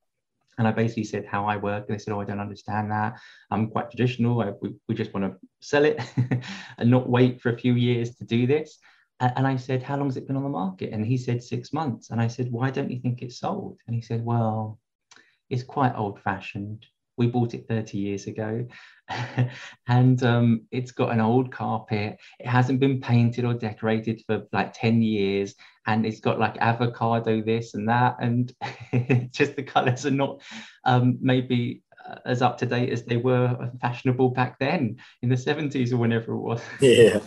And 0.57 0.67
I 0.67 0.71
basically 0.71 1.05
said 1.05 1.25
how 1.25 1.45
I 1.45 1.57
work. 1.57 1.85
And 1.87 1.95
they 1.95 2.03
said, 2.03 2.13
Oh, 2.13 2.21
I 2.21 2.25
don't 2.25 2.39
understand 2.39 2.91
that. 2.91 3.19
I'm 3.51 3.67
quite 3.67 3.89
traditional. 3.89 4.41
I, 4.41 4.51
we, 4.61 4.75
we 4.87 4.95
just 4.95 5.13
want 5.13 5.25
to 5.25 5.47
sell 5.61 5.85
it 5.85 5.99
and 6.77 6.91
not 6.91 7.09
wait 7.09 7.41
for 7.41 7.51
a 7.51 7.57
few 7.57 7.73
years 7.73 8.15
to 8.15 8.23
do 8.23 8.45
this. 8.47 8.79
And 9.19 9.47
I 9.47 9.55
said, 9.55 9.83
How 9.83 9.97
long 9.97 10.07
has 10.07 10.17
it 10.17 10.27
been 10.27 10.35
on 10.35 10.43
the 10.43 10.49
market? 10.49 10.91
And 10.91 11.05
he 11.05 11.17
said, 11.17 11.43
Six 11.43 11.73
months. 11.73 12.09
And 12.09 12.19
I 12.19 12.27
said, 12.27 12.51
Why 12.51 12.69
don't 12.71 12.91
you 12.91 12.99
think 12.99 13.21
it's 13.21 13.39
sold? 13.39 13.79
And 13.87 13.95
he 13.95 14.01
said, 14.01 14.23
Well, 14.23 14.79
it's 15.49 15.63
quite 15.63 15.95
old 15.95 16.21
fashioned. 16.21 16.85
We 17.17 17.27
bought 17.27 17.53
it 17.53 17.67
30 17.67 17.97
years 17.97 18.27
ago 18.27 18.65
and 19.87 20.23
um, 20.23 20.61
it's 20.71 20.91
got 20.91 21.11
an 21.11 21.19
old 21.19 21.51
carpet. 21.51 22.17
It 22.39 22.47
hasn't 22.47 22.79
been 22.79 23.01
painted 23.01 23.45
or 23.45 23.53
decorated 23.53 24.23
for 24.25 24.43
like 24.51 24.73
10 24.73 25.01
years. 25.01 25.55
And 25.85 26.05
it's 26.05 26.21
got 26.21 26.39
like 26.39 26.57
avocado 26.59 27.41
this 27.41 27.73
and 27.73 27.89
that. 27.89 28.17
And 28.19 28.53
just 29.31 29.55
the 29.55 29.63
colors 29.63 30.05
are 30.05 30.11
not 30.11 30.41
um, 30.85 31.17
maybe 31.21 31.83
uh, 32.07 32.19
as 32.25 32.41
up 32.41 32.57
to 32.59 32.65
date 32.65 32.91
as 32.91 33.03
they 33.03 33.17
were 33.17 33.71
fashionable 33.81 34.29
back 34.29 34.59
then 34.59 34.97
in 35.21 35.29
the 35.29 35.35
70s 35.35 35.91
or 35.91 35.97
whenever 35.97 36.33
it 36.33 36.39
was. 36.39 36.61
Yeah. 36.79 37.19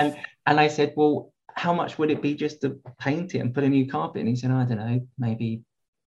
and 0.00 0.16
and 0.46 0.58
I 0.58 0.68
said, 0.68 0.94
well, 0.96 1.32
how 1.54 1.74
much 1.74 1.98
would 1.98 2.10
it 2.10 2.22
be 2.22 2.34
just 2.34 2.62
to 2.62 2.80
paint 2.98 3.34
it 3.34 3.40
and 3.40 3.52
put 3.52 3.64
a 3.64 3.68
new 3.68 3.86
carpet? 3.86 4.20
And 4.20 4.28
he 4.28 4.36
said, 4.36 4.50
I 4.50 4.64
don't 4.64 4.78
know, 4.78 5.06
maybe 5.18 5.62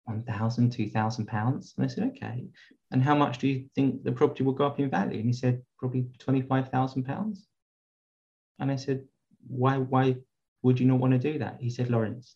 1,000, 0.05 0.69
2,000 0.69 1.25
pounds. 1.25 1.73
And 1.75 1.85
I 1.85 1.87
said, 1.87 2.11
okay. 2.15 2.45
And 2.91 3.03
how 3.03 3.15
much 3.15 3.37
do 3.37 3.47
you 3.47 3.65
think 3.75 4.03
the 4.03 4.11
property 4.11 4.43
will 4.43 4.53
go 4.53 4.65
up 4.65 4.79
in 4.79 4.89
value? 4.89 5.19
And 5.19 5.27
he 5.27 5.33
said, 5.33 5.61
probably 5.77 6.07
25,000 6.19 7.03
pounds. 7.03 7.47
And 8.59 8.71
I 8.71 8.75
said, 8.75 9.03
why, 9.47 9.77
why 9.77 10.15
would 10.63 10.79
you 10.79 10.87
not 10.87 10.99
want 10.99 11.13
to 11.13 11.19
do 11.19 11.39
that? 11.39 11.57
He 11.59 11.69
said, 11.69 11.89
Laurence, 11.89 12.35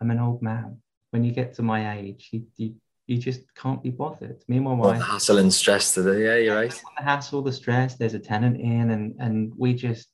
I'm 0.00 0.10
an 0.10 0.18
old 0.18 0.42
man. 0.42 0.78
When 1.10 1.24
you 1.24 1.32
get 1.32 1.54
to 1.54 1.62
my 1.62 1.98
age, 1.98 2.28
you, 2.32 2.46
you, 2.56 2.74
you 3.06 3.18
just 3.18 3.42
can't 3.54 3.82
be 3.82 3.90
bothered. 3.90 4.42
Me 4.48 4.56
and 4.56 4.64
my 4.64 4.74
wife. 4.74 4.98
the 4.98 5.04
hassle 5.04 5.38
and 5.38 5.52
stress 5.52 5.94
to 5.94 6.02
the, 6.02 6.12
yeah, 6.20 6.36
you're 6.36 6.56
right. 6.56 6.82
The 6.98 7.04
hassle, 7.04 7.42
the 7.42 7.52
stress, 7.52 7.94
there's 7.94 8.14
a 8.14 8.18
tenant 8.18 8.60
in, 8.60 8.90
and, 8.90 9.14
and 9.18 9.52
we 9.56 9.74
just, 9.74 10.08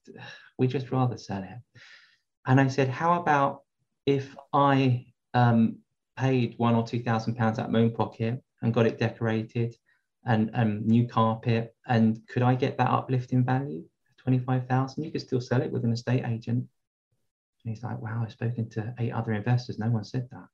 we 0.58 0.66
just 0.66 0.90
rather 0.90 1.16
sell 1.16 1.42
it. 1.42 1.80
And 2.46 2.60
I 2.60 2.68
said, 2.68 2.88
how 2.88 3.20
about 3.20 3.62
if 4.06 4.34
I 4.52 5.06
um, 5.34 5.78
paid 6.16 6.54
one 6.56 6.74
or 6.74 6.86
two 6.86 7.02
thousand 7.02 7.36
pounds 7.36 7.58
out 7.58 7.66
of 7.66 7.72
my 7.72 7.80
own 7.80 7.90
pocket 7.90 8.42
and 8.62 8.74
got 8.74 8.86
it 8.86 8.98
decorated 8.98 9.74
and 10.24 10.50
um, 10.54 10.86
new 10.86 11.08
carpet, 11.08 11.74
and 11.86 12.20
could 12.28 12.42
I 12.42 12.54
get 12.54 12.76
that 12.78 12.90
uplift 12.90 13.32
in 13.32 13.44
value? 13.44 13.84
25,000, 14.18 15.02
you 15.02 15.10
could 15.10 15.22
still 15.22 15.40
sell 15.40 15.62
it 15.62 15.72
with 15.72 15.84
an 15.84 15.92
estate 15.92 16.24
agent. 16.26 16.66
And 17.64 17.74
he's 17.74 17.82
like, 17.82 18.00
wow, 18.00 18.22
I've 18.22 18.32
spoken 18.32 18.68
to 18.70 18.94
eight 18.98 19.12
other 19.12 19.32
investors. 19.32 19.78
No 19.78 19.88
one 19.88 20.04
said 20.04 20.28
that. 20.30 20.46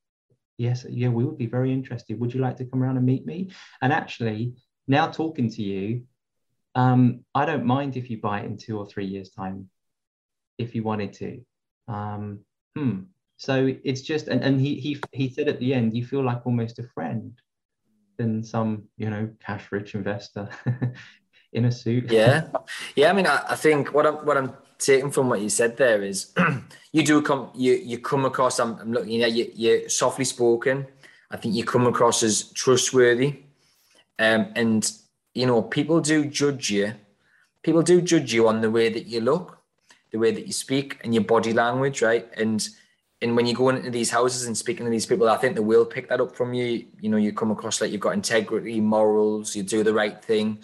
Yes, 0.59 0.87
yeah, 0.89 1.09
we 1.09 1.25
would 1.25 1.39
be 1.39 1.47
very 1.47 1.73
interested. 1.73 2.21
Would 2.21 2.33
you 2.33 2.41
like 2.41 2.57
to 2.59 2.65
come 2.65 2.83
around 2.83 2.99
and 2.99 3.07
meet 3.07 3.27
me? 3.27 3.51
And 3.83 3.93
actually, 3.93 4.55
now 4.87 5.09
talking 5.09 5.51
to 5.51 5.63
you, 5.63 6.05
um, 6.77 7.25
I 7.35 7.45
don't 7.45 7.65
mind 7.65 7.97
if 7.97 8.11
you 8.11 8.21
buy 8.21 8.41
it 8.41 8.47
in 8.47 8.57
two 8.57 8.79
or 8.79 8.87
three 8.87 9.07
years' 9.07 9.31
time, 9.31 9.69
if 10.57 10.75
you 10.77 10.85
wanted 10.85 11.13
to. 11.15 11.41
Um, 11.89 12.41
hmm. 12.77 13.01
So 13.39 13.75
it's 13.83 14.03
just, 14.03 14.29
and, 14.29 14.43
and 14.45 14.61
he, 14.61 14.77
he, 14.77 15.01
he 15.11 15.29
said 15.29 15.49
at 15.49 15.59
the 15.59 15.75
end, 15.75 15.97
you 15.97 16.07
feel 16.07 16.23
like 16.23 16.47
almost 16.47 16.79
a 16.79 16.85
friend 16.95 17.33
than 18.17 18.43
some, 18.43 18.85
you 18.97 19.11
know, 19.11 19.31
cash 19.45 19.71
rich 19.71 19.95
investor 19.95 20.49
in 21.53 21.67
a 21.67 21.73
suit. 21.73 22.11
Yeah. 22.11 22.47
Yeah. 22.97 23.11
I 23.11 23.13
mean, 23.13 23.27
I, 23.27 23.45
I 23.51 23.57
think 23.57 23.93
what 23.93 24.07
I'm, 24.07 24.15
what 24.27 24.37
I'm 24.37 24.53
taking 24.79 25.11
from 25.11 25.29
what 25.29 25.41
you 25.41 25.49
said 25.49 25.77
there 25.77 26.03
is 26.03 26.33
you 26.93 27.03
do 27.03 27.23
come, 27.23 27.51
you, 27.55 27.75
you 27.75 27.99
come 27.99 28.25
across, 28.25 28.59
I'm, 28.59 28.79
I'm 28.79 28.93
looking 28.93 29.23
at 29.23 29.33
you, 29.33 29.51
you're 29.55 29.89
softly 29.89 30.25
spoken. 30.25 30.87
I 31.31 31.37
think 31.37 31.55
you 31.55 31.65
come 31.65 31.87
across 31.87 32.23
as 32.23 32.53
trustworthy. 32.53 33.41
Um, 34.19 34.53
and, 34.55 34.91
you 35.35 35.47
know, 35.47 35.63
people 35.63 36.01
do 36.01 36.27
judge 36.27 36.71
you. 36.71 36.95
People 37.63 37.83
do 37.83 38.01
judge 38.01 38.33
you 38.33 38.47
on 38.47 38.61
the 38.61 38.71
way 38.71 38.89
that 38.91 39.07
you 39.07 39.21
look 39.21 39.65
the 40.15 40.21
way 40.21 40.31
that 40.31 40.47
you 40.47 40.53
speak 40.53 41.01
and 41.03 41.13
your 41.13 41.25
body 41.25 41.53
language, 41.53 42.01
right? 42.01 42.29
And 42.37 42.67
and 43.25 43.35
when 43.35 43.47
you 43.47 43.55
go 43.55 43.71
into 43.71 43.91
these 43.91 44.11
houses 44.11 44.47
and 44.47 44.55
speaking 44.55 44.85
to 44.85 44.91
these 44.91 45.07
people, 45.07 45.31
I 45.31 45.39
think 45.39 45.55
they 45.55 45.63
will 45.63 45.87
pick 45.87 46.11
that 46.11 46.21
up 46.21 46.37
from 46.37 46.53
you. 46.53 46.85
You 47.01 47.09
know, 47.09 47.17
you 47.17 47.33
come 47.33 47.51
across 47.51 47.81
like 47.81 47.91
you've 47.91 48.03
got 48.03 48.13
integrity, 48.13 48.83
morals, 48.83 49.57
you 49.57 49.63
do 49.63 49.83
the 49.83 49.95
right 49.95 50.23
thing. 50.23 50.59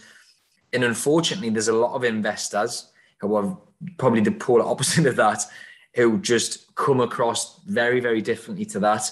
And 0.75 0.85
unfortunately, 0.85 1.49
there's 1.49 1.69
a 1.69 1.73
lot 1.73 1.95
of 1.95 2.05
investors 2.05 2.93
who 3.19 3.35
are 3.35 3.57
probably 3.97 4.21
the 4.21 4.33
polar 4.33 4.63
opposite 4.67 5.07
of 5.07 5.17
that, 5.17 5.43
who 5.95 6.19
just 6.19 6.75
come 6.75 7.01
across 7.01 7.61
very, 7.63 7.99
very 7.99 8.21
differently 8.21 8.67
to 8.67 8.79
that. 8.81 9.11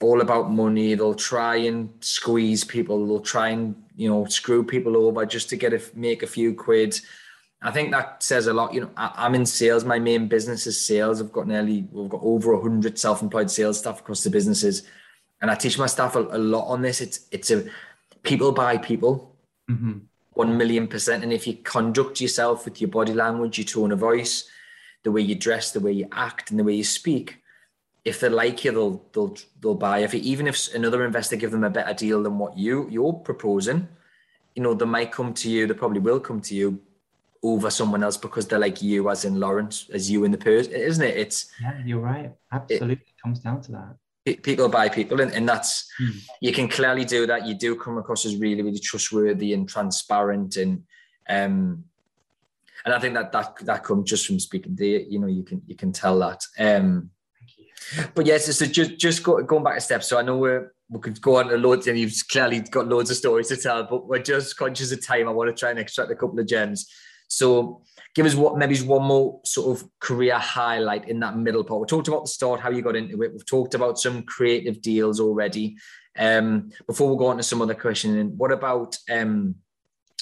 All 0.00 0.22
about 0.22 0.50
money. 0.50 0.94
They'll 0.94 1.14
try 1.14 1.56
and 1.56 1.90
squeeze 2.00 2.64
people. 2.64 3.06
They'll 3.06 3.20
try 3.20 3.50
and 3.50 3.76
you 3.96 4.08
know 4.08 4.24
screw 4.24 4.64
people 4.64 4.96
over 4.96 5.26
just 5.26 5.50
to 5.50 5.56
get 5.56 5.74
a 5.74 5.82
make 5.94 6.22
a 6.22 6.26
few 6.26 6.54
quid. 6.54 6.98
I 7.62 7.70
think 7.70 7.92
that 7.92 8.22
says 8.22 8.48
a 8.48 8.52
lot. 8.52 8.74
You 8.74 8.82
know, 8.82 8.90
I, 8.96 9.26
am 9.26 9.34
in 9.34 9.46
sales. 9.46 9.84
My 9.84 9.98
main 9.98 10.26
business 10.26 10.66
is 10.66 10.80
sales. 10.80 11.20
I've 11.20 11.32
got 11.32 11.46
nearly, 11.46 11.86
we've 11.92 12.10
got 12.10 12.20
over 12.22 12.60
hundred 12.60 12.98
self-employed 12.98 13.50
sales 13.50 13.78
staff 13.78 14.00
across 14.00 14.24
the 14.24 14.30
businesses, 14.30 14.82
and 15.40 15.50
I 15.50 15.54
teach 15.54 15.78
my 15.78 15.86
staff 15.86 16.16
a, 16.16 16.20
a 16.20 16.38
lot 16.38 16.66
on 16.66 16.82
this. 16.82 17.00
It's 17.00 17.28
it's 17.30 17.50
a 17.50 17.64
people 18.24 18.50
buy 18.50 18.78
people, 18.78 19.36
mm-hmm. 19.70 19.98
one 20.32 20.56
million 20.58 20.88
percent. 20.88 21.22
And 21.22 21.32
if 21.32 21.46
you 21.46 21.54
conduct 21.54 22.20
yourself 22.20 22.64
with 22.64 22.80
your 22.80 22.90
body 22.90 23.14
language, 23.14 23.58
your 23.58 23.66
tone 23.66 23.92
of 23.92 24.00
voice, 24.00 24.48
the 25.04 25.12
way 25.12 25.20
you 25.20 25.36
dress, 25.36 25.70
the 25.70 25.80
way 25.80 25.92
you 25.92 26.08
act, 26.10 26.50
and 26.50 26.58
the 26.58 26.64
way 26.64 26.74
you 26.74 26.84
speak, 26.84 27.38
if 28.04 28.18
they 28.18 28.28
like 28.28 28.64
you, 28.64 28.72
they'll 28.72 29.06
they'll 29.12 29.36
they'll 29.60 29.74
buy. 29.76 30.00
If 30.00 30.14
even 30.14 30.48
if 30.48 30.74
another 30.74 31.04
investor 31.04 31.36
give 31.36 31.52
them 31.52 31.62
a 31.62 31.70
better 31.70 31.94
deal 31.94 32.24
than 32.24 32.38
what 32.38 32.58
you 32.58 32.88
you're 32.90 33.12
proposing, 33.12 33.86
you 34.56 34.64
know, 34.64 34.74
they 34.74 34.84
might 34.84 35.12
come 35.12 35.32
to 35.34 35.48
you. 35.48 35.68
They 35.68 35.74
probably 35.74 36.00
will 36.00 36.18
come 36.18 36.40
to 36.40 36.56
you 36.56 36.80
over 37.42 37.70
someone 37.70 38.02
else 38.02 38.16
because 38.16 38.46
they're 38.46 38.58
like 38.58 38.82
you, 38.82 39.10
as 39.10 39.24
in 39.24 39.40
Laurence, 39.40 39.88
as 39.92 40.10
you 40.10 40.24
in 40.24 40.30
the 40.30 40.38
person, 40.38 40.72
isn't 40.72 41.04
it? 41.04 41.16
It's 41.16 41.50
yeah, 41.60 41.82
you're 41.84 42.00
right. 42.00 42.32
Absolutely, 42.52 42.92
it, 42.94 43.22
comes 43.22 43.40
down 43.40 43.60
to 43.62 43.72
that. 43.72 44.42
People 44.42 44.68
buy 44.68 44.88
people, 44.88 45.20
and, 45.20 45.32
and 45.32 45.48
that's 45.48 45.90
hmm. 45.98 46.10
you 46.40 46.52
can 46.52 46.68
clearly 46.68 47.04
do 47.04 47.26
that. 47.26 47.46
You 47.46 47.54
do 47.54 47.74
come 47.74 47.98
across 47.98 48.24
as 48.24 48.36
really, 48.36 48.62
really 48.62 48.78
trustworthy 48.78 49.52
and 49.52 49.68
transparent, 49.68 50.56
and 50.56 50.84
um, 51.28 51.84
and 52.84 52.94
I 52.94 53.00
think 53.00 53.14
that 53.14 53.32
that 53.32 53.56
that 53.62 53.82
comes 53.82 54.08
just 54.08 54.26
from 54.26 54.38
speaking 54.38 54.76
to 54.76 54.86
you. 54.86 55.06
You 55.08 55.18
know, 55.18 55.26
you 55.26 55.42
can 55.42 55.62
you 55.66 55.74
can 55.74 55.92
tell 55.92 56.18
that. 56.20 56.44
Um, 56.58 57.10
but 58.14 58.26
yes, 58.26 58.56
so 58.56 58.66
just 58.66 58.96
just 58.96 59.22
go, 59.24 59.42
going 59.42 59.64
back 59.64 59.76
a 59.76 59.80
step. 59.80 60.04
So 60.04 60.18
I 60.18 60.22
know 60.22 60.38
we're 60.38 60.72
we 60.88 61.00
could 61.00 61.20
go 61.20 61.36
on 61.36 61.52
a 61.52 61.56
loads, 61.56 61.88
and 61.88 61.98
you've 61.98 62.14
clearly 62.30 62.60
got 62.60 62.86
loads 62.86 63.10
of 63.10 63.16
stories 63.16 63.48
to 63.48 63.56
tell. 63.56 63.82
But 63.82 64.06
we're 64.06 64.22
just 64.22 64.56
conscious 64.56 64.92
of 64.92 65.04
time. 65.04 65.28
I 65.28 65.32
want 65.32 65.50
to 65.50 65.58
try 65.58 65.70
and 65.70 65.78
extract 65.80 66.12
a 66.12 66.14
couple 66.14 66.38
of 66.38 66.46
gems. 66.46 66.88
So 67.32 67.82
give 68.14 68.26
us 68.26 68.34
what 68.34 68.58
maybe 68.58 68.76
one 68.80 69.04
more 69.04 69.40
sort 69.44 69.74
of 69.74 69.88
career 70.00 70.38
highlight 70.38 71.08
in 71.08 71.20
that 71.20 71.36
middle 71.36 71.64
part. 71.64 71.80
We 71.80 71.86
talked 71.86 72.08
about 72.08 72.24
the 72.24 72.28
start, 72.28 72.60
how 72.60 72.70
you 72.70 72.82
got 72.82 72.94
into 72.94 73.22
it. 73.22 73.32
We've 73.32 73.46
talked 73.46 73.74
about 73.74 73.98
some 73.98 74.22
creative 74.24 74.82
deals 74.82 75.18
already. 75.18 75.76
Um, 76.18 76.70
before 76.86 77.10
we 77.10 77.16
go 77.16 77.28
on 77.28 77.38
to 77.38 77.42
some 77.42 77.62
other 77.62 77.74
questions, 77.74 78.34
what 78.36 78.52
about 78.52 78.98
um, 79.10 79.54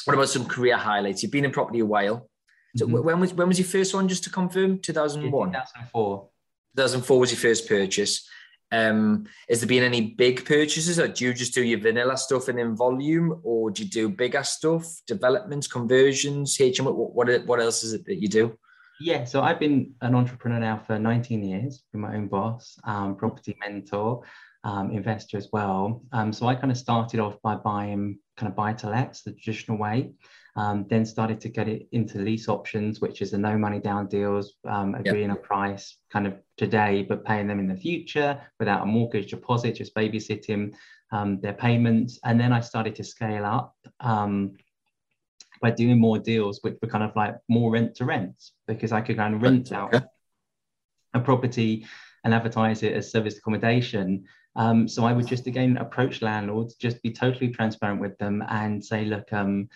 what 0.05 0.15
about 0.15 0.29
some 0.29 0.47
career 0.47 0.77
highlights? 0.77 1.23
You've 1.23 1.33
been 1.33 1.45
in 1.45 1.51
property 1.51 1.81
a 1.81 1.85
while. 1.85 2.31
So 2.77 2.87
mm-hmm. 2.87 3.03
when 3.03 3.19
was 3.19 3.35
when 3.35 3.49
was 3.49 3.59
your 3.59 3.67
first 3.67 3.93
one? 3.93 4.07
Just 4.07 4.23
to 4.25 4.31
confirm, 4.31 4.79
two 4.79 4.93
thousand 4.93 5.29
one. 5.33 5.51
Two 5.51 5.59
thousand 5.59 5.89
four. 5.91 6.29
Two 6.77 6.83
thousand 6.83 7.03
four 7.03 7.19
was 7.19 7.33
your 7.33 7.41
first 7.41 7.69
purchase. 7.69 8.29
Um, 8.73 9.27
has 9.49 9.61
there 9.61 9.69
been 9.69 9.83
any 9.83 10.13
big 10.13 10.45
purchases, 10.45 10.99
or 10.99 11.09
do 11.09 11.25
you 11.25 11.35
just 11.35 11.55
do 11.55 11.63
your 11.63 11.81
vanilla 11.81 12.17
stuff 12.17 12.49
and 12.49 12.59
in 12.59 12.77
volume, 12.77 13.41
or 13.43 13.71
do 13.71 13.83
you 13.83 13.91
do 13.91 14.09
bigger 14.09 14.45
stuff, 14.45 14.87
developments, 15.07 15.67
conversions, 15.67 16.57
HM? 16.59 16.85
What, 16.85 17.15
what, 17.15 17.47
what 17.47 17.61
else 17.61 17.83
is 17.83 17.93
it 17.93 18.05
that 18.07 18.21
you 18.21 18.29
do? 18.29 18.57
Yeah, 19.01 19.25
so 19.25 19.41
I've 19.43 19.59
been 19.59 19.95
an 20.03 20.15
entrepreneur 20.15 20.61
now 20.61 20.83
for 20.87 20.99
19 20.99 21.43
years, 21.43 21.83
been 21.91 22.03
my 22.03 22.17
own 22.17 22.29
boss, 22.29 22.79
um, 22.85 23.17
property 23.17 23.57
mentor, 23.59 24.23
um, 24.63 24.91
investor 24.91 25.39
as 25.39 25.49
well. 25.53 26.03
Um, 26.13 26.33
so 26.33 26.47
I 26.47 26.55
kind 26.55 26.71
of 26.71 26.77
started 26.77 27.19
off 27.19 27.41
by 27.43 27.55
buying 27.55 28.19
kind 28.37 28.51
of 28.51 28.57
buy 28.57 28.75
to 28.75 28.91
lets 28.91 29.23
the 29.23 29.33
traditional 29.33 29.79
way. 29.79 30.13
Um, 30.57 30.85
then 30.91 31.07
started 31.07 31.41
to 31.43 31.49
get 31.49 31.69
it 31.69 31.89
into 31.93 32.19
lease 32.19 32.49
options, 32.49 33.01
which 33.01 33.23
is 33.23 33.31
the 33.31 33.39
no 33.39 33.57
money 33.57 33.79
down 33.79 34.09
deals, 34.09 34.55
um, 34.69 34.97
agreeing 34.97 35.29
yep. 35.29 35.39
a 35.39 35.41
price 35.41 35.97
kind 36.11 36.27
of 36.27 36.35
today, 36.57 37.07
but 37.09 37.25
paying 37.25 37.47
them 37.47 37.61
in 37.61 37.69
the 37.69 37.77
future 37.77 38.41
without 38.59 38.83
a 38.83 38.87
mortgage 38.87 39.31
deposit, 39.31 39.77
just 39.77 39.95
babysitting 39.95 40.73
um, 41.13 41.41
their 41.41 41.53
payments. 41.53 42.19
And 42.25 42.39
then 42.41 42.53
I 42.53 42.61
started 42.61 42.97
to 42.97 43.05
scale 43.05 43.45
up 43.45 43.77
um, 44.01 44.57
by 45.63 45.71
doing 45.71 46.01
more 46.01 46.19
deals, 46.19 46.59
which 46.63 46.79
were 46.83 46.89
kind 46.89 47.05
of 47.05 47.15
like 47.15 47.37
more 47.49 47.71
rent 47.71 47.95
to 47.97 48.05
rent, 48.05 48.51
because 48.67 48.91
I 48.91 49.03
could 49.03 49.17
kind 49.17 49.35
of 49.35 49.43
rent 49.43 49.71
out 49.73 49.95
a 51.15 51.21
property 51.21 51.87
and 52.25 52.35
advertise 52.35 52.83
it 52.83 52.93
as 52.93 53.11
service 53.11 53.39
accommodation. 53.39 54.25
Um, 54.57 54.89
so 54.89 55.05
I 55.05 55.13
would 55.13 55.29
just 55.29 55.47
again 55.47 55.77
approach 55.77 56.23
landlords, 56.23 56.75
just 56.75 57.01
be 57.03 57.13
totally 57.13 57.51
transparent 57.51 58.01
with 58.01 58.19
them 58.19 58.43
and 58.49 58.85
say, 58.85 59.05
look, 59.05 59.33
um, 59.33 59.69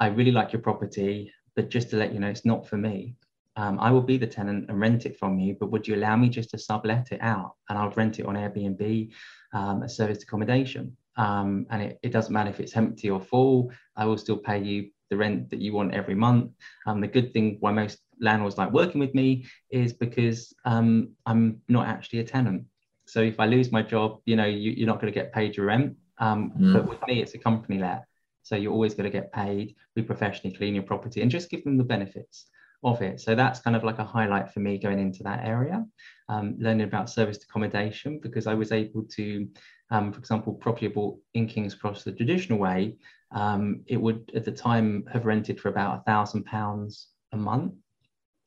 I 0.00 0.06
really 0.08 0.32
like 0.32 0.52
your 0.52 0.62
property, 0.62 1.32
but 1.54 1.68
just 1.68 1.90
to 1.90 1.96
let 1.96 2.12
you 2.12 2.20
know, 2.20 2.28
it's 2.28 2.46
not 2.46 2.66
for 2.66 2.76
me. 2.76 3.14
Um, 3.56 3.78
I 3.78 3.90
will 3.90 4.02
be 4.02 4.16
the 4.16 4.26
tenant 4.26 4.70
and 4.70 4.80
rent 4.80 5.04
it 5.04 5.18
from 5.18 5.38
you, 5.38 5.56
but 5.60 5.70
would 5.70 5.86
you 5.86 5.94
allow 5.94 6.16
me 6.16 6.30
just 6.30 6.50
to 6.50 6.58
sublet 6.58 7.12
it 7.12 7.20
out 7.20 7.54
and 7.68 7.78
I'll 7.78 7.90
rent 7.90 8.18
it 8.18 8.26
on 8.26 8.34
Airbnb, 8.34 9.10
um, 9.52 9.82
a 9.82 9.88
service 9.88 10.22
accommodation? 10.22 10.96
Um, 11.16 11.66
and 11.70 11.82
it, 11.82 11.98
it, 12.02 12.12
doesn't 12.12 12.32
matter 12.32 12.48
if 12.48 12.60
it's 12.60 12.76
empty 12.76 13.10
or 13.10 13.20
full, 13.20 13.70
I 13.96 14.06
will 14.06 14.16
still 14.16 14.38
pay 14.38 14.62
you 14.62 14.90
the 15.10 15.16
rent 15.16 15.50
that 15.50 15.60
you 15.60 15.74
want 15.74 15.92
every 15.92 16.14
month. 16.14 16.52
Um, 16.86 17.00
the 17.00 17.08
good 17.08 17.32
thing 17.34 17.58
why 17.60 17.72
most 17.72 17.98
landlords 18.20 18.56
like 18.56 18.72
working 18.72 19.00
with 19.00 19.14
me 19.14 19.44
is 19.70 19.92
because 19.92 20.54
um, 20.64 21.10
I'm 21.26 21.60
not 21.68 21.88
actually 21.88 22.20
a 22.20 22.24
tenant. 22.24 22.64
So 23.06 23.20
if 23.20 23.40
I 23.40 23.46
lose 23.46 23.72
my 23.72 23.82
job, 23.82 24.20
you 24.24 24.36
know, 24.36 24.46
you, 24.46 24.84
are 24.84 24.86
not 24.86 25.00
going 25.00 25.12
to 25.12 25.18
get 25.18 25.32
paid 25.32 25.56
your 25.56 25.66
rent. 25.66 25.96
Um, 26.18 26.52
mm. 26.58 26.72
But 26.72 26.88
with 26.88 27.00
me, 27.06 27.20
it's 27.20 27.34
a 27.34 27.38
company 27.38 27.78
let. 27.78 28.04
So 28.42 28.56
you're 28.56 28.72
always 28.72 28.94
going 28.94 29.10
to 29.10 29.18
get 29.18 29.32
paid, 29.32 29.76
be 29.94 30.02
professionally 30.02 30.56
clean 30.56 30.74
your 30.74 30.84
property 30.84 31.22
and 31.22 31.30
just 31.30 31.50
give 31.50 31.64
them 31.64 31.76
the 31.76 31.84
benefits 31.84 32.46
of 32.82 33.02
it. 33.02 33.20
So 33.20 33.34
that's 33.34 33.60
kind 33.60 33.76
of 33.76 33.84
like 33.84 33.98
a 33.98 34.04
highlight 34.04 34.50
for 34.50 34.60
me 34.60 34.78
going 34.78 34.98
into 34.98 35.22
that 35.24 35.44
area, 35.44 35.84
um, 36.28 36.56
learning 36.58 36.86
about 36.86 37.10
serviced 37.10 37.44
accommodation 37.44 38.18
because 38.22 38.46
I 38.46 38.54
was 38.54 38.72
able 38.72 39.04
to 39.16 39.46
um, 39.90 40.12
for 40.12 40.18
example, 40.18 40.54
property 40.54 40.88
bought 40.88 41.18
in 41.34 41.46
King's 41.46 41.74
Cross 41.74 42.04
the 42.04 42.12
traditional 42.12 42.58
way, 42.58 42.96
um, 43.32 43.82
it 43.86 43.96
would 43.96 44.30
at 44.34 44.44
the 44.44 44.52
time 44.52 45.04
have 45.12 45.26
rented 45.26 45.60
for 45.60 45.68
about 45.68 45.98
a 45.98 46.02
thousand 46.04 46.44
pounds 46.44 47.08
a 47.32 47.36
month, 47.36 47.74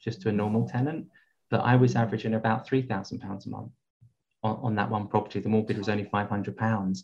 just 0.01 0.21
to 0.21 0.29
a 0.29 0.31
normal 0.31 0.67
tenant. 0.67 1.07
But 1.49 1.61
I 1.61 1.75
was 1.75 1.95
averaging 1.95 2.33
about 2.33 2.65
three 2.65 2.81
thousand 2.81 3.19
pounds 3.19 3.45
a 3.45 3.49
month 3.49 3.71
on, 4.41 4.57
on 4.63 4.75
that 4.75 4.89
one 4.89 5.07
property. 5.07 5.39
The 5.39 5.49
mortgage 5.49 5.77
was 5.77 5.89
only 5.89 6.05
five 6.05 6.29
hundred 6.29 6.57
pounds, 6.57 7.03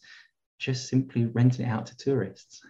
just 0.58 0.88
simply 0.88 1.26
renting 1.26 1.66
it 1.66 1.70
out 1.70 1.86
to 1.88 1.98
tourists, 1.98 2.62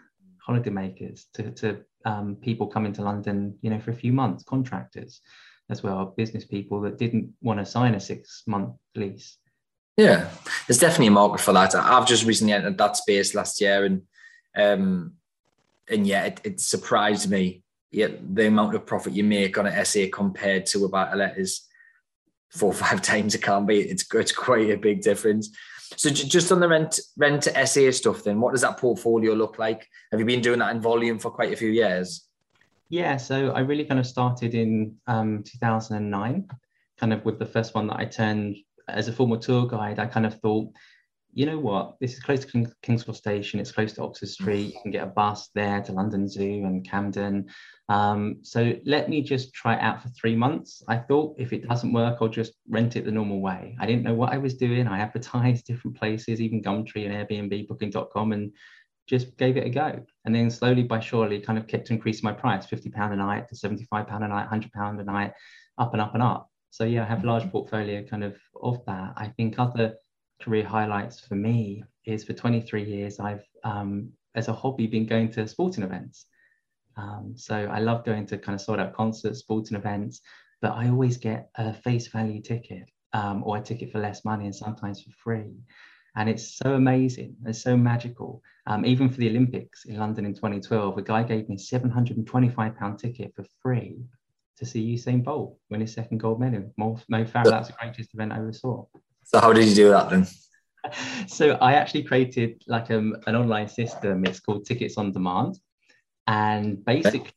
holiday 0.50 0.72
makers, 0.72 1.28
to, 1.36 1.52
to 1.52 1.78
um, 2.06 2.36
people 2.36 2.66
coming 2.66 2.92
to 2.94 3.04
London, 3.04 3.56
you 3.62 3.70
know, 3.70 3.80
for 3.80 3.92
a 3.92 3.96
few 3.96 4.12
months, 4.12 4.44
contractors 4.44 5.22
as 5.70 5.84
well, 5.84 6.14
business 6.18 6.44
people 6.44 6.82
that 6.82 6.98
didn't 6.98 7.32
want 7.42 7.60
to 7.60 7.66
sign 7.66 7.94
a 7.94 8.00
six 8.00 8.42
month 8.48 8.74
lease. 8.96 9.38
Yeah, 9.96 10.28
there's 10.68 10.80
definitely 10.80 11.08
a 11.08 11.12
market 11.12 11.40
for 11.42 11.54
that. 11.54 11.76
I've 11.76 12.08
just 12.08 12.26
recently 12.26 12.54
entered 12.54 12.80
that 12.80 12.98
space 12.98 13.36
last 13.36 13.62
year, 13.62 13.86
and 13.86 14.02
um, 14.56 15.14
and 15.88 16.08
yeah, 16.08 16.26
it, 16.26 16.42
it 16.44 16.60
surprised 16.60 17.30
me. 17.30 17.62
Yeah, 17.92 18.08
the 18.34 18.48
amount 18.48 18.74
of 18.74 18.88
profit 18.88 19.14
you 19.14 19.24
make 19.24 19.58
on 19.58 19.68
an 19.68 19.86
SA 19.86 20.06
compared 20.12 20.66
to 20.68 20.86
about 20.86 21.10
a 21.10 21.12
buy 21.12 21.12
to 21.12 21.18
let 21.18 21.38
is 21.38 21.62
four 22.50 22.72
or 22.72 22.74
five 22.74 23.02
times. 23.12 23.36
It 23.36 23.44
can't 23.44 23.68
be. 23.68 23.82
It's 23.82 24.06
it's 24.16 24.32
quite 24.32 24.72
a 24.72 24.78
big 24.78 25.02
difference. 25.02 25.56
So 25.98 26.10
just 26.10 26.52
on 26.52 26.60
the 26.60 26.68
rent 26.68 27.00
rent 27.18 27.44
to 27.44 27.66
SA 27.68 27.92
stuff, 27.92 28.24
then 28.24 28.40
what 28.40 28.52
does 28.52 28.62
that 28.62 28.78
portfolio 28.78 29.34
look 29.34 29.58
like? 29.58 29.88
Have 30.12 30.20
you 30.20 30.26
been 30.26 30.42
doing 30.42 30.60
that 30.60 30.74
in 30.76 30.82
volume 30.82 31.20
for 31.20 31.32
quite 31.32 31.52
a 31.52 31.58
few 31.58 31.70
years? 31.70 32.28
Yeah, 32.90 33.18
so 33.18 33.52
I 33.52 33.60
really 33.60 33.86
kind 33.86 34.00
of 34.00 34.08
started 34.08 34.56
in 34.56 34.96
um, 35.08 35.44
2009, 35.44 36.50
kind 36.98 37.14
of 37.14 37.24
with 37.24 37.38
the 37.38 37.46
first 37.46 37.76
one 37.76 37.88
that 37.88 38.00
I 38.00 38.06
turned 38.06 38.58
as 38.88 39.08
a 39.08 39.14
former 39.14 39.38
tour 39.38 39.68
guide. 39.68 40.00
I 40.00 40.08
kind 40.08 40.26
of 40.26 40.40
thought, 40.40 40.72
you 41.34 41.46
know 41.46 41.60
what, 41.60 41.96
this 42.00 42.14
is 42.14 42.20
close 42.20 42.44
to 42.44 42.68
King, 42.82 43.00
Cross 43.00 43.18
Station, 43.18 43.60
it's 43.60 43.72
close 43.72 43.94
to 43.94 44.04
Oxford 44.04 44.30
Street, 44.30 44.74
you 44.74 44.82
can 44.82 44.92
get 44.92 45.04
a 45.04 45.08
bus 45.08 45.50
there 45.54 45.82
to 45.84 45.92
London 45.92 46.28
Zoo 46.28 46.64
and 46.66 46.88
Camden. 46.88 47.48
Um, 47.88 48.38
so 48.42 48.74
let 48.86 49.10
me 49.10 49.22
just 49.22 49.54
try 49.54 49.76
it 49.76 49.82
out 49.82 50.02
for 50.02 50.10
three 50.10 50.36
months. 50.36 50.84
I 50.88 50.98
thought 50.98 51.36
if 51.38 51.54
it 51.54 51.68
doesn't 51.68 51.94
work, 51.94 52.18
I'll 52.22 52.28
just 52.28 52.54
rent 52.68 52.96
it 52.96 53.06
the 53.06 53.12
normal 53.12 53.42
way. 53.42 53.76
I 53.80 53.86
didn't 53.86 54.04
know 54.04 54.14
what 54.14 54.34
I 54.34 54.38
was 54.38 54.56
doing. 54.56 54.88
I 54.88 55.00
advertised 55.00 55.66
different 55.66 55.98
places, 55.98 56.42
even 56.42 56.64
Gumtree 56.64 57.06
and 57.06 57.14
Airbnb, 57.14 57.68
booking.com, 57.68 58.32
and 58.32 58.52
just 59.08 59.38
gave 59.38 59.58
it 59.58 59.66
a 59.66 59.70
go. 59.70 60.04
And 60.26 60.34
then 60.34 60.50
slowly 60.50 60.84
by 60.84 61.00
surely 61.00 61.40
kind 61.40 61.58
of 61.60 61.68
kept 61.68 61.90
increasing 61.90 62.24
my 62.24 62.34
price, 62.34 62.66
50 62.66 62.90
pound 62.90 63.14
a 63.14 63.18
night 63.18 63.48
to 63.50 63.56
75 63.56 64.08
pound 64.08 64.24
a 64.24 64.28
night, 64.28 64.42
100 64.42 64.72
pound 64.72 65.00
a 65.00 65.04
night, 65.04 65.34
up 65.78 65.94
and 65.94 66.02
up 66.02 66.14
and 66.14 66.24
up. 66.24 66.50
So 66.72 66.84
yeah, 66.84 67.04
I 67.04 67.06
have 67.06 67.24
a 67.24 67.28
large 67.28 67.50
portfolio 67.52 68.04
kind 68.04 68.24
of 68.24 68.38
of 68.62 68.86
that. 68.86 69.14
I 69.16 69.28
think 69.30 69.58
other 69.58 69.96
career 70.42 70.66
highlights 70.66 71.20
for 71.20 71.36
me 71.36 71.84
is 72.06 72.24
for 72.24 72.34
23 72.34 72.84
years, 72.84 73.20
I've 73.20 73.46
um, 73.64 74.12
as 74.36 74.48
a 74.48 74.54
hobby 74.54 74.88
been 74.88 75.06
going 75.06 75.32
to 75.34 75.48
sporting 75.48 75.84
events. 75.84 76.26
Um, 76.98 77.34
so 77.36 77.56
I 77.56 77.80
love 77.80 78.06
going 78.06 78.26
to 78.28 78.38
kind 78.38 78.56
of 78.56 78.62
sort 78.62 78.80
out 78.80 78.94
concerts, 78.94 79.40
sporting 79.40 79.78
events, 79.78 80.22
but 80.62 80.72
I 80.72 80.90
always 80.90 81.18
get 81.18 81.50
a 81.56 81.74
face 81.74 82.08
value 82.08 82.42
ticket 82.42 82.90
um, 83.14 83.44
or 83.46 83.58
a 83.58 83.62
ticket 83.62 83.92
for 83.92 84.00
less 84.00 84.26
money 84.26 84.46
and 84.46 84.56
sometimes 84.56 85.02
for 85.02 85.12
free. 85.12 85.54
And 86.16 86.30
it's 86.30 86.58
so 86.58 86.74
amazing 86.74 87.36
it's 87.46 87.62
so 87.62 87.78
magical. 87.78 88.42
Um, 88.68 88.86
even 88.86 89.10
for 89.10 89.18
the 89.18 89.30
olympics 89.30 89.86
in 89.86 89.98
london 89.98 90.26
in 90.26 90.36
2012 90.36 90.98
a 90.98 91.02
guy 91.02 91.24
gave 91.24 91.50
me 91.50 91.56
a 91.56 91.60
725 91.60 92.76
pound 92.76 93.00
ticket 93.00 93.34
for 93.36 93.44
free 93.64 93.98
to 94.58 94.66
see 94.66 94.96
usain 94.96 95.24
bolt 95.24 95.58
win 95.72 95.82
his 95.82 95.94
second 95.94 96.20
gold 96.20 96.40
medal. 96.40 96.72
Mo, 96.78 97.00
mo 97.08 97.24
farah 97.24 97.50
that's 97.50 97.70
the 97.70 97.76
greatest 97.80 98.14
event 98.14 98.32
i 98.32 98.38
ever 98.38 98.54
saw 98.54 98.86
so 99.30 99.40
how 99.40 99.54
did 99.54 99.68
you 99.68 99.76
do 99.76 99.90
that 99.90 100.10
then? 100.10 100.28
So 101.28 101.52
i 101.62 101.74
actually 101.74 102.04
created 102.04 102.64
like 102.66 102.90
um, 102.90 103.16
an 103.28 103.36
online 103.36 103.68
system. 103.68 104.26
It's 104.26 104.40
called 104.40 104.66
tickets 104.66 104.98
on 104.98 105.12
demand. 105.12 105.60
And 106.26 106.84
basically 106.84 107.32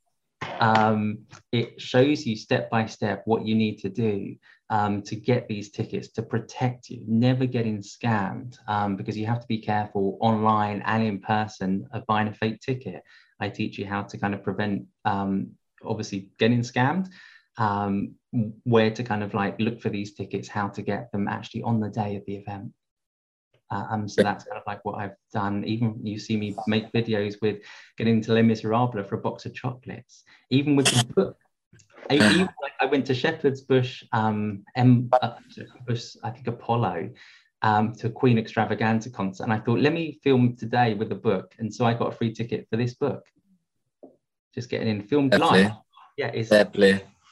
um, 0.58 1.18
it 1.50 1.78
shows 1.80 2.24
you 2.24 2.34
step 2.34 2.70
by 2.70 2.86
step 2.86 3.22
what 3.26 3.44
you 3.44 3.54
need 3.54 3.76
to 3.80 3.90
do 3.90 4.36
um, 4.70 5.02
to 5.02 5.16
get 5.16 5.48
these 5.48 5.70
tickets 5.70 6.08
to 6.12 6.22
protect 6.22 6.88
you, 6.88 7.04
never 7.06 7.44
getting 7.44 7.82
scammed 7.82 8.56
um, 8.68 8.96
because 8.96 9.18
you 9.18 9.26
have 9.26 9.40
to 9.40 9.46
be 9.46 9.58
careful 9.58 10.16
online 10.20 10.82
and 10.86 11.02
in 11.02 11.20
person 11.20 11.86
of 11.92 12.06
buying 12.06 12.28
a 12.28 12.32
fake 12.32 12.60
ticket. 12.60 13.02
I 13.38 13.50
teach 13.50 13.76
you 13.76 13.86
how 13.86 14.02
to 14.04 14.16
kind 14.16 14.32
of 14.32 14.42
prevent, 14.42 14.86
um, 15.04 15.50
obviously, 15.84 16.30
getting 16.38 16.60
scammed, 16.60 17.08
um, 17.58 18.14
where 18.64 18.90
to 18.90 19.02
kind 19.02 19.22
of 19.22 19.34
like 19.34 19.60
look 19.60 19.80
for 19.80 19.90
these 19.90 20.14
tickets, 20.14 20.48
how 20.48 20.68
to 20.68 20.82
get 20.82 21.12
them 21.12 21.28
actually 21.28 21.62
on 21.62 21.80
the 21.80 21.88
day 21.88 22.16
of 22.16 22.24
the 22.26 22.36
event. 22.36 22.72
Uh, 23.70 23.86
um, 23.90 24.08
so 24.08 24.22
that's 24.22 24.44
kind 24.44 24.58
of 24.58 24.64
like 24.66 24.84
what 24.84 24.96
I've 24.96 25.16
done. 25.32 25.64
Even 25.64 25.98
you 26.04 26.18
see 26.18 26.36
me 26.36 26.54
make 26.66 26.92
videos 26.92 27.36
with 27.40 27.60
getting 27.96 28.20
to 28.22 28.32
Les 28.32 28.42
Miserables 28.42 29.08
for 29.08 29.14
a 29.14 29.18
box 29.18 29.46
of 29.46 29.54
chocolates. 29.54 30.24
Even 30.50 30.76
with 30.76 30.86
the 30.86 31.04
book, 31.14 31.38
I, 32.10 32.16
even, 32.16 32.40
like, 32.40 32.72
I 32.80 32.86
went 32.86 33.06
to 33.06 33.14
Shepherd's 33.14 33.62
Bush, 33.62 34.04
um, 34.12 34.64
M, 34.76 35.08
uh, 35.22 35.36
Bush, 35.86 36.16
I 36.22 36.30
think 36.30 36.48
Apollo, 36.48 37.10
um, 37.62 37.94
to 37.94 38.10
Queen 38.10 38.38
Extravaganza 38.38 39.08
concert, 39.08 39.44
and 39.44 39.52
I 39.52 39.58
thought, 39.58 39.78
let 39.78 39.92
me 39.92 40.18
film 40.22 40.56
today 40.56 40.94
with 40.94 41.12
a 41.12 41.14
book, 41.14 41.54
and 41.58 41.72
so 41.72 41.86
I 41.86 41.94
got 41.94 42.12
a 42.12 42.16
free 42.16 42.32
ticket 42.34 42.66
for 42.68 42.76
this 42.76 42.94
book. 42.94 43.24
Just 44.54 44.68
getting 44.68 44.88
in, 44.88 45.02
filmed 45.02 45.38
live. 45.38 45.72
Yeah, 46.18 46.26
it's 46.34 46.50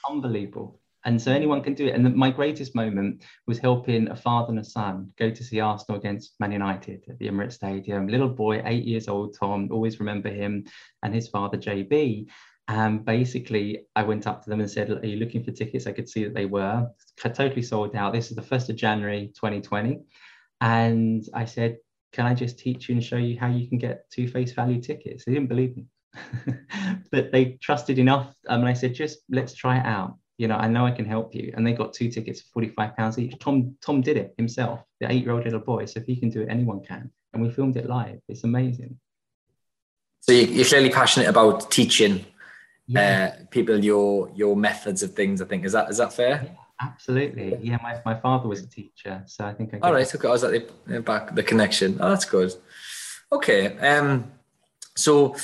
unbelievable 0.09 0.81
and 1.05 1.21
so 1.21 1.33
anyone 1.33 1.63
can 1.63 1.75
do 1.75 1.87
it. 1.87 1.95
And 1.95 2.15
my 2.15 2.31
greatest 2.31 2.75
moment 2.75 3.23
was 3.47 3.59
helping 3.59 4.11
a 4.11 4.17
father 4.17 4.51
and 4.51 4.59
a 4.59 4.65
son 4.65 5.13
go 5.19 5.31
to 5.31 5.45
see 5.45 5.61
Arsenal 5.61 5.99
against 5.99 6.39
Man 6.41 6.53
United 6.53 7.05
at 7.09 7.19
the 7.19 7.29
Emirates 7.29 7.55
Stadium. 7.55 8.07
Little 8.07 8.29
boy, 8.29 8.63
eight 8.65 8.85
years 8.85 9.09
old, 9.09 9.37
Tom, 9.39 9.69
always 9.73 9.99
remember 9.99 10.29
him, 10.29 10.67
and 11.03 11.15
his 11.15 11.29
father, 11.29 11.57
JB. 11.57 12.27
And 12.69 13.05
basically, 13.05 13.87
I 13.97 14.03
went 14.03 14.27
up 14.27 14.45
to 14.45 14.51
them 14.51 14.61
and 14.61 14.71
said, 14.71 14.91
Are 14.91 15.07
you 15.07 15.17
looking 15.17 15.43
for 15.43 15.53
tickets? 15.53 15.87
I 15.87 15.93
could 15.93 16.09
see 16.09 16.25
that 16.25 16.35
they 16.35 16.47
were 16.47 16.87
totally 17.19 17.63
sold 17.63 17.97
out. 17.97 18.13
This 18.13 18.31
is 18.31 18.37
the 18.37 18.43
1st 18.43 18.71
of 18.71 18.77
January 18.77 19.33
2020. 19.35 20.01
And 20.61 21.25
I 21.35 21.47
said, 21.47 21.79
Can 22.13 22.27
I 22.27 22.35
just 22.35 22.59
teach 22.59 22.89
you 22.89 22.95
and 22.95 23.03
show 23.03 23.17
you 23.17 23.39
how 23.41 23.49
you 23.49 23.67
can 23.69 23.79
get 23.79 24.09
two 24.11 24.29
face 24.29 24.53
value 24.53 24.81
tickets? 24.81 25.25
They 25.25 25.33
didn't 25.33 25.49
believe 25.49 25.77
me. 25.77 25.87
but 27.11 27.33
they 27.33 27.59
trusted 27.61 27.99
enough. 27.99 28.35
Um, 28.49 28.61
and 28.61 28.69
I 28.69 28.75
said, 28.75 28.95
Just 28.95 29.21
let's 29.29 29.55
try 29.55 29.79
it 29.79 29.87
out 29.87 30.17
you 30.41 30.49
know, 30.49 30.57
I 30.57 30.69
know 30.69 30.87
I 30.87 30.91
can 30.91 31.05
help 31.05 31.35
you. 31.35 31.53
And 31.55 31.67
they 31.67 31.75
got 31.75 31.93
two 31.93 32.11
tickets 32.11 32.41
for 32.41 32.49
45 32.55 32.97
pounds 32.97 33.19
each. 33.19 33.39
Tom, 33.41 33.77
Tom 33.85 34.01
did 34.01 34.17
it 34.17 34.33
himself, 34.39 34.81
the 34.99 35.13
eight-year-old 35.13 35.45
little 35.45 35.61
boy. 35.61 35.85
So 35.85 36.01
if 36.01 36.07
he 36.07 36.17
can 36.17 36.31
do 36.31 36.41
it, 36.41 36.49
anyone 36.49 36.83
can. 36.83 37.11
And 37.35 37.43
we 37.43 37.51
filmed 37.51 37.77
it 37.77 37.87
live. 37.87 38.21
It's 38.27 38.43
amazing. 38.43 38.99
So 40.21 40.33
you're 40.33 40.65
clearly 40.65 40.89
passionate 40.89 41.29
about 41.29 41.71
teaching 41.71 42.25
yeah. 42.87 43.35
uh, 43.35 43.45
people 43.51 43.85
your 43.85 44.31
your 44.35 44.57
methods 44.57 45.03
of 45.03 45.13
things. 45.13 45.43
I 45.43 45.45
think 45.45 45.67
is 45.67 45.73
that 45.73 45.91
is 45.91 45.99
that 45.99 46.15
fair? 46.15 46.43
Yeah, 46.43 46.89
absolutely. 46.89 47.59
Yeah, 47.61 47.79
my, 47.83 48.01
my 48.07 48.19
father 48.19 48.49
was 48.49 48.63
a 48.63 48.67
teacher, 48.67 49.23
so 49.27 49.45
I 49.45 49.53
think 49.53 49.75
I. 49.75 49.79
All 49.81 49.93
right. 49.93 50.15
Okay. 50.15 50.29
I 50.29 50.31
was 50.31 50.45
at 50.45 50.53
the 50.87 51.01
back 51.01 51.35
the 51.35 51.43
connection. 51.43 51.99
Oh, 52.01 52.09
that's 52.09 52.25
good. 52.25 52.53
Okay. 53.31 53.79
Um. 53.79 54.31
So 54.97 55.35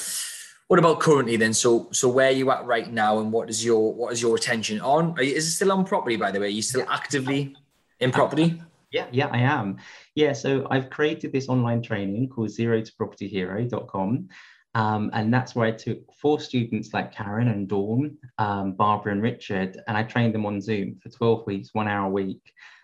what 0.68 0.78
about 0.78 1.00
currently 1.00 1.36
then? 1.36 1.54
So 1.54 1.88
so 1.92 2.08
where 2.08 2.28
are 2.28 2.32
you 2.32 2.50
at 2.50 2.64
right 2.66 2.92
now, 2.92 3.18
and 3.18 3.32
what 3.32 3.48
is 3.48 3.64
your 3.64 3.92
what 3.94 4.12
is 4.12 4.20
your 4.20 4.34
attention 4.34 4.80
on? 4.80 5.14
You, 5.16 5.34
is 5.34 5.46
it 5.46 5.50
still 5.52 5.72
on 5.72 5.84
property 5.84 6.16
by 6.16 6.30
the 6.30 6.40
way? 6.40 6.46
Are 6.46 6.50
you 6.50 6.62
still 6.62 6.86
actively 6.88 7.54
in 8.00 8.10
property? 8.10 8.60
Yeah, 8.90 9.06
yeah, 9.10 9.26
I 9.26 9.38
am. 9.38 9.78
Yeah, 10.14 10.32
so 10.32 10.66
I've 10.70 10.90
created 10.90 11.32
this 11.32 11.48
online 11.48 11.82
training 11.82 12.28
called 12.28 12.50
zero 12.50 12.80
to 12.80 12.92
propertyhero.com. 12.92 14.28
Um, 14.74 15.10
and 15.14 15.32
that's 15.32 15.54
where 15.54 15.66
I 15.66 15.70
took 15.72 15.98
four 16.20 16.38
students 16.38 16.92
like 16.92 17.10
Karen 17.10 17.48
and 17.48 17.66
Dawn, 17.66 18.16
um, 18.36 18.72
Barbara 18.72 19.12
and 19.12 19.22
Richard, 19.22 19.80
and 19.88 19.96
I 19.96 20.02
trained 20.02 20.34
them 20.34 20.44
on 20.44 20.60
Zoom 20.60 20.98
for 21.02 21.08
12 21.08 21.46
weeks, 21.46 21.70
one 21.72 21.88
hour 21.88 22.06
a 22.06 22.10
week, 22.10 22.42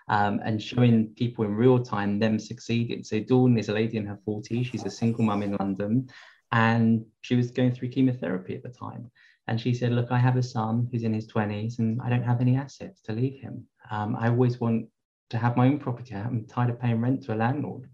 um, 0.08 0.40
and 0.42 0.60
showing 0.60 1.08
people 1.08 1.44
in 1.44 1.54
real 1.54 1.78
time 1.78 2.18
them 2.18 2.38
succeeding. 2.38 3.04
So 3.04 3.20
Dawn 3.20 3.58
is 3.58 3.68
a 3.68 3.74
lady 3.74 3.98
in 3.98 4.06
her 4.06 4.18
40s. 4.26 4.66
She's 4.66 4.86
a 4.86 4.90
single 4.90 5.24
mum 5.24 5.42
in 5.42 5.54
London 5.60 6.08
and 6.52 7.04
she 7.22 7.34
was 7.34 7.50
going 7.50 7.72
through 7.72 7.88
chemotherapy 7.88 8.54
at 8.54 8.62
the 8.62 8.68
time. 8.68 9.10
And 9.48 9.60
she 9.60 9.74
said, 9.74 9.92
Look, 9.92 10.12
I 10.12 10.18
have 10.18 10.36
a 10.36 10.42
son 10.42 10.88
who's 10.92 11.02
in 11.02 11.14
his 11.14 11.26
20s 11.26 11.78
and 11.78 12.00
I 12.02 12.08
don't 12.08 12.22
have 12.22 12.40
any 12.40 12.56
assets 12.56 13.00
to 13.02 13.12
leave 13.12 13.40
him. 13.40 13.66
Um, 13.90 14.14
I 14.16 14.28
always 14.28 14.60
want 14.60 14.86
to 15.30 15.38
have 15.38 15.56
my 15.56 15.66
own 15.66 15.78
property. 15.78 16.14
I'm 16.14 16.46
tired 16.46 16.70
of 16.70 16.78
paying 16.78 17.00
rent 17.00 17.24
to 17.24 17.34
a 17.34 17.36
landlord. 17.36 17.88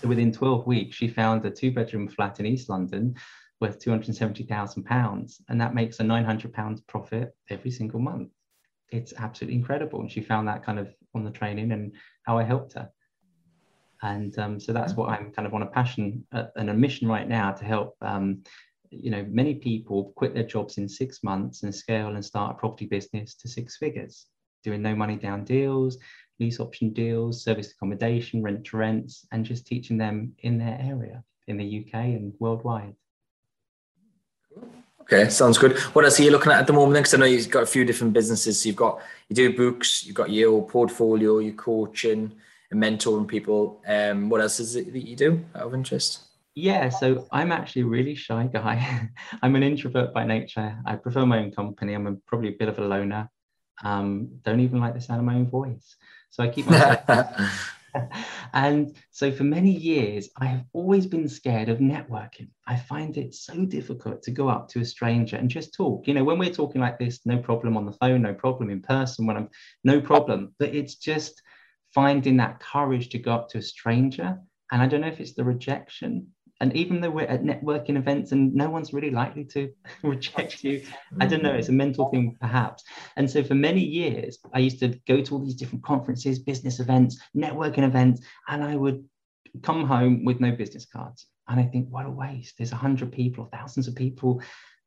So 0.00 0.08
within 0.08 0.30
12 0.30 0.66
weeks, 0.66 0.94
she 0.94 1.08
found 1.08 1.44
a 1.44 1.50
two 1.50 1.72
bedroom 1.72 2.06
flat 2.08 2.38
in 2.38 2.46
East 2.46 2.68
London 2.68 3.16
worth 3.60 3.80
£270,000. 3.80 5.40
And 5.48 5.60
that 5.60 5.74
makes 5.74 6.00
a 6.00 6.02
£900 6.02 6.86
profit 6.86 7.34
every 7.48 7.70
single 7.70 8.00
month. 8.00 8.30
It's 8.90 9.14
absolutely 9.16 9.58
incredible. 9.58 10.00
And 10.00 10.12
she 10.12 10.20
found 10.20 10.46
that 10.46 10.64
kind 10.64 10.78
of 10.78 10.94
on 11.14 11.24
the 11.24 11.30
training 11.30 11.72
and 11.72 11.92
how 12.24 12.38
I 12.38 12.44
helped 12.44 12.74
her. 12.74 12.90
And 14.04 14.38
um, 14.38 14.60
so 14.60 14.74
that's 14.74 14.92
what 14.92 15.08
I'm 15.08 15.32
kind 15.32 15.48
of 15.48 15.54
on 15.54 15.62
a 15.62 15.66
passion 15.66 16.26
uh, 16.30 16.44
and 16.56 16.68
a 16.68 16.74
mission 16.74 17.08
right 17.08 17.26
now 17.26 17.52
to 17.52 17.64
help. 17.64 17.96
Um, 18.02 18.42
you 18.90 19.10
know, 19.10 19.26
many 19.30 19.54
people 19.54 20.12
quit 20.14 20.34
their 20.34 20.44
jobs 20.44 20.76
in 20.76 20.88
six 20.88 21.24
months 21.24 21.62
and 21.62 21.74
scale 21.74 22.08
and 22.08 22.22
start 22.22 22.54
a 22.54 22.58
property 22.58 22.84
business 22.84 23.34
to 23.36 23.48
six 23.48 23.78
figures, 23.78 24.26
doing 24.62 24.82
no 24.82 24.94
money 24.94 25.16
down 25.16 25.42
deals, 25.42 25.96
lease 26.38 26.60
option 26.60 26.92
deals, 26.92 27.42
service 27.42 27.72
accommodation, 27.72 28.42
rent 28.42 28.66
to 28.66 28.76
rents, 28.76 29.26
and 29.32 29.42
just 29.42 29.66
teaching 29.66 29.96
them 29.96 30.34
in 30.40 30.58
their 30.58 30.78
area 30.82 31.24
in 31.46 31.56
the 31.56 31.86
UK 31.86 31.94
and 31.94 32.34
worldwide. 32.38 32.94
Okay, 35.00 35.30
sounds 35.30 35.56
good. 35.56 35.78
What 35.94 36.04
else 36.04 36.20
are 36.20 36.24
you 36.24 36.30
looking 36.30 36.52
at 36.52 36.60
at 36.60 36.66
the 36.66 36.74
moment? 36.74 37.04
Because 37.04 37.14
I 37.14 37.18
know 37.18 37.24
you've 37.24 37.50
got 37.50 37.62
a 37.62 37.66
few 37.66 37.86
different 37.86 38.12
businesses. 38.12 38.60
So 38.60 38.68
you've 38.68 38.76
got 38.76 39.00
you 39.30 39.36
do 39.36 39.56
books, 39.56 40.04
you've 40.04 40.14
got 40.14 40.30
your 40.30 40.66
portfolio, 40.66 41.38
your 41.38 41.54
coaching, 41.54 42.32
and 42.74 42.82
mentoring 42.82 43.26
people. 43.28 43.80
Um, 43.86 44.28
what 44.28 44.40
else 44.40 44.60
is 44.60 44.76
it 44.76 44.92
that 44.92 45.06
you 45.06 45.16
do 45.16 45.44
out 45.54 45.62
of 45.62 45.74
interest? 45.74 46.20
Yeah, 46.54 46.88
so 46.88 47.26
I'm 47.32 47.50
actually 47.50 47.82
a 47.82 47.86
really 47.86 48.14
shy 48.14 48.48
guy. 48.52 49.08
I'm 49.42 49.56
an 49.56 49.62
introvert 49.62 50.12
by 50.12 50.24
nature. 50.24 50.76
I 50.86 50.96
prefer 50.96 51.26
my 51.26 51.38
own 51.38 51.50
company. 51.50 51.94
I'm 51.94 52.06
a, 52.06 52.14
probably 52.26 52.50
a 52.50 52.56
bit 52.58 52.68
of 52.68 52.78
a 52.78 52.84
loner. 52.86 53.28
Um, 53.82 54.38
don't 54.42 54.60
even 54.60 54.80
like 54.80 54.94
the 54.94 55.00
sound 55.00 55.20
of 55.20 55.26
my 55.26 55.34
own 55.34 55.50
voice. 55.50 55.96
So 56.30 56.44
I 56.44 56.48
keep 56.48 56.66
myself. 56.66 57.30
and 58.52 58.96
so 59.10 59.32
for 59.32 59.44
many 59.44 59.70
years, 59.70 60.28
I 60.36 60.46
have 60.46 60.64
always 60.72 61.06
been 61.06 61.28
scared 61.28 61.68
of 61.68 61.78
networking. 61.78 62.48
I 62.66 62.76
find 62.76 63.16
it 63.16 63.34
so 63.34 63.64
difficult 63.64 64.22
to 64.24 64.30
go 64.30 64.48
up 64.48 64.68
to 64.70 64.80
a 64.80 64.84
stranger 64.84 65.36
and 65.36 65.48
just 65.48 65.74
talk. 65.74 66.06
You 66.06 66.14
know, 66.14 66.24
when 66.24 66.38
we're 66.38 66.50
talking 66.50 66.80
like 66.80 66.98
this, 66.98 67.20
no 67.24 67.38
problem 67.38 67.76
on 67.76 67.86
the 67.86 67.92
phone, 67.92 68.22
no 68.22 68.34
problem 68.34 68.70
in 68.70 68.80
person, 68.80 69.26
when 69.26 69.36
I'm 69.36 69.48
no 69.84 70.00
problem, 70.00 70.54
but 70.58 70.74
it's 70.74 70.96
just 70.96 71.42
finding 71.94 72.36
that 72.38 72.60
courage 72.60 73.08
to 73.10 73.18
go 73.18 73.32
up 73.32 73.48
to 73.50 73.58
a 73.58 73.62
stranger. 73.62 74.38
And 74.72 74.82
I 74.82 74.86
don't 74.86 75.00
know 75.00 75.08
if 75.08 75.20
it's 75.20 75.34
the 75.34 75.44
rejection. 75.44 76.28
And 76.60 76.74
even 76.76 77.00
though 77.00 77.10
we're 77.10 77.26
at 77.26 77.42
networking 77.42 77.96
events 77.96 78.32
and 78.32 78.54
no 78.54 78.68
one's 78.70 78.92
really 78.92 79.10
likely 79.10 79.44
to 79.46 79.70
reject 80.02 80.64
you 80.64 80.82
i 81.20 81.26
don't 81.26 81.42
know 81.42 81.52
it's 81.52 81.68
a 81.68 81.72
mental 81.72 82.08
thing 82.10 82.36
perhaps. 82.40 82.84
And 83.16 83.30
so 83.30 83.42
for 83.42 83.54
many 83.54 83.80
years 83.80 84.38
i 84.54 84.60
used 84.60 84.78
to 84.80 84.88
go 85.06 85.20
to 85.20 85.34
all 85.34 85.44
these 85.44 85.56
different 85.56 85.84
conferences 85.84 86.38
business 86.38 86.80
events 86.80 87.20
networking 87.36 87.84
events 87.84 88.22
and 88.48 88.62
i 88.64 88.76
would 88.76 89.04
come 89.62 89.84
home 89.86 90.24
with 90.24 90.40
no 90.40 90.52
business 90.52 90.86
cards. 90.86 91.26
And 91.48 91.60
i 91.60 91.64
think 91.64 91.88
what 91.90 92.06
a 92.06 92.10
waste. 92.10 92.54
There's 92.56 92.72
a 92.72 92.76
hundred 92.76 93.12
people 93.12 93.48
thousands 93.52 93.88
of 93.88 93.94
people 93.94 94.40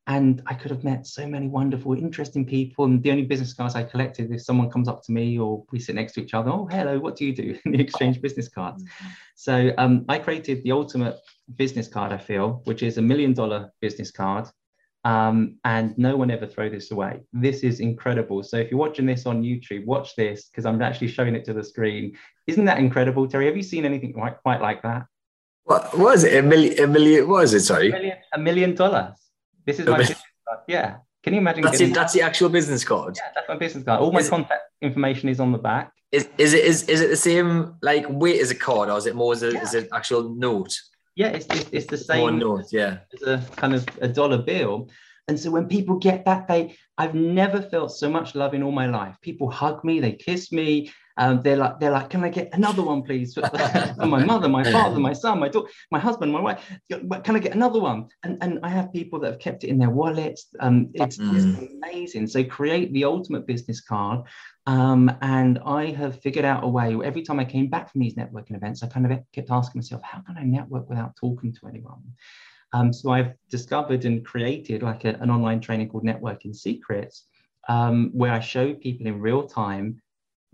and 0.08 0.42
I 0.46 0.54
could 0.54 0.70
have 0.70 0.84
met 0.84 1.06
so 1.06 1.26
many 1.26 1.48
wonderful, 1.48 1.92
interesting 1.92 2.46
people. 2.46 2.86
And 2.86 3.02
the 3.02 3.10
only 3.10 3.24
business 3.24 3.52
cards 3.52 3.74
I 3.74 3.84
collected, 3.84 4.32
if 4.32 4.42
someone 4.42 4.70
comes 4.70 4.88
up 4.88 5.02
to 5.04 5.12
me 5.12 5.38
or 5.38 5.64
we 5.70 5.78
sit 5.78 5.96
next 5.96 6.14
to 6.14 6.22
each 6.22 6.32
other, 6.32 6.50
oh, 6.50 6.66
hello, 6.66 6.98
what 6.98 7.14
do 7.14 7.26
you 7.26 7.34
do? 7.36 7.58
And 7.64 7.74
they 7.74 7.80
exchange 7.80 8.22
business 8.22 8.48
cards. 8.48 8.82
Mm-hmm. 8.82 9.08
So 9.36 9.72
um, 9.76 10.06
I 10.08 10.18
created 10.18 10.64
the 10.64 10.72
ultimate 10.72 11.18
business 11.56 11.88
card, 11.88 12.10
I 12.10 12.16
feel, 12.16 12.62
which 12.64 12.82
is 12.82 12.96
a 12.96 13.02
million 13.02 13.34
dollar 13.34 13.70
business 13.82 14.10
card. 14.10 14.48
Um, 15.04 15.58
and 15.64 15.96
no 15.98 16.16
one 16.16 16.30
ever 16.30 16.46
throw 16.46 16.70
this 16.70 16.90
away. 16.90 17.20
This 17.34 17.60
is 17.60 17.80
incredible. 17.80 18.42
So 18.42 18.56
if 18.56 18.70
you're 18.70 18.80
watching 18.80 19.04
this 19.04 19.26
on 19.26 19.42
YouTube, 19.42 19.84
watch 19.84 20.16
this 20.16 20.48
because 20.48 20.64
I'm 20.64 20.80
actually 20.80 21.08
showing 21.08 21.34
it 21.34 21.44
to 21.44 21.52
the 21.52 21.62
screen. 21.62 22.16
Isn't 22.46 22.64
that 22.64 22.78
incredible, 22.78 23.28
Terry? 23.28 23.44
Have 23.44 23.58
you 23.58 23.62
seen 23.62 23.84
anything 23.84 24.14
quite, 24.14 24.38
quite 24.42 24.62
like 24.62 24.82
that? 24.82 25.04
What 25.64 25.96
was 25.98 26.24
it? 26.24 26.34
A 26.34 26.42
million? 26.42 26.82
A 26.82 26.86
million? 26.86 27.28
What 27.28 27.42
was 27.42 27.52
it? 27.52 27.60
Sorry, 27.60 27.90
a 27.90 27.92
million, 27.92 28.16
a 28.32 28.38
million 28.38 28.74
dollars. 28.74 29.27
This 29.68 29.80
is 29.80 29.86
my 29.86 29.98
business 29.98 30.22
card. 30.48 30.60
Yeah. 30.66 30.96
Can 31.22 31.34
you 31.34 31.40
imagine? 31.40 31.62
That's, 31.62 31.80
it, 31.80 31.92
that's 31.92 32.14
the 32.14 32.22
actual 32.22 32.48
business 32.48 32.84
card. 32.84 33.16
Yeah, 33.16 33.30
that's 33.34 33.48
my 33.50 33.56
business 33.56 33.84
card. 33.84 34.00
All 34.00 34.10
my 34.10 34.20
is 34.20 34.30
contact 34.30 34.62
it, 34.80 34.86
information 34.86 35.28
is 35.28 35.40
on 35.40 35.52
the 35.52 35.58
back. 35.58 35.92
Is, 36.10 36.26
is 36.38 36.54
it 36.54 36.64
is, 36.64 36.84
is 36.84 37.02
it 37.02 37.10
the 37.10 37.16
same 37.16 37.74
like 37.82 38.06
weight 38.08 38.40
as 38.40 38.50
a 38.50 38.54
card, 38.54 38.88
or 38.88 38.96
is 38.96 39.04
it 39.04 39.14
more 39.14 39.34
as, 39.34 39.42
a, 39.42 39.52
yeah. 39.52 39.60
as 39.60 39.74
an 39.74 39.86
actual 39.92 40.34
note? 40.34 40.74
Yeah, 41.16 41.28
it's, 41.28 41.44
it's, 41.50 41.68
it's 41.70 41.86
the 41.86 41.98
same. 41.98 42.20
More 42.20 42.30
note, 42.30 42.72
yeah. 42.72 43.00
It's 43.12 43.24
a 43.24 43.44
kind 43.56 43.74
of 43.74 43.86
a 44.00 44.08
dollar 44.08 44.38
bill. 44.38 44.88
And 45.26 45.38
so 45.38 45.50
when 45.50 45.68
people 45.68 45.96
get 45.98 46.24
that, 46.24 46.48
they 46.48 46.74
I've 46.96 47.14
never 47.14 47.60
felt 47.60 47.92
so 47.92 48.08
much 48.08 48.34
love 48.34 48.54
in 48.54 48.62
all 48.62 48.72
my 48.72 48.86
life. 48.86 49.16
People 49.20 49.50
hug 49.50 49.84
me, 49.84 50.00
they 50.00 50.12
kiss 50.12 50.50
me, 50.50 50.90
um, 51.18 51.42
they're 51.42 51.56
like, 51.56 51.80
they're 51.80 51.90
like, 51.90 52.10
can 52.10 52.22
I 52.22 52.28
get 52.28 52.50
another 52.52 52.82
one, 52.82 53.02
please? 53.02 53.34
For 53.34 53.42
my 54.06 54.24
mother, 54.24 54.48
my 54.48 54.62
father, 54.70 55.00
my 55.00 55.12
son, 55.12 55.40
my 55.40 55.48
daughter, 55.48 55.68
my 55.90 55.98
husband, 55.98 56.32
my 56.32 56.40
wife. 56.40 56.64
Can 56.88 57.34
I 57.36 57.40
get 57.40 57.54
another 57.54 57.80
one? 57.80 58.06
And 58.22 58.38
and 58.40 58.60
I 58.62 58.68
have 58.68 58.92
people 58.92 59.18
that 59.20 59.32
have 59.32 59.40
kept 59.40 59.64
it 59.64 59.68
in 59.68 59.78
their 59.78 59.90
wallets. 59.90 60.46
Um, 60.60 60.90
it's, 60.94 61.18
mm. 61.18 61.36
it's 61.36 61.72
amazing. 61.72 62.28
So 62.28 62.44
create 62.44 62.92
the 62.92 63.04
ultimate 63.04 63.46
business 63.46 63.80
card. 63.80 64.26
Um, 64.66 65.10
and 65.20 65.58
I 65.66 65.86
have 65.86 66.20
figured 66.20 66.44
out 66.44 66.62
a 66.62 66.68
way. 66.68 66.96
Every 67.02 67.22
time 67.22 67.40
I 67.40 67.44
came 67.44 67.68
back 67.68 67.90
from 67.90 68.00
these 68.00 68.14
networking 68.14 68.54
events, 68.54 68.82
I 68.82 68.86
kind 68.86 69.10
of 69.10 69.18
kept 69.32 69.50
asking 69.50 69.80
myself, 69.80 70.02
how 70.02 70.20
can 70.20 70.36
I 70.36 70.44
network 70.44 70.88
without 70.88 71.16
talking 71.16 71.52
to 71.54 71.66
anyone? 71.66 72.02
Um, 72.72 72.92
so 72.92 73.10
I've 73.10 73.32
discovered 73.50 74.04
and 74.04 74.24
created 74.24 74.82
like 74.82 75.04
a, 75.04 75.14
an 75.20 75.30
online 75.30 75.60
training 75.60 75.88
called 75.88 76.04
Networking 76.04 76.54
Secrets, 76.54 77.24
um, 77.68 78.10
where 78.12 78.32
I 78.32 78.40
show 78.40 78.74
people 78.74 79.06
in 79.06 79.20
real 79.20 79.46
time 79.46 80.02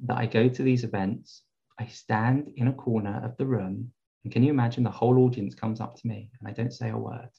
that 0.05 0.19
I 0.19 0.27
go 0.27 0.49
to 0.49 0.63
these 0.63 0.85
events, 0.85 1.43
I 1.79 1.87
stand 1.87 2.53
in 2.57 2.69
a 2.69 2.73
corner 2.73 3.21
of 3.25 3.37
the 3.37 3.47
room, 3.47 3.93
and 4.25 4.33
can 4.33 4.43
you 4.43 4.51
imagine 4.51 4.85
the 4.85 4.91
whole 4.91 5.19
audience 5.19 5.55
comes 5.55 5.81
up 5.81 5.97
to 5.97 6.07
me 6.07 6.31
and 6.41 6.49
I 6.49 6.53
don't 6.53 6.73
say 6.73 6.91
a 6.91 6.97
word? 6.97 7.31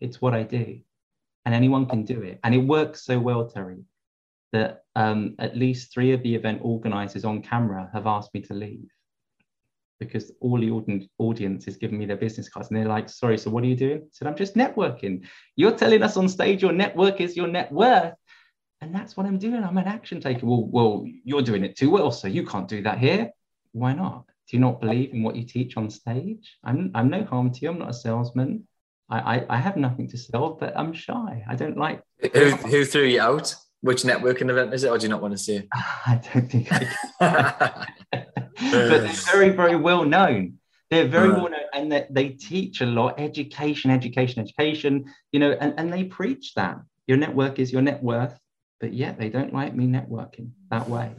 It's 0.00 0.20
what 0.20 0.34
I 0.34 0.42
do. 0.42 0.80
And 1.44 1.54
anyone 1.54 1.86
can 1.86 2.04
do 2.04 2.22
it. 2.22 2.40
And 2.42 2.54
it 2.54 2.58
works 2.58 3.04
so 3.04 3.18
well, 3.18 3.48
Terry, 3.48 3.84
that 4.52 4.84
um, 4.96 5.34
at 5.38 5.56
least 5.56 5.92
three 5.92 6.12
of 6.12 6.22
the 6.22 6.34
event 6.34 6.60
organizers 6.62 7.24
on 7.24 7.42
camera 7.42 7.90
have 7.92 8.06
asked 8.06 8.34
me 8.34 8.40
to 8.42 8.54
leave 8.54 8.88
because 10.00 10.32
all 10.40 10.58
the 10.58 11.08
audience 11.18 11.68
is 11.68 11.76
giving 11.76 11.98
me 11.98 12.06
their 12.06 12.16
business 12.16 12.48
cards 12.48 12.68
and 12.68 12.78
they're 12.78 12.88
like, 12.88 13.08
sorry, 13.08 13.38
so 13.38 13.50
what 13.50 13.64
are 13.64 13.68
you 13.68 13.76
doing? 13.76 14.02
I 14.02 14.06
said, 14.10 14.28
I'm 14.28 14.36
just 14.36 14.54
networking. 14.54 15.26
You're 15.56 15.76
telling 15.76 16.02
us 16.02 16.16
on 16.16 16.28
stage 16.28 16.62
your 16.62 16.72
network 16.72 17.20
is 17.20 17.36
your 17.36 17.48
net 17.48 17.70
worth. 17.72 18.14
And 18.80 18.94
that's 18.94 19.16
what 19.16 19.26
I'm 19.26 19.38
doing. 19.38 19.64
I'm 19.64 19.78
an 19.78 19.86
action 19.86 20.20
taker. 20.20 20.46
Well, 20.46 20.66
well, 20.66 21.06
you're 21.24 21.42
doing 21.42 21.64
it 21.64 21.76
too 21.76 21.90
well, 21.90 22.10
so 22.10 22.28
you 22.28 22.44
can't 22.44 22.68
do 22.68 22.82
that 22.82 22.98
here. 22.98 23.30
Why 23.72 23.92
not? 23.92 24.24
Do 24.48 24.56
you 24.56 24.60
not 24.60 24.80
believe 24.80 25.14
in 25.14 25.22
what 25.22 25.36
you 25.36 25.44
teach 25.44 25.76
on 25.76 25.88
stage? 25.88 26.58
I'm, 26.62 26.90
I'm 26.94 27.08
no 27.08 27.24
harm 27.24 27.50
to 27.50 27.60
you. 27.60 27.70
I'm 27.70 27.78
not 27.78 27.90
a 27.90 27.94
salesman. 27.94 28.68
I, 29.08 29.36
I, 29.36 29.46
I 29.48 29.56
have 29.56 29.76
nothing 29.76 30.08
to 30.08 30.18
sell, 30.18 30.54
but 30.54 30.76
I'm 30.76 30.92
shy. 30.92 31.44
I 31.48 31.54
don't 31.54 31.78
like. 31.78 32.02
Who, 32.32 32.50
who 32.50 32.84
threw 32.84 33.04
you 33.04 33.20
out? 33.20 33.54
Which 33.80 34.02
networking 34.02 34.50
event 34.50 34.72
is 34.72 34.84
it, 34.84 34.88
or 34.88 34.98
do 34.98 35.04
you 35.04 35.10
not 35.10 35.20
want 35.20 35.32
to 35.32 35.38
see 35.38 35.56
it? 35.56 35.68
I 35.74 36.20
don't 36.32 36.50
think 36.50 36.72
I 36.72 36.88
can. 37.20 37.86
but 38.56 39.00
they're 39.00 39.08
very, 39.32 39.50
very 39.50 39.76
well 39.76 40.04
known. 40.04 40.58
They're 40.90 41.08
very 41.08 41.30
well 41.30 41.50
known, 41.50 41.60
and 41.74 41.92
they, 41.92 42.06
they 42.10 42.28
teach 42.30 42.80
a 42.80 42.86
lot 42.86 43.18
education, 43.18 43.90
education, 43.90 44.40
education. 44.40 45.04
You 45.32 45.40
know, 45.40 45.52
and, 45.52 45.74
and 45.76 45.92
they 45.92 46.04
preach 46.04 46.54
that 46.54 46.78
your 47.06 47.18
network 47.18 47.58
is 47.58 47.72
your 47.72 47.82
net 47.82 48.02
worth 48.02 48.38
but 48.84 48.92
yet 48.92 49.18
they 49.18 49.30
don't 49.30 49.54
like 49.54 49.74
me 49.74 49.86
networking 49.86 50.50
that 50.70 50.86
way. 50.90 51.10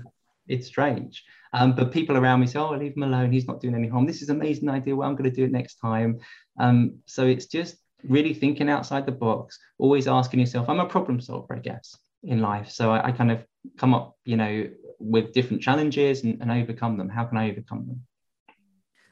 It's 0.48 0.68
strange. 0.68 1.24
Um, 1.52 1.74
but 1.74 1.92
people 1.92 2.16
around 2.16 2.42
me 2.42 2.46
say, 2.46 2.60
oh, 2.60 2.70
leave 2.70 2.96
him 2.96 3.02
alone. 3.02 3.32
He's 3.32 3.48
not 3.48 3.60
doing 3.60 3.74
any 3.74 3.88
harm. 3.88 4.06
This 4.06 4.22
is 4.22 4.30
an 4.30 4.40
amazing 4.40 4.70
idea. 4.70 4.96
Well, 4.96 5.10
I'm 5.10 5.16
going 5.16 5.28
to 5.32 5.36
do 5.36 5.46
it 5.46 5.52
next 5.52 5.78
time. 5.78 6.20
Um, 6.60 7.00
so 7.08 7.26
it's 7.26 7.48
just 7.48 7.78
really 8.08 8.36
thinking 8.36 8.70
outside 8.70 9.08
the 9.08 9.12
box, 9.12 9.58
always 9.80 10.08
asking 10.08 10.42
yourself, 10.42 10.70
I'm 10.70 10.80
a 10.80 10.86
problem 10.86 11.20
solver, 11.20 11.56
I 11.56 11.58
guess, 11.58 11.98
in 12.22 12.40
life. 12.40 12.70
So 12.70 12.92
I, 12.92 13.08
I 13.08 13.12
kind 13.12 13.32
of 13.32 13.44
come 13.80 13.96
up, 13.96 14.16
you 14.26 14.38
know, 14.38 14.70
with 15.00 15.34
different 15.34 15.64
challenges 15.64 16.24
and, 16.24 16.40
and, 16.40 16.52
overcome 16.52 16.98
them. 17.00 17.10
How 17.10 17.26
can 17.26 17.40
I 17.40 17.50
overcome 17.50 17.88
them? 17.88 18.02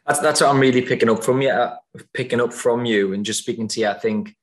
That's, 0.06 0.20
that's 0.20 0.42
what 0.42 0.52
I'm 0.52 0.60
really 0.60 0.84
picking 0.84 1.10
up 1.10 1.24
from 1.24 1.42
you, 1.42 1.50
uh, 1.50 1.78
picking 2.14 2.40
up 2.40 2.54
from 2.54 2.86
you 2.86 3.14
and 3.14 3.26
just 3.26 3.40
speaking 3.40 3.68
to 3.70 3.80
you. 3.80 3.88
I 3.88 3.96
think 3.96 4.36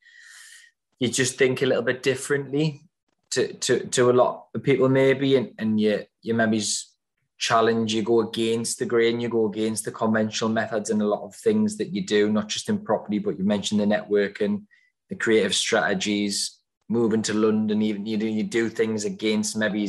you 0.99 1.07
just 1.07 1.39
think 1.39 1.63
a 1.63 1.67
little 1.67 1.85
bit 1.85 2.03
differently 2.03 2.90
to, 3.33 3.53
to, 3.55 3.87
to 3.87 4.11
a 4.11 4.13
lot 4.13 4.47
of 4.55 4.63
people 4.63 4.89
maybe 4.89 5.37
and, 5.37 5.53
and 5.59 5.81
you, 5.81 6.05
you 6.23 6.35
maybe 6.35 6.63
challenge, 7.39 7.95
you 7.95 8.03
go 8.03 8.21
against 8.21 8.79
the 8.79 8.85
grain, 8.85 9.21
you 9.21 9.29
go 9.29 9.47
against 9.47 9.85
the 9.85 9.93
conventional 9.93 10.51
methods 10.51 10.91
and 10.91 11.01
a 11.01 11.07
lot 11.07 11.23
of 11.23 11.35
things 11.35 11.77
that 11.79 11.95
you 11.95 12.05
do, 12.05 12.31
not 12.31 12.49
just 12.49 12.69
in 12.69 12.79
property, 12.79 13.19
but 13.19 13.39
you 13.39 13.45
mentioned 13.45 13.81
the 13.81 13.85
networking, 13.85 14.65
the 15.09 15.15
creative 15.15 15.55
strategies, 15.55 16.59
moving 16.89 17.23
to 17.23 17.35
London, 17.35 17.83
even 17.83 18.05
you 18.05 18.17
do, 18.17 18.27
you 18.27 18.43
do 18.43 18.69
things 18.69 19.05
against 19.05 19.57
maybe 19.57 19.89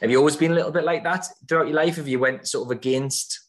have 0.00 0.10
you 0.10 0.18
always 0.18 0.36
been 0.36 0.52
a 0.52 0.54
little 0.54 0.70
bit 0.70 0.84
like 0.84 1.02
that 1.04 1.26
throughout 1.48 1.66
your 1.66 1.76
life? 1.76 1.96
Have 1.96 2.08
you 2.08 2.18
went 2.18 2.46
sort 2.46 2.66
of 2.66 2.70
against 2.70 3.40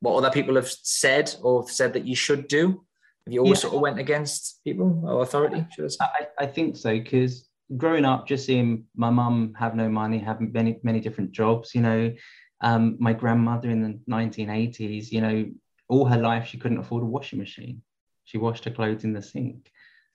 what 0.00 0.16
other 0.16 0.30
people 0.30 0.54
have 0.54 0.68
said 0.68 1.34
or 1.42 1.68
said 1.68 1.92
that 1.94 2.06
you 2.06 2.14
should 2.14 2.48
do? 2.48 2.84
Have 3.26 3.32
you 3.32 3.40
always 3.40 3.58
yeah. 3.58 3.62
sort 3.62 3.74
of 3.74 3.80
went 3.80 3.98
against 3.98 4.62
people 4.64 5.02
or 5.04 5.22
authority? 5.22 5.66
I, 6.00 6.04
I, 6.04 6.44
I 6.44 6.46
think 6.46 6.76
so 6.76 6.92
because 6.92 7.47
growing 7.76 8.04
up, 8.04 8.26
just 8.26 8.46
seeing 8.46 8.84
my 8.96 9.10
mum 9.10 9.54
have 9.58 9.74
no 9.74 9.88
money, 9.88 10.18
have 10.18 10.40
many 10.40 10.78
many 10.82 11.00
different 11.00 11.32
jobs. 11.32 11.74
You 11.74 11.82
know, 11.82 12.14
um, 12.60 12.96
my 12.98 13.12
grandmother 13.12 13.70
in 13.70 13.82
the 13.82 14.12
1980s. 14.12 15.12
You 15.12 15.20
know, 15.20 15.50
all 15.88 16.06
her 16.06 16.18
life 16.18 16.46
she 16.46 16.58
couldn't 16.58 16.78
afford 16.78 17.02
a 17.02 17.06
washing 17.06 17.38
machine. 17.38 17.82
She 18.24 18.38
washed 18.38 18.64
her 18.64 18.70
clothes 18.70 19.04
in 19.04 19.12
the 19.12 19.22
sink. 19.22 19.70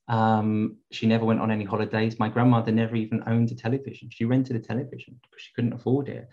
Um, 0.07 0.77
she 0.91 1.07
never 1.07 1.25
went 1.25 1.39
on 1.39 1.51
any 1.51 1.63
holidays. 1.63 2.19
My 2.19 2.29
grandmother 2.29 2.71
never 2.71 2.95
even 2.95 3.23
owned 3.25 3.51
a 3.51 3.55
television. 3.55 4.09
She 4.11 4.25
rented 4.25 4.55
a 4.55 4.59
television 4.59 5.19
because 5.21 5.41
she 5.41 5.53
couldn't 5.55 5.73
afford 5.73 6.09
it. 6.09 6.27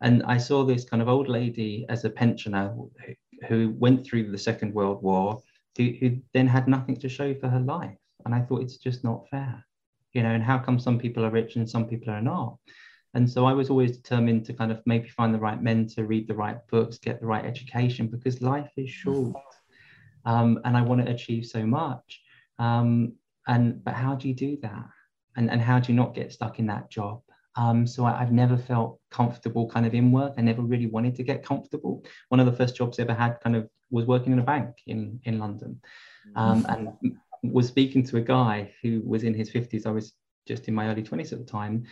And 0.00 0.22
I 0.24 0.36
saw 0.36 0.64
this 0.64 0.84
kind 0.84 1.00
of 1.00 1.08
old 1.08 1.28
lady 1.28 1.86
as 1.88 2.04
a 2.04 2.10
pensioner 2.10 2.74
who, 2.74 2.90
who 3.48 3.74
went 3.78 4.04
through 4.06 4.30
the 4.30 4.38
Second 4.38 4.74
World 4.74 5.02
War, 5.02 5.42
who, 5.78 5.92
who 5.98 6.18
then 6.34 6.46
had 6.46 6.68
nothing 6.68 6.96
to 6.96 7.08
show 7.08 7.34
for 7.34 7.48
her 7.48 7.60
life. 7.60 7.96
And 8.26 8.34
I 8.34 8.42
thought 8.42 8.62
it's 8.62 8.76
just 8.76 9.02
not 9.02 9.28
fair 9.30 9.64
you 10.14 10.22
know, 10.22 10.30
and 10.30 10.42
how 10.42 10.58
come 10.58 10.78
some 10.78 10.98
people 10.98 11.24
are 11.24 11.30
rich 11.30 11.56
and 11.56 11.68
some 11.68 11.86
people 11.86 12.10
are 12.10 12.22
not? 12.22 12.56
And 13.14 13.30
so 13.30 13.46
I 13.46 13.52
was 13.52 13.70
always 13.70 13.96
determined 13.96 14.44
to 14.46 14.52
kind 14.52 14.72
of 14.72 14.82
maybe 14.86 15.08
find 15.08 15.32
the 15.32 15.38
right 15.38 15.62
mentor, 15.62 16.04
read 16.04 16.26
the 16.26 16.34
right 16.34 16.58
books, 16.68 16.98
get 16.98 17.20
the 17.20 17.26
right 17.26 17.44
education 17.44 18.08
because 18.08 18.42
life 18.42 18.70
is 18.76 18.90
short. 18.90 19.36
Um, 20.24 20.60
and 20.64 20.76
I 20.76 20.82
want 20.82 21.04
to 21.04 21.12
achieve 21.12 21.46
so 21.46 21.64
much. 21.64 22.22
Um, 22.58 23.12
and 23.46 23.84
but 23.84 23.94
how 23.94 24.14
do 24.14 24.26
you 24.28 24.34
do 24.34 24.56
that? 24.62 24.86
And, 25.36 25.50
and 25.50 25.60
how 25.60 25.78
do 25.78 25.92
you 25.92 25.96
not 25.96 26.14
get 26.14 26.32
stuck 26.32 26.58
in 26.58 26.66
that 26.66 26.90
job? 26.90 27.20
Um, 27.56 27.86
so 27.86 28.04
I, 28.04 28.18
have 28.18 28.32
never 28.32 28.56
felt 28.56 28.98
comfortable 29.10 29.68
kind 29.68 29.86
of 29.86 29.94
in 29.94 30.10
work. 30.10 30.34
I 30.36 30.40
never 30.40 30.62
really 30.62 30.86
wanted 30.86 31.14
to 31.16 31.22
get 31.22 31.44
comfortable. 31.44 32.04
One 32.30 32.40
of 32.40 32.46
the 32.46 32.52
first 32.52 32.74
jobs 32.74 32.98
I 32.98 33.02
ever 33.02 33.14
had 33.14 33.40
kind 33.40 33.54
of 33.54 33.68
was 33.90 34.06
working 34.06 34.32
in 34.32 34.40
a 34.40 34.44
bank 34.44 34.74
in, 34.86 35.20
in 35.24 35.38
London 35.38 35.80
um, 36.36 36.66
and 36.68 37.16
was 37.52 37.68
speaking 37.68 38.04
to 38.06 38.16
a 38.16 38.20
guy 38.20 38.72
who 38.82 39.02
was 39.04 39.24
in 39.24 39.34
his 39.34 39.50
50s. 39.50 39.86
I 39.86 39.90
was 39.90 40.14
just 40.46 40.68
in 40.68 40.74
my 40.74 40.88
early 40.88 41.02
20s 41.02 41.32
at 41.32 41.38
the 41.38 41.44
time. 41.44 41.84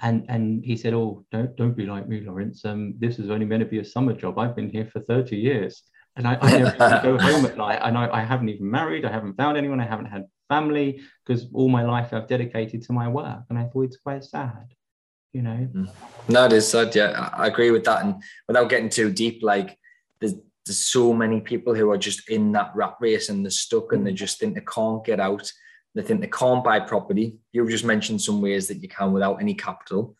And, 0.00 0.24
and 0.28 0.64
he 0.64 0.76
said, 0.76 0.94
oh, 0.94 1.24
don't, 1.32 1.56
don't 1.56 1.76
be 1.76 1.86
like 1.86 2.08
me, 2.08 2.20
Laurence. 2.20 2.64
Um, 2.64 2.94
this 2.98 3.18
is 3.18 3.30
only 3.30 3.46
meant 3.46 3.60
to 3.60 3.66
be 3.66 3.80
a 3.80 3.84
summer 3.84 4.12
job. 4.12 4.38
I've 4.38 4.54
been 4.54 4.70
here 4.70 4.88
for 4.92 5.00
30 5.00 5.36
years. 5.36 5.82
And 6.16 6.26
I, 6.26 6.38
I 6.40 7.02
go 7.02 7.18
home 7.18 7.44
at 7.46 7.56
night. 7.56 7.80
And 7.82 7.98
I, 7.98 8.08
I 8.10 8.22
haven't 8.22 8.48
even 8.48 8.70
married. 8.70 9.04
I 9.04 9.10
haven't 9.10 9.36
found 9.36 9.56
anyone. 9.56 9.80
I 9.80 9.86
haven't 9.86 10.06
had 10.06 10.24
family 10.48 11.00
because 11.26 11.46
all 11.52 11.68
my 11.68 11.84
life 11.84 12.12
I've 12.12 12.28
dedicated 12.28 12.82
to 12.82 12.92
my 12.92 13.08
work. 13.08 13.40
And 13.50 13.58
I 13.58 13.64
thought 13.64 13.82
it's 13.82 13.98
quite 13.98 14.24
sad 14.24 14.74
you 15.32 15.42
know. 15.42 15.68
Mm. 15.72 15.90
No, 16.28 16.46
it 16.46 16.52
is 16.52 16.68
sad. 16.68 16.94
Yeah, 16.94 17.30
I 17.32 17.46
agree 17.46 17.70
with 17.70 17.84
that. 17.84 18.04
And 18.04 18.22
without 18.46 18.68
getting 18.68 18.88
too 18.88 19.12
deep, 19.12 19.42
like 19.42 19.78
there's 20.20 20.34
there's 20.68 20.78
so 20.84 21.12
many 21.12 21.40
people 21.40 21.74
who 21.74 21.90
are 21.90 21.98
just 21.98 22.28
in 22.30 22.52
that 22.52 22.70
rat 22.74 22.94
race 23.00 23.28
and 23.28 23.44
they're 23.44 23.50
stuck 23.50 23.92
and 23.92 24.06
they 24.06 24.12
just 24.12 24.38
think 24.38 24.54
they 24.54 24.60
can't 24.60 25.04
get 25.04 25.18
out. 25.18 25.50
They 25.94 26.02
think 26.02 26.20
they 26.20 26.28
can't 26.28 26.62
buy 26.62 26.80
property. 26.80 27.38
You've 27.52 27.70
just 27.70 27.84
mentioned 27.84 28.20
some 28.20 28.40
ways 28.40 28.68
that 28.68 28.82
you 28.82 28.88
can 28.88 29.12
without 29.12 29.40
any 29.40 29.54
capital. 29.54 30.16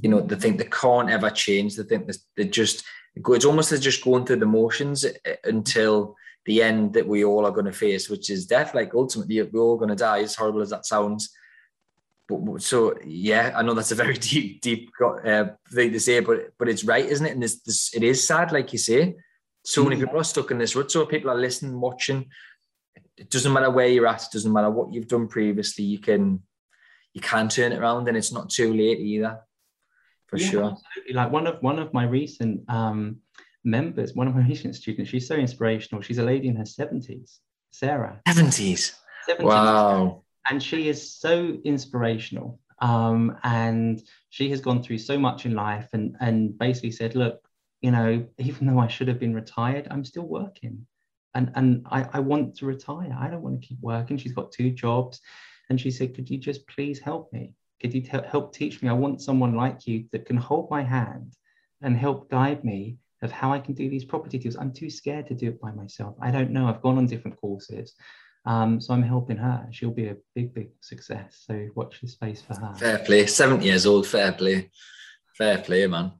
You 0.00 0.08
know, 0.10 0.20
they 0.20 0.36
think 0.36 0.58
they 0.58 0.64
can't 0.64 1.10
ever 1.10 1.30
change. 1.30 1.76
They 1.76 1.84
think 1.84 2.10
they 2.36 2.44
just 2.44 2.84
it's 3.14 3.44
almost 3.44 3.72
as 3.72 3.80
just 3.80 4.02
going 4.02 4.24
through 4.24 4.36
the 4.36 4.46
motions 4.46 5.04
until 5.44 6.16
the 6.46 6.62
end 6.62 6.94
that 6.94 7.06
we 7.06 7.24
all 7.24 7.46
are 7.46 7.52
going 7.52 7.66
to 7.66 7.72
face, 7.72 8.08
which 8.08 8.30
is 8.30 8.46
death. 8.46 8.74
Like 8.74 8.94
ultimately, 8.94 9.42
we're 9.42 9.60
all 9.60 9.76
going 9.76 9.90
to 9.90 9.94
die. 9.94 10.20
As 10.20 10.34
horrible 10.34 10.62
as 10.62 10.70
that 10.70 10.86
sounds, 10.86 11.32
but, 12.28 12.62
so 12.62 12.94
yeah, 13.04 13.52
I 13.54 13.62
know 13.62 13.74
that's 13.74 13.92
a 13.92 13.96
very 13.96 14.14
deep, 14.18 14.62
deep 14.62 14.90
uh, 15.00 15.44
thing 15.70 15.92
to 15.92 16.00
say, 16.00 16.20
but 16.20 16.52
but 16.58 16.68
it's 16.68 16.84
right, 16.84 17.04
isn't 17.04 17.26
it? 17.26 17.32
And 17.32 17.42
this, 17.42 17.60
this 17.60 17.94
it 17.94 18.02
is 18.02 18.26
sad, 18.26 18.52
like 18.52 18.72
you 18.72 18.78
say. 18.78 19.14
So 19.64 19.84
many 19.84 19.96
mm. 19.96 20.00
people 20.00 20.20
are 20.20 20.24
stuck 20.24 20.50
in 20.50 20.58
this 20.58 20.74
rut. 20.74 20.90
So 20.90 21.06
people 21.06 21.30
are 21.30 21.38
listening, 21.38 21.80
watching. 21.80 22.26
It 23.16 23.30
doesn't 23.30 23.52
matter 23.52 23.70
where 23.70 23.86
you're 23.86 24.06
at. 24.06 24.22
It 24.22 24.32
doesn't 24.32 24.52
matter 24.52 24.70
what 24.70 24.92
you've 24.92 25.08
done 25.08 25.28
previously. 25.28 25.84
You 25.84 25.98
can 25.98 26.42
you 27.14 27.20
can 27.20 27.48
turn 27.48 27.72
it 27.72 27.78
around, 27.78 28.08
and 28.08 28.16
it's 28.16 28.32
not 28.32 28.50
too 28.50 28.72
late 28.72 28.98
either. 28.98 29.40
For 30.26 30.38
yeah, 30.38 30.50
sure. 30.50 30.64
Absolutely. 30.64 31.14
Like 31.14 31.30
one 31.30 31.46
of 31.46 31.62
one 31.62 31.78
of 31.78 31.92
my 31.92 32.04
recent 32.04 32.68
um, 32.68 33.18
members, 33.64 34.14
one 34.14 34.28
of 34.28 34.34
my 34.34 34.46
recent 34.46 34.74
students, 34.74 35.10
she's 35.10 35.28
so 35.28 35.34
inspirational. 35.34 36.02
She's 36.02 36.18
a 36.18 36.24
lady 36.24 36.48
in 36.48 36.56
her 36.56 36.66
seventies, 36.66 37.40
Sarah. 37.70 38.20
Seventies. 38.26 38.94
Wow 39.38 40.22
and 40.48 40.62
she 40.62 40.88
is 40.88 41.14
so 41.14 41.56
inspirational. 41.64 42.58
Um, 42.80 43.36
and 43.44 44.02
she 44.30 44.50
has 44.50 44.60
gone 44.60 44.82
through 44.82 44.98
so 44.98 45.18
much 45.18 45.46
in 45.46 45.54
life 45.54 45.88
and, 45.92 46.16
and 46.20 46.58
basically 46.58 46.90
said, 46.90 47.14
look, 47.14 47.40
you 47.82 47.90
know, 47.90 48.24
even 48.38 48.66
though 48.66 48.78
I 48.78 48.86
should 48.86 49.08
have 49.08 49.18
been 49.18 49.34
retired, 49.34 49.88
I'm 49.90 50.04
still 50.04 50.26
working. 50.26 50.86
And, 51.34 51.50
and 51.56 51.86
I, 51.90 52.06
I 52.12 52.20
want 52.20 52.56
to 52.56 52.66
retire. 52.66 53.14
I 53.18 53.28
don't 53.28 53.42
want 53.42 53.60
to 53.60 53.66
keep 53.66 53.78
working. 53.80 54.16
She's 54.16 54.32
got 54.32 54.52
two 54.52 54.70
jobs. 54.70 55.20
And 55.68 55.80
she 55.80 55.90
said, 55.90 56.14
could 56.14 56.30
you 56.30 56.38
just 56.38 56.66
please 56.68 57.00
help 57.00 57.32
me? 57.32 57.54
Could 57.80 57.94
you 57.94 58.02
help 58.30 58.54
teach 58.54 58.80
me? 58.82 58.88
I 58.88 58.92
want 58.92 59.20
someone 59.20 59.56
like 59.56 59.86
you 59.86 60.04
that 60.12 60.26
can 60.26 60.36
hold 60.36 60.70
my 60.70 60.82
hand 60.82 61.34
and 61.80 61.96
help 61.96 62.30
guide 62.30 62.64
me 62.64 62.98
of 63.22 63.32
how 63.32 63.52
I 63.52 63.58
can 63.58 63.74
do 63.74 63.88
these 63.88 64.04
property 64.04 64.38
deals. 64.38 64.56
I'm 64.56 64.72
too 64.72 64.90
scared 64.90 65.26
to 65.28 65.34
do 65.34 65.48
it 65.48 65.60
by 65.60 65.72
myself. 65.72 66.14
I 66.20 66.30
don't 66.30 66.50
know. 66.50 66.68
I've 66.68 66.82
gone 66.82 66.98
on 66.98 67.06
different 67.06 67.40
courses. 67.40 67.94
Um, 68.44 68.80
so 68.80 68.94
I'm 68.94 69.02
helping 69.02 69.36
her. 69.36 69.66
She'll 69.70 69.90
be 69.90 70.08
a 70.08 70.16
big, 70.34 70.54
big 70.54 70.68
success. 70.80 71.44
So 71.46 71.68
watch 71.74 72.00
the 72.00 72.08
space 72.08 72.42
for 72.42 72.54
her. 72.54 72.74
Fair 72.76 72.98
play. 72.98 73.26
70 73.26 73.64
years 73.64 73.86
old. 73.86 74.06
Fair 74.06 74.32
play. 74.32 74.70
Fair 75.36 75.58
play, 75.58 75.86
man. 75.86 76.12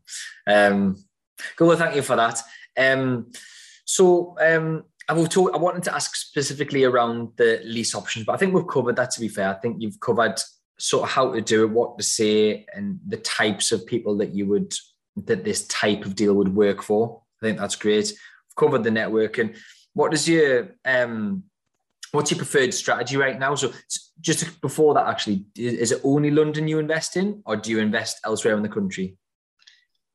Um, 0.47 0.97
cool. 1.57 1.77
Thank 1.77 1.97
you 1.97 2.03
for 2.03 2.17
that. 2.17 2.41
Um, 2.77 3.33
so 3.85 4.37
um, 4.41 4.85
I 5.09 5.13
will 5.15 5.27
talk. 5.27 5.53
I 5.55 5.59
wanted 5.59 5.83
to 5.85 5.95
ask 5.95 6.15
specifically 6.17 6.85
around 6.85 7.33
the 7.37 7.61
lease 7.65 7.95
options, 7.95 8.27
but 8.27 8.33
I 8.33 8.37
think 8.37 8.55
we've 8.55 8.67
covered 8.67 8.97
that. 8.97 9.11
To 9.13 9.21
be 9.21 9.29
fair, 9.29 9.51
I 9.51 9.55
think 9.55 9.77
you've 9.81 10.01
covered 10.01 10.41
sort 10.79 11.05
of 11.05 11.11
how 11.11 11.33
to 11.33 11.41
do 11.41 11.65
it, 11.65 11.71
what 11.71 11.99
to 11.99 12.05
say, 12.05 12.67
and 12.75 12.99
the 13.07 13.19
types 13.19 13.73
of 13.73 13.87
people 13.87 14.17
that 14.19 14.35
you 14.35 14.47
would 14.47 14.75
that 15.17 15.45
this 15.45 15.67
type 15.69 16.05
of 16.05 16.15
deal 16.15 16.35
would 16.35 16.55
work 16.55 16.83
for. 16.83 17.23
I 17.43 17.47
think 17.47 17.59
that's 17.59 17.77
great. 17.77 18.07
We've 18.07 18.57
covered 18.57 18.85
the 18.85 18.91
networking. 18.91 19.57
What 19.95 20.11
does 20.11 20.29
your 20.29 20.71
um, 20.85 21.45
what's 22.13 22.31
your 22.31 22.39
preferred 22.39 22.73
strategy 22.73 23.17
right 23.17 23.39
now? 23.39 23.55
So 23.55 23.73
just 24.21 24.61
before 24.61 24.95
that, 24.95 25.09
actually, 25.09 25.45
is 25.57 25.93
it 25.93 26.01
only 26.05 26.31
London 26.31 26.69
you 26.69 26.79
invest 26.79 27.17
in, 27.17 27.43
or 27.45 27.57
do 27.57 27.71
you 27.71 27.81
invest 27.81 28.21
elsewhere 28.25 28.57
in 28.57 28.63
the 28.63 28.69
country? 28.69 29.17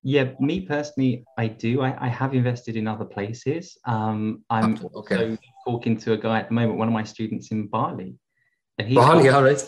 Yeah, 0.08 0.30
me 0.40 0.62
personally, 0.62 1.26
I 1.38 1.48
do. 1.48 1.82
I, 1.82 2.06
I 2.06 2.08
have 2.08 2.34
invested 2.34 2.78
in 2.78 2.88
other 2.88 3.04
places. 3.04 3.78
Um, 3.84 4.46
I'm 4.50 4.76
okay. 4.76 4.94
also 4.94 5.38
talking 5.68 5.98
to 5.98 6.14
a 6.14 6.18
guy 6.18 6.40
at 6.40 6.48
the 6.48 6.54
moment, 6.54 6.80
one 6.80 6.88
of 6.88 6.94
my 6.94 7.04
students 7.04 7.52
in 7.52 7.68
Bali, 7.68 8.16
and 8.78 8.88
he's 8.88 8.96
Bali, 8.96 9.28
all 9.28 9.44
right. 9.44 9.62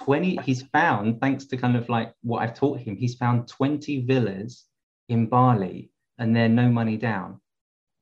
20 0.00 0.40
he's 0.44 0.62
found 0.72 1.20
thanks 1.20 1.44
to 1.44 1.56
kind 1.56 1.76
of 1.76 1.88
like 1.88 2.12
what 2.22 2.42
i've 2.42 2.54
taught 2.54 2.80
him 2.80 2.96
he's 2.96 3.14
found 3.14 3.46
20 3.46 4.04
villas 4.04 4.64
in 5.08 5.26
bali 5.26 5.92
and 6.18 6.34
they're 6.34 6.48
no 6.48 6.68
money 6.68 6.96
down 6.96 7.40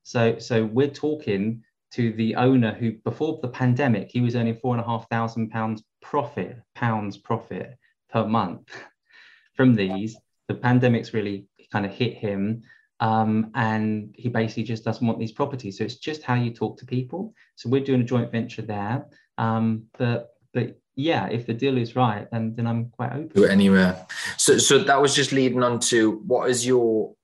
so 0.03 0.39
so 0.39 0.65
we're 0.65 0.89
talking 0.89 1.63
to 1.93 2.15
the 2.15 2.35
owner 2.37 2.73
who 2.73 2.93
before 3.05 3.39
the 3.43 3.49
pandemic 3.49 4.09
he 4.11 4.23
was 4.23 4.35
earning 4.35 4.57
four 4.57 4.75
and 4.75 4.83
a 4.83 4.87
half 4.87 5.07
thousand 5.11 5.51
pounds 5.51 5.83
profit 6.01 6.57
pounds 6.75 7.19
profit 7.19 7.77
per 8.09 8.27
month 8.27 8.75
from 9.55 9.75
these 9.75 10.17
the 10.49 10.55
pandemic's 10.55 11.13
really 11.13 11.47
kind 11.73 11.87
of 11.87 11.93
hit 11.93 12.15
him 12.15 12.63
um, 13.01 13.51
and 13.55 14.15
he 14.17 14.29
basically 14.29 14.63
just 14.63 14.85
doesn't 14.85 15.07
want 15.07 15.19
these 15.19 15.33
properties 15.33 15.79
so 15.79 15.85
it's 15.85 15.97
just 15.97 16.23
how 16.23 16.35
you 16.35 16.53
talk 16.53 16.79
to 16.79 16.87
people 16.87 17.35
so 17.57 17.69
we're 17.69 17.85
doing 17.85 18.01
a 18.01 18.05
joint 18.05 18.31
venture 18.31 18.63
there 18.63 19.07
um, 19.39 19.85
but 19.99 20.35
but 20.53 20.79
yeah 20.97 21.29
if 21.29 21.47
the 21.47 21.55
deal 21.55 21.79
is 21.79 21.97
right 21.97 22.29
then 22.31 22.53
then 22.57 22.67
i'm 22.67 22.91
quite 22.91 23.13
open 23.13 23.31
to 23.31 23.47
anywhere 23.47 24.07
so 24.37 24.59
so 24.59 24.79
that 24.79 25.01
was 25.01 25.15
just 25.15 25.33
leading 25.33 25.63
on 25.63 25.79
to 25.79 26.21
what 26.27 26.51
is 26.51 26.67
your 26.67 27.15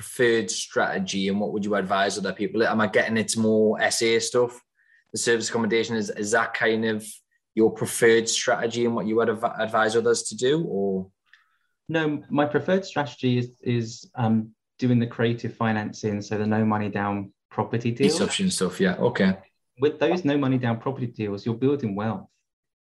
preferred 0.00 0.50
strategy 0.50 1.28
and 1.28 1.38
what 1.38 1.52
would 1.52 1.62
you 1.62 1.74
advise 1.74 2.16
other 2.16 2.32
people? 2.32 2.62
Am 2.62 2.80
I 2.80 2.86
getting 2.86 3.18
into 3.18 3.38
more 3.38 3.78
SA 3.90 4.18
stuff? 4.20 4.58
The 5.12 5.18
service 5.18 5.50
accommodation 5.50 5.94
is 5.94 6.08
is 6.08 6.30
that 6.30 6.54
kind 6.54 6.86
of 6.86 7.06
your 7.54 7.70
preferred 7.70 8.26
strategy 8.26 8.86
and 8.86 8.94
what 8.94 9.06
you 9.06 9.16
would 9.16 9.28
advise 9.28 9.96
others 9.96 10.22
to 10.24 10.36
do, 10.36 10.64
or? 10.64 11.10
No, 11.90 12.22
my 12.30 12.44
preferred 12.44 12.84
strategy 12.84 13.36
is 13.36 13.50
is 13.62 14.08
um, 14.14 14.52
doing 14.78 15.00
the 15.00 15.08
creative 15.08 15.54
financing, 15.54 16.22
so 16.22 16.38
the 16.38 16.46
no 16.46 16.64
money 16.64 16.88
down 16.88 17.32
property 17.50 17.90
deals. 17.90 18.20
option 18.20 18.48
stuff, 18.48 18.80
yeah. 18.80 18.94
Okay. 18.94 19.36
With 19.80 19.98
those 19.98 20.24
no 20.24 20.38
money 20.38 20.56
down 20.56 20.78
property 20.78 21.08
deals, 21.08 21.44
you're 21.44 21.56
building 21.56 21.96
wealth. 21.96 22.28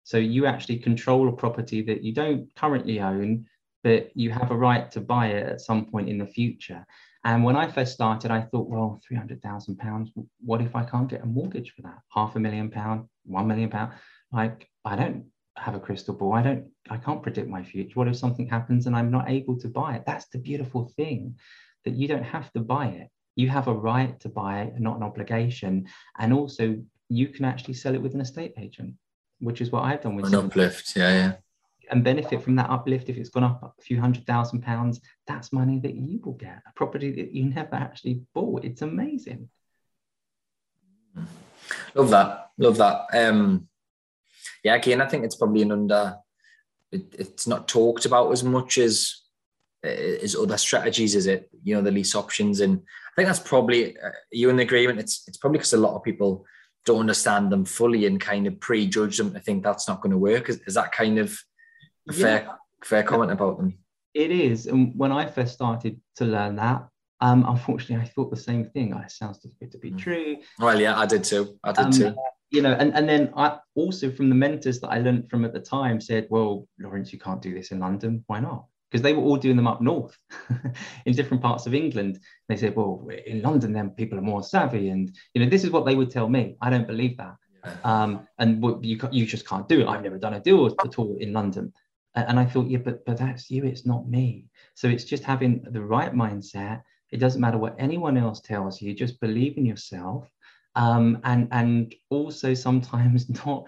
So 0.03 0.17
you 0.17 0.45
actually 0.45 0.79
control 0.79 1.29
a 1.29 1.31
property 1.31 1.81
that 1.83 2.03
you 2.03 2.13
don't 2.13 2.53
currently 2.55 2.99
own, 2.99 3.45
but 3.81 4.11
you 4.13 4.29
have 4.31 4.51
a 4.51 4.57
right 4.57 4.91
to 4.91 4.99
buy 4.99 5.27
it 5.27 5.47
at 5.53 5.61
some 5.61 5.85
point 5.85 6.09
in 6.09 6.17
the 6.17 6.25
future. 6.25 6.85
And 7.23 7.45
when 7.45 7.55
I 7.55 7.71
first 7.71 7.93
started, 7.93 8.29
I 8.29 8.41
thought, 8.41 8.67
well, 8.67 8.99
three 9.07 9.15
hundred 9.15 9.41
thousand 9.41 9.77
pounds. 9.77 10.11
What 10.41 10.61
if 10.61 10.75
I 10.75 10.83
can't 10.83 11.09
get 11.09 11.23
a 11.23 11.25
mortgage 11.25 11.71
for 11.71 11.83
that? 11.83 11.99
Half 12.13 12.35
a 12.35 12.41
million 12.41 12.69
pound, 12.69 13.07
one 13.23 13.47
million 13.47 13.69
pound. 13.69 13.93
Like 14.33 14.69
I 14.83 14.97
don't 14.97 15.27
have 15.57 15.75
a 15.75 15.79
crystal 15.79 16.13
ball. 16.13 16.33
I 16.33 16.41
don't. 16.41 16.67
I 16.89 16.97
can't 16.97 17.23
predict 17.23 17.49
my 17.49 17.63
future. 17.63 17.93
What 17.95 18.07
if 18.07 18.15
something 18.15 18.47
happens 18.47 18.87
and 18.87 18.95
I'm 18.95 19.11
not 19.11 19.29
able 19.29 19.57
to 19.59 19.67
buy 19.67 19.95
it? 19.95 20.03
That's 20.05 20.27
the 20.27 20.39
beautiful 20.39 20.91
thing, 20.95 21.35
that 21.85 21.95
you 21.95 22.07
don't 22.07 22.23
have 22.23 22.51
to 22.53 22.59
buy 22.59 22.87
it. 22.87 23.09
You 23.35 23.49
have 23.49 23.67
a 23.67 23.73
right 23.73 24.19
to 24.21 24.29
buy 24.29 24.61
it, 24.61 24.79
not 24.79 24.97
an 24.97 25.03
obligation. 25.03 25.87
And 26.17 26.33
also, 26.33 26.77
you 27.09 27.27
can 27.27 27.45
actually 27.45 27.75
sell 27.75 27.95
it 27.95 28.01
with 28.01 28.13
an 28.13 28.21
estate 28.21 28.53
agent, 28.57 28.95
which 29.39 29.61
is 29.61 29.71
what 29.71 29.83
I've 29.83 30.01
done 30.01 30.15
with 30.15 30.27
an 30.27 30.35
uplift. 30.35 30.95
Yeah, 30.95 31.13
yeah 31.13 31.33
and 31.89 32.03
benefit 32.03 32.41
from 32.41 32.55
that 32.55 32.69
uplift 32.69 33.09
if 33.09 33.17
it's 33.17 33.29
gone 33.29 33.43
up 33.43 33.75
a 33.77 33.81
few 33.81 33.99
hundred 33.99 34.25
thousand 34.25 34.61
pounds 34.61 34.99
that's 35.25 35.53
money 35.53 35.79
that 35.79 35.95
you 35.95 36.19
will 36.23 36.33
get 36.33 36.61
a 36.67 36.73
property 36.75 37.11
that 37.11 37.31
you 37.33 37.45
never 37.45 37.75
actually 37.75 38.21
bought 38.33 38.63
it's 38.65 38.81
amazing 38.81 39.49
love 41.95 42.09
that 42.09 42.49
love 42.57 42.77
that 42.77 43.05
um 43.13 43.67
yeah 44.63 44.75
again 44.75 45.01
i 45.01 45.07
think 45.07 45.23
it's 45.23 45.35
probably 45.35 45.61
an 45.61 45.71
under 45.71 46.15
it, 46.91 47.15
it's 47.17 47.47
not 47.47 47.67
talked 47.67 48.05
about 48.05 48.31
as 48.31 48.43
much 48.43 48.77
as 48.77 49.23
as 49.83 50.35
other 50.35 50.57
strategies 50.57 51.15
is 51.15 51.27
it 51.27 51.49
you 51.63 51.75
know 51.75 51.81
the 51.81 51.91
lease 51.91 52.15
options 52.15 52.59
and 52.61 52.77
i 52.77 53.11
think 53.15 53.27
that's 53.27 53.39
probably 53.39 53.97
uh, 53.99 54.09
you 54.31 54.49
in 54.49 54.57
the 54.57 54.63
agreement 54.63 54.99
it's 54.99 55.23
it's 55.27 55.37
probably 55.37 55.59
because 55.59 55.73
a 55.73 55.77
lot 55.77 55.95
of 55.95 56.03
people 56.03 56.45
don't 56.85 57.01
understand 57.01 57.51
them 57.51 57.65
fully 57.65 58.05
and 58.05 58.19
kind 58.19 58.47
of 58.47 58.59
prejudge 58.59 59.17
them 59.17 59.33
i 59.35 59.39
think 59.39 59.63
that's 59.63 59.87
not 59.87 60.01
going 60.01 60.11
to 60.11 60.17
work 60.17 60.49
is, 60.49 60.59
is 60.67 60.73
that 60.73 60.91
kind 60.91 61.19
of 61.19 61.37
fair 62.11 62.57
fair 62.83 63.03
comment 63.03 63.31
about 63.31 63.57
them. 63.57 63.77
It 64.13 64.31
is. 64.31 64.67
And 64.67 64.93
when 64.95 65.11
I 65.11 65.27
first 65.27 65.53
started 65.53 65.99
to 66.17 66.25
learn 66.25 66.55
that, 66.55 66.87
um, 67.19 67.45
unfortunately, 67.47 68.05
I 68.05 68.09
thought 68.09 68.29
the 68.29 68.37
same 68.37 68.65
thing. 68.65 68.93
Oh, 68.93 68.99
it 68.99 69.11
sounds 69.11 69.39
too 69.39 69.51
good 69.59 69.71
to 69.71 69.77
be 69.77 69.91
mm. 69.91 69.97
true. 69.97 70.37
Well, 70.59 70.79
yeah, 70.79 70.97
I 70.97 71.05
did 71.05 71.23
too. 71.23 71.57
I 71.63 71.71
did 71.71 71.85
um, 71.85 71.91
too. 71.91 72.15
You 72.49 72.61
know, 72.61 72.73
and, 72.73 72.93
and 72.93 73.09
then 73.09 73.33
I 73.35 73.57
also 73.75 74.11
from 74.11 74.29
the 74.29 74.35
mentors 74.35 74.79
that 74.79 74.89
I 74.89 74.99
learned 74.99 75.29
from 75.29 75.43
at 75.43 75.53
the 75.53 75.59
time 75.59 75.99
said, 75.99 76.27
well, 76.29 76.67
Laurence, 76.79 77.11
you 77.11 77.19
can't 77.19 77.41
do 77.41 77.53
this 77.53 77.71
in 77.71 77.79
London. 77.79 78.23
Why 78.27 78.39
not? 78.39 78.65
Because 78.89 79.01
they 79.01 79.13
were 79.13 79.23
all 79.23 79.35
doing 79.35 79.57
them 79.57 79.67
up 79.67 79.81
north 79.81 80.17
in 81.05 81.13
different 81.13 81.43
parts 81.43 81.65
of 81.65 81.73
England. 81.73 82.19
They 82.47 82.55
said, 82.55 82.73
well, 82.73 83.05
in 83.25 83.41
London, 83.41 83.73
then 83.73 83.89
people 83.89 84.17
are 84.17 84.21
more 84.21 84.43
savvy. 84.43 84.89
And, 84.89 85.13
you 85.33 85.43
know, 85.43 85.49
this 85.49 85.65
is 85.65 85.71
what 85.71 85.85
they 85.85 85.95
would 85.95 86.09
tell 86.09 86.29
me. 86.29 86.55
I 86.61 86.69
don't 86.69 86.87
believe 86.87 87.17
that. 87.17 87.35
Um, 87.83 88.25
and 88.37 88.63
you, 88.85 88.97
you 89.11 89.25
just 89.25 89.45
can't 89.45 89.67
do 89.67 89.81
it. 89.81 89.87
I've 89.87 90.03
never 90.03 90.17
done 90.17 90.35
a 90.35 90.39
deal 90.39 90.67
at 90.67 90.99
all 90.99 91.17
in 91.19 91.33
London. 91.33 91.73
And 92.15 92.39
I 92.39 92.45
thought, 92.45 92.67
yeah, 92.67 92.79
but, 92.79 93.05
but 93.05 93.17
that's 93.17 93.51
you. 93.51 93.65
It's 93.65 93.85
not 93.85 94.07
me. 94.07 94.45
So 94.73 94.87
it's 94.87 95.03
just 95.03 95.23
having 95.23 95.65
the 95.69 95.81
right 95.81 96.13
mindset 96.13 96.81
it 97.11 97.17
doesn't 97.17 97.41
matter 97.41 97.57
what 97.57 97.75
anyone 97.79 98.17
else 98.17 98.41
tells 98.41 98.81
you, 98.81 98.93
just 98.93 99.19
believe 99.19 99.57
in 99.57 99.65
yourself. 99.65 100.29
Um, 100.75 101.19
and 101.23 101.47
and 101.51 101.95
also 102.09 102.53
sometimes 102.53 103.29
not 103.45 103.65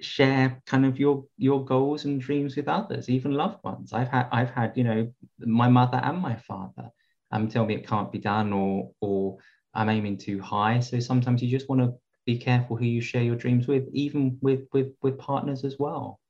share 0.00 0.60
kind 0.66 0.86
of 0.86 0.98
your 0.98 1.24
your 1.36 1.64
goals 1.64 2.04
and 2.04 2.20
dreams 2.20 2.56
with 2.56 2.68
others, 2.68 3.08
even 3.08 3.32
loved 3.32 3.62
ones. 3.64 3.92
I've 3.92 4.08
had 4.08 4.26
I've 4.32 4.50
had, 4.50 4.72
you 4.76 4.84
know, 4.84 5.12
my 5.38 5.68
mother 5.68 6.00
and 6.02 6.18
my 6.18 6.36
father 6.36 6.90
um 7.30 7.48
tell 7.48 7.66
me 7.66 7.74
it 7.74 7.86
can't 7.86 8.10
be 8.10 8.18
done 8.18 8.52
or 8.52 8.90
or 9.00 9.38
I'm 9.74 9.90
aiming 9.90 10.18
too 10.18 10.40
high. 10.40 10.80
So 10.80 10.98
sometimes 10.98 11.42
you 11.42 11.48
just 11.48 11.68
want 11.68 11.80
to 11.82 11.94
be 12.26 12.38
careful 12.38 12.76
who 12.76 12.84
you 12.84 13.00
share 13.00 13.22
your 13.22 13.36
dreams 13.36 13.66
with, 13.68 13.84
even 13.92 14.38
with 14.40 14.62
with 14.72 14.88
with 15.02 15.18
partners 15.18 15.64
as 15.64 15.76
well. 15.78 16.20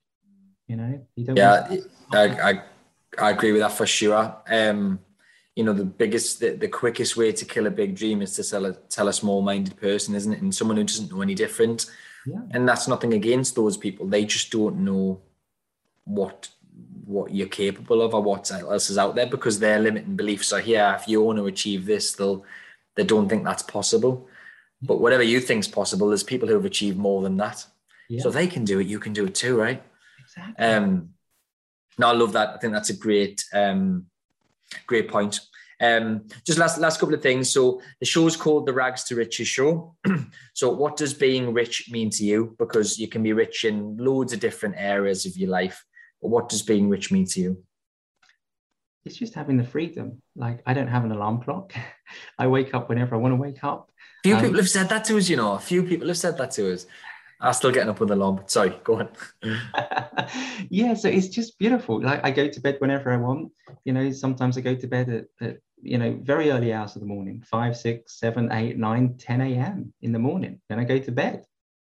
You 0.66 0.76
know, 0.76 1.06
you 1.16 1.24
don't. 1.24 1.36
Yeah, 1.36 1.76
I, 2.12 2.50
I 2.50 2.62
I 3.18 3.30
agree 3.30 3.52
with 3.52 3.62
that 3.62 3.72
for 3.72 3.86
sure. 3.86 4.36
Um, 4.48 5.00
you 5.58 5.64
know 5.64 5.72
the 5.72 5.84
biggest 5.84 6.38
the, 6.38 6.50
the 6.50 6.68
quickest 6.68 7.16
way 7.16 7.32
to 7.32 7.44
kill 7.44 7.66
a 7.66 7.70
big 7.70 7.96
dream 7.96 8.22
is 8.22 8.32
to 8.34 8.44
tell 8.48 8.64
a 8.64 8.74
tell 8.96 9.08
a 9.08 9.12
small-minded 9.12 9.76
person 9.76 10.14
isn't 10.14 10.32
it? 10.32 10.40
And 10.40 10.54
someone 10.54 10.76
who 10.76 10.84
doesn't 10.84 11.10
know 11.10 11.20
any 11.20 11.34
different. 11.34 11.90
Yeah. 12.26 12.42
and 12.52 12.68
that's 12.68 12.86
nothing 12.86 13.14
against 13.14 13.54
those 13.56 13.76
people. 13.76 14.06
They 14.06 14.24
just 14.24 14.52
don't 14.52 14.84
know 14.84 15.20
what 16.04 16.48
what 17.04 17.34
you're 17.34 17.48
capable 17.48 18.02
of 18.02 18.14
or 18.14 18.22
what 18.22 18.52
else 18.52 18.88
is 18.90 18.98
out 18.98 19.16
there 19.16 19.26
because 19.26 19.58
their 19.58 19.80
limiting 19.80 20.14
beliefs 20.14 20.52
are 20.52 20.60
here 20.60 20.96
if 21.00 21.08
you 21.08 21.22
want 21.22 21.38
to 21.38 21.46
achieve 21.46 21.86
this 21.86 22.12
they'll 22.12 22.44
they 22.94 23.02
don't 23.02 23.28
think 23.28 23.42
that's 23.42 23.64
possible. 23.64 24.28
But 24.80 25.00
whatever 25.00 25.24
you 25.24 25.40
think 25.40 25.64
is 25.64 25.68
possible 25.80 26.06
there's 26.08 26.22
people 26.32 26.46
who 26.46 26.54
have 26.54 26.70
achieved 26.72 26.98
more 26.98 27.20
than 27.22 27.36
that. 27.38 27.66
Yeah. 28.08 28.22
so 28.22 28.30
they 28.30 28.46
can 28.46 28.64
do 28.64 28.78
it 28.78 28.86
you 28.86 29.00
can 29.00 29.12
do 29.12 29.24
it 29.24 29.34
too 29.34 29.56
right? 29.58 29.82
Exactly. 30.22 30.64
Um 30.64 31.14
no 31.98 32.06
i 32.10 32.12
love 32.12 32.32
that. 32.34 32.50
I 32.50 32.58
think 32.58 32.72
that's 32.74 32.90
a 32.90 32.96
great 33.06 33.44
um 33.52 34.06
Great 34.86 35.08
point. 35.08 35.40
Um, 35.80 36.26
just 36.44 36.58
last 36.58 36.78
last 36.78 36.98
couple 36.98 37.14
of 37.14 37.22
things. 37.22 37.52
So 37.52 37.80
the 38.00 38.06
show's 38.06 38.36
called 38.36 38.66
the 38.66 38.72
Rags 38.72 39.04
to 39.04 39.16
Riches 39.16 39.48
Show. 39.48 39.96
so 40.54 40.70
what 40.70 40.96
does 40.96 41.14
being 41.14 41.52
rich 41.52 41.88
mean 41.90 42.10
to 42.10 42.24
you? 42.24 42.56
Because 42.58 42.98
you 42.98 43.08
can 43.08 43.22
be 43.22 43.32
rich 43.32 43.64
in 43.64 43.96
loads 43.96 44.32
of 44.32 44.40
different 44.40 44.74
areas 44.78 45.24
of 45.26 45.36
your 45.36 45.50
life. 45.50 45.84
But 46.20 46.28
what 46.28 46.48
does 46.48 46.62
being 46.62 46.88
rich 46.88 47.12
mean 47.12 47.26
to 47.26 47.40
you? 47.40 47.64
It's 49.04 49.16
just 49.16 49.34
having 49.34 49.56
the 49.56 49.64
freedom. 49.64 50.20
Like 50.34 50.62
I 50.66 50.74
don't 50.74 50.88
have 50.88 51.04
an 51.04 51.12
alarm 51.12 51.42
clock. 51.42 51.72
I 52.38 52.48
wake 52.48 52.74
up 52.74 52.88
whenever 52.88 53.14
I 53.14 53.18
want 53.18 53.32
to 53.32 53.40
wake 53.40 53.62
up. 53.62 53.90
A 54.24 54.28
few 54.28 54.36
um, 54.36 54.42
people 54.42 54.56
have 54.58 54.68
said 54.68 54.88
that 54.88 55.04
to 55.04 55.16
us, 55.16 55.28
you 55.28 55.36
know. 55.36 55.54
A 55.54 55.60
few 55.60 55.84
people 55.84 56.08
have 56.08 56.18
said 56.18 56.36
that 56.38 56.50
to 56.52 56.72
us. 56.72 56.86
I'm 57.40 57.52
still 57.52 57.70
getting 57.70 57.88
up 57.88 58.00
with 58.00 58.08
the 58.08 58.16
alarm. 58.16 58.40
Sorry, 58.46 58.76
go 58.82 58.98
on. 58.98 59.08
yeah, 60.70 60.94
so 60.94 61.08
it's 61.08 61.28
just 61.28 61.56
beautiful. 61.58 62.02
Like 62.02 62.24
I 62.24 62.32
go 62.32 62.48
to 62.48 62.60
bed 62.60 62.76
whenever 62.80 63.12
I 63.12 63.16
want. 63.16 63.52
You 63.84 63.92
know, 63.92 64.10
sometimes 64.10 64.58
I 64.58 64.60
go 64.60 64.74
to 64.74 64.86
bed 64.88 65.08
at, 65.08 65.46
at 65.46 65.58
you 65.82 65.98
know 65.98 66.18
very 66.22 66.50
early 66.50 66.72
hours 66.72 66.94
of 66.96 67.00
the 67.00 67.06
morning, 67.06 67.42
five, 67.42 67.76
six, 67.76 68.18
seven, 68.18 68.50
eight, 68.52 68.78
nine, 68.78 69.16
10 69.18 69.40
a.m. 69.40 69.92
in 70.02 70.12
the 70.12 70.18
morning. 70.18 70.60
Then 70.68 70.78
I 70.78 70.84
go 70.84 70.98
to 70.98 71.12
bed, 71.12 71.44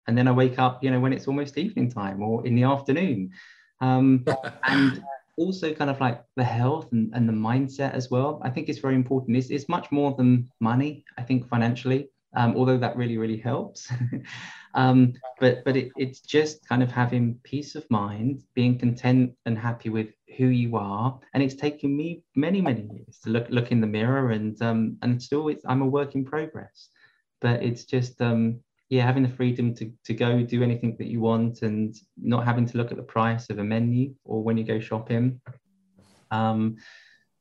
and 0.08 0.18
then 0.18 0.28
I 0.28 0.32
wake 0.32 0.60
up. 0.60 0.84
You 0.84 0.92
know, 0.92 1.00
when 1.00 1.14
it's 1.14 1.28
almost 1.28 1.58
evening 1.58 1.90
time 1.92 2.22
or 2.22 2.46
in 2.46 2.56
the 2.56 2.64
afternoon. 2.64 3.32
Um, 3.80 4.26
and 4.64 5.04
also 5.38 5.74
kind 5.74 5.90
of 5.90 6.00
like 6.00 6.22
the 6.36 6.44
health 6.44 6.92
and, 6.92 7.12
and 7.16 7.28
the 7.28 7.34
mindset 7.34 7.94
as 7.94 8.12
well. 8.12 8.40
I 8.44 8.50
think 8.50 8.70
it's 8.70 8.80
very 8.80 8.96
important. 8.96 9.38
It's, 9.38 9.50
it's 9.50 9.68
much 9.68 9.92
more 9.92 10.14
than 10.14 10.52
money. 10.60 11.04
I 11.18 11.24
think 11.24 11.48
financially 11.48 12.10
um, 12.34 12.56
although 12.56 12.78
that 12.78 12.96
really 12.96 13.18
really 13.18 13.38
helps 13.38 13.92
um, 14.74 15.14
but 15.40 15.64
but 15.66 15.76
it, 15.76 15.92
it's 15.98 16.22
just 16.22 16.66
kind 16.68 16.82
of 16.82 16.92
having 16.92 17.40
peace 17.44 17.76
of 17.76 17.90
mind 17.90 18.44
being 18.54 18.78
content 18.78 19.34
and 19.46 19.58
happy 19.58 19.90
with 19.90 20.08
who 20.38 20.48
you 20.48 20.76
are 20.76 21.20
and 21.34 21.44
it's 21.44 21.56
taken 21.56 21.96
me 21.96 22.24
many 22.36 22.62
many 22.62 22.82
years 22.94 23.20
to 23.24 23.30
look 23.30 23.48
look 23.50 23.72
in 23.72 23.82
the 23.82 23.88
mirror 23.88 24.32
and 24.32 24.62
um, 24.62 24.98
and 25.02 25.22
still 25.22 25.48
it's, 25.48 25.66
i'm 25.68 25.82
a 25.82 25.86
work 25.86 26.16
in 26.16 26.26
progress 26.26 26.90
but 27.42 27.62
it's 27.64 27.86
just 27.86 28.22
um, 28.22 28.60
yeah 28.90 29.04
having 29.04 29.24
the 29.24 29.30
freedom 29.30 29.74
to, 29.74 29.92
to 30.06 30.14
go 30.14 30.42
do 30.42 30.64
anything 30.64 30.96
that 30.98 31.08
you 31.08 31.20
want 31.20 31.62
and 31.62 31.96
not 32.18 32.46
having 32.46 32.66
to 32.66 32.78
look 32.78 32.92
at 32.92 32.98
the 32.98 33.04
price 33.04 33.50
of 33.50 33.60
a 33.60 33.64
menu 33.64 34.14
or 34.24 34.44
when 34.44 34.58
you 34.58 34.64
go 34.64 34.80
shopping 34.80 35.40
um, 36.32 36.78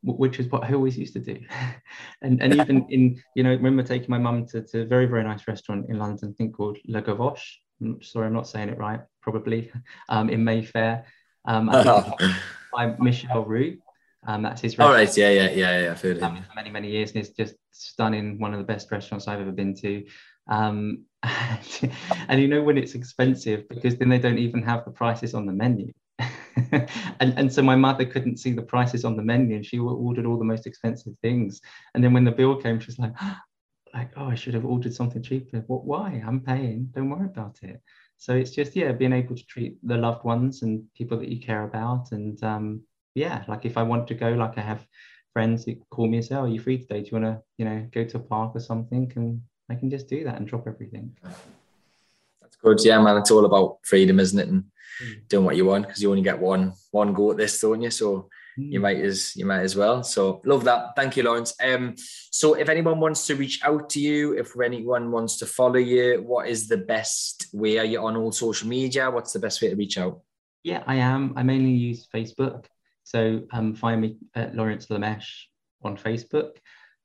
which 0.03 0.41
is 0.41 0.49
what 0.49 0.65
I 0.65 0.73
always 0.73 0.97
used 0.97 1.13
to 1.15 1.21
do. 1.21 1.39
and 2.23 2.43
and 2.43 2.55
even 2.55 2.87
in, 2.89 3.23
you 3.35 3.43
know, 3.43 3.51
remember 3.51 3.83
taking 3.83 4.11
my 4.11 4.19
mum 4.19 4.47
to, 4.47 4.63
to 4.63 4.83
a 4.83 4.87
very, 4.87 5.07
very 5.07 5.25
nice 5.25 5.47
restaurant 5.47 5.87
in 5.89 5.99
London, 5.99 6.31
I 6.31 6.35
think 6.37 6.57
called 6.57 6.79
Le 6.87 7.03
Gavroche. 7.03 7.59
I'm 7.83 8.03
sorry, 8.03 8.27
I'm 8.27 8.33
not 8.33 8.49
saying 8.49 8.69
it 8.69 8.79
right, 8.79 9.01
probably, 9.23 9.71
um, 10.09 10.31
in 10.31 10.45
Mayfair. 10.45 11.05
Um, 11.45 11.69
by 12.73 12.95
Michel 12.99 13.45
Roux. 13.45 13.79
Um, 14.27 14.43
that's 14.43 14.61
his 14.61 14.77
restaurant. 14.77 14.91
All 14.91 15.05
right, 15.05 15.17
yeah, 15.17 15.31
yeah, 15.31 15.51
yeah, 15.51 15.83
yeah. 15.83 15.91
I've 15.93 16.01
heard 16.01 16.17
of 16.17 16.23
him. 16.23 16.37
Um, 16.37 16.43
for 16.43 16.55
many, 16.55 16.71
many 16.71 16.91
years, 16.91 17.13
and 17.13 17.25
it's 17.25 17.31
just 17.31 17.55
stunning. 17.71 18.39
One 18.39 18.53
of 18.53 18.59
the 18.59 18.65
best 18.65 18.91
restaurants 18.91 19.27
I've 19.27 19.41
ever 19.41 19.53
been 19.53 19.75
to. 19.77 20.05
Um, 20.49 21.05
and, 21.23 21.93
and 22.29 22.41
you 22.41 22.49
know 22.49 22.63
when 22.63 22.77
it's 22.77 22.95
expensive 22.95 23.69
because 23.69 23.97
then 23.97 24.09
they 24.09 24.19
don't 24.19 24.39
even 24.39 24.63
have 24.63 24.85
the 24.85 24.91
prices 24.91 25.35
on 25.35 25.47
the 25.47 25.53
menu. 25.53 25.93
and, 26.73 26.89
and 27.21 27.53
so 27.53 27.63
my 27.63 27.77
mother 27.77 28.05
couldn't 28.05 28.39
see 28.39 28.53
the 28.53 28.63
prices 28.63 29.05
on 29.05 29.17
the 29.17 29.23
menu 29.23 29.57
and 29.57 29.65
she 29.65 29.79
ordered 29.79 30.27
all 30.27 30.39
the 30.39 30.45
most 30.45 30.67
expensive 30.67 31.15
things. 31.23 31.61
And 31.95 32.05
then 32.05 32.13
when 32.13 32.25
the 32.25 32.33
bill 32.33 32.57
came, 32.57 32.79
she 32.81 32.87
was 32.87 32.99
like, 32.99 33.15
like, 33.95 34.13
oh, 34.17 34.27
I 34.27 34.35
should 34.35 34.55
have 34.55 34.67
ordered 34.67 34.95
something 34.95 35.23
cheaper. 35.23 35.65
What, 35.67 35.85
why? 35.85 36.23
I'm 36.27 36.41
paying. 36.41 36.91
Don't 36.95 37.11
worry 37.11 37.27
about 37.27 37.59
it. 37.63 37.81
So 38.21 38.35
it's 38.35 38.51
just, 38.51 38.77
yeah, 38.77 38.93
being 38.93 39.15
able 39.15 39.35
to 39.35 39.47
treat 39.47 39.79
the 39.83 39.97
loved 39.97 40.25
ones 40.25 40.61
and 40.61 40.85
people 40.95 41.19
that 41.19 41.31
you 41.31 41.41
care 41.41 41.65
about. 41.65 42.13
And 42.13 42.37
um, 42.45 42.83
yeah, 43.15 43.45
like 43.49 43.65
if 43.65 43.79
I 43.79 43.83
want 43.83 44.07
to 44.09 44.15
go, 44.15 44.29
like 44.33 44.59
I 44.59 44.61
have 44.61 44.87
friends 45.33 45.65
that 45.65 45.81
call 45.89 46.07
me 46.07 46.19
and 46.19 46.27
say, 46.27 46.35
oh, 46.35 46.43
are 46.43 46.49
you 46.49 46.61
free 46.61 46.77
today? 46.77 47.01
Do 47.01 47.07
you 47.07 47.23
want 47.23 47.25
to, 47.35 47.43
you 47.57 47.65
know, 47.65 47.89
go 47.91 48.05
to 48.05 48.17
a 48.19 48.21
park 48.21 48.55
or 48.55 48.61
something? 48.61 49.11
And 49.17 49.41
I 49.71 49.75
can 49.75 49.89
just 49.89 50.07
do 50.07 50.23
that 50.25 50.37
and 50.37 50.47
drop 50.47 50.67
everything. 50.67 51.17
That's 51.23 52.57
good. 52.63 52.79
Yeah, 52.85 53.01
man. 53.01 53.17
It's 53.17 53.31
all 53.31 53.47
about 53.47 53.79
freedom, 53.85 54.21
isn't 54.21 54.39
it? 54.39 54.49
And 54.49 54.65
mm. 55.03 55.29
doing 55.29 55.47
what 55.47 55.57
you 55.57 55.65
want 55.65 55.87
because 55.87 56.03
you 56.03 56.11
only 56.11 56.23
get 56.23 56.39
one 56.39 56.75
one 56.91 57.15
go 57.15 57.31
at 57.31 57.39
this, 57.39 57.59
don't 57.59 57.81
you? 57.83 57.91
So. 57.91 58.29
You 58.61 58.81
might 58.81 58.99
as 58.99 59.35
you 59.37 59.47
might 59.47 59.61
as 59.61 59.77
well. 59.77 60.03
So 60.03 60.41
love 60.45 60.65
that. 60.65 60.97
Thank 60.97 61.17
you, 61.17 61.23
Laurence. 61.23 61.55
Um, 61.63 61.95
so 62.31 62.55
if 62.55 62.69
anyone 62.69 63.01
wants 63.01 63.27
to 63.27 63.35
reach 63.35 63.61
out 63.63 63.91
to 63.91 64.01
you, 64.01 64.39
if 64.39 64.59
anyone 64.61 65.11
wants 65.11 65.39
to 65.39 65.47
follow 65.47 65.77
you, 65.79 66.23
what 66.27 66.49
is 66.49 66.69
the 66.69 66.79
best 66.79 67.47
way? 67.53 67.79
Are 67.79 67.85
you 67.85 68.01
on 68.01 68.17
all 68.17 68.33
social 68.33 68.69
media? 68.69 69.11
What's 69.11 69.33
the 69.33 69.39
best 69.39 69.63
way 69.63 69.71
to 69.71 69.77
reach 69.77 69.99
out? 69.99 70.21
Yeah, 70.63 70.83
I 70.87 70.97
am. 70.97 71.35
I 71.37 71.43
mainly 71.43 71.73
use 71.73 72.07
Facebook. 72.15 72.67
So 73.05 73.43
um, 73.53 73.75
find 73.75 74.01
me 74.01 74.19
at 74.35 74.55
Laurence 74.55 74.87
Lameche 74.87 75.47
on 75.83 75.97
Facebook. 75.97 76.53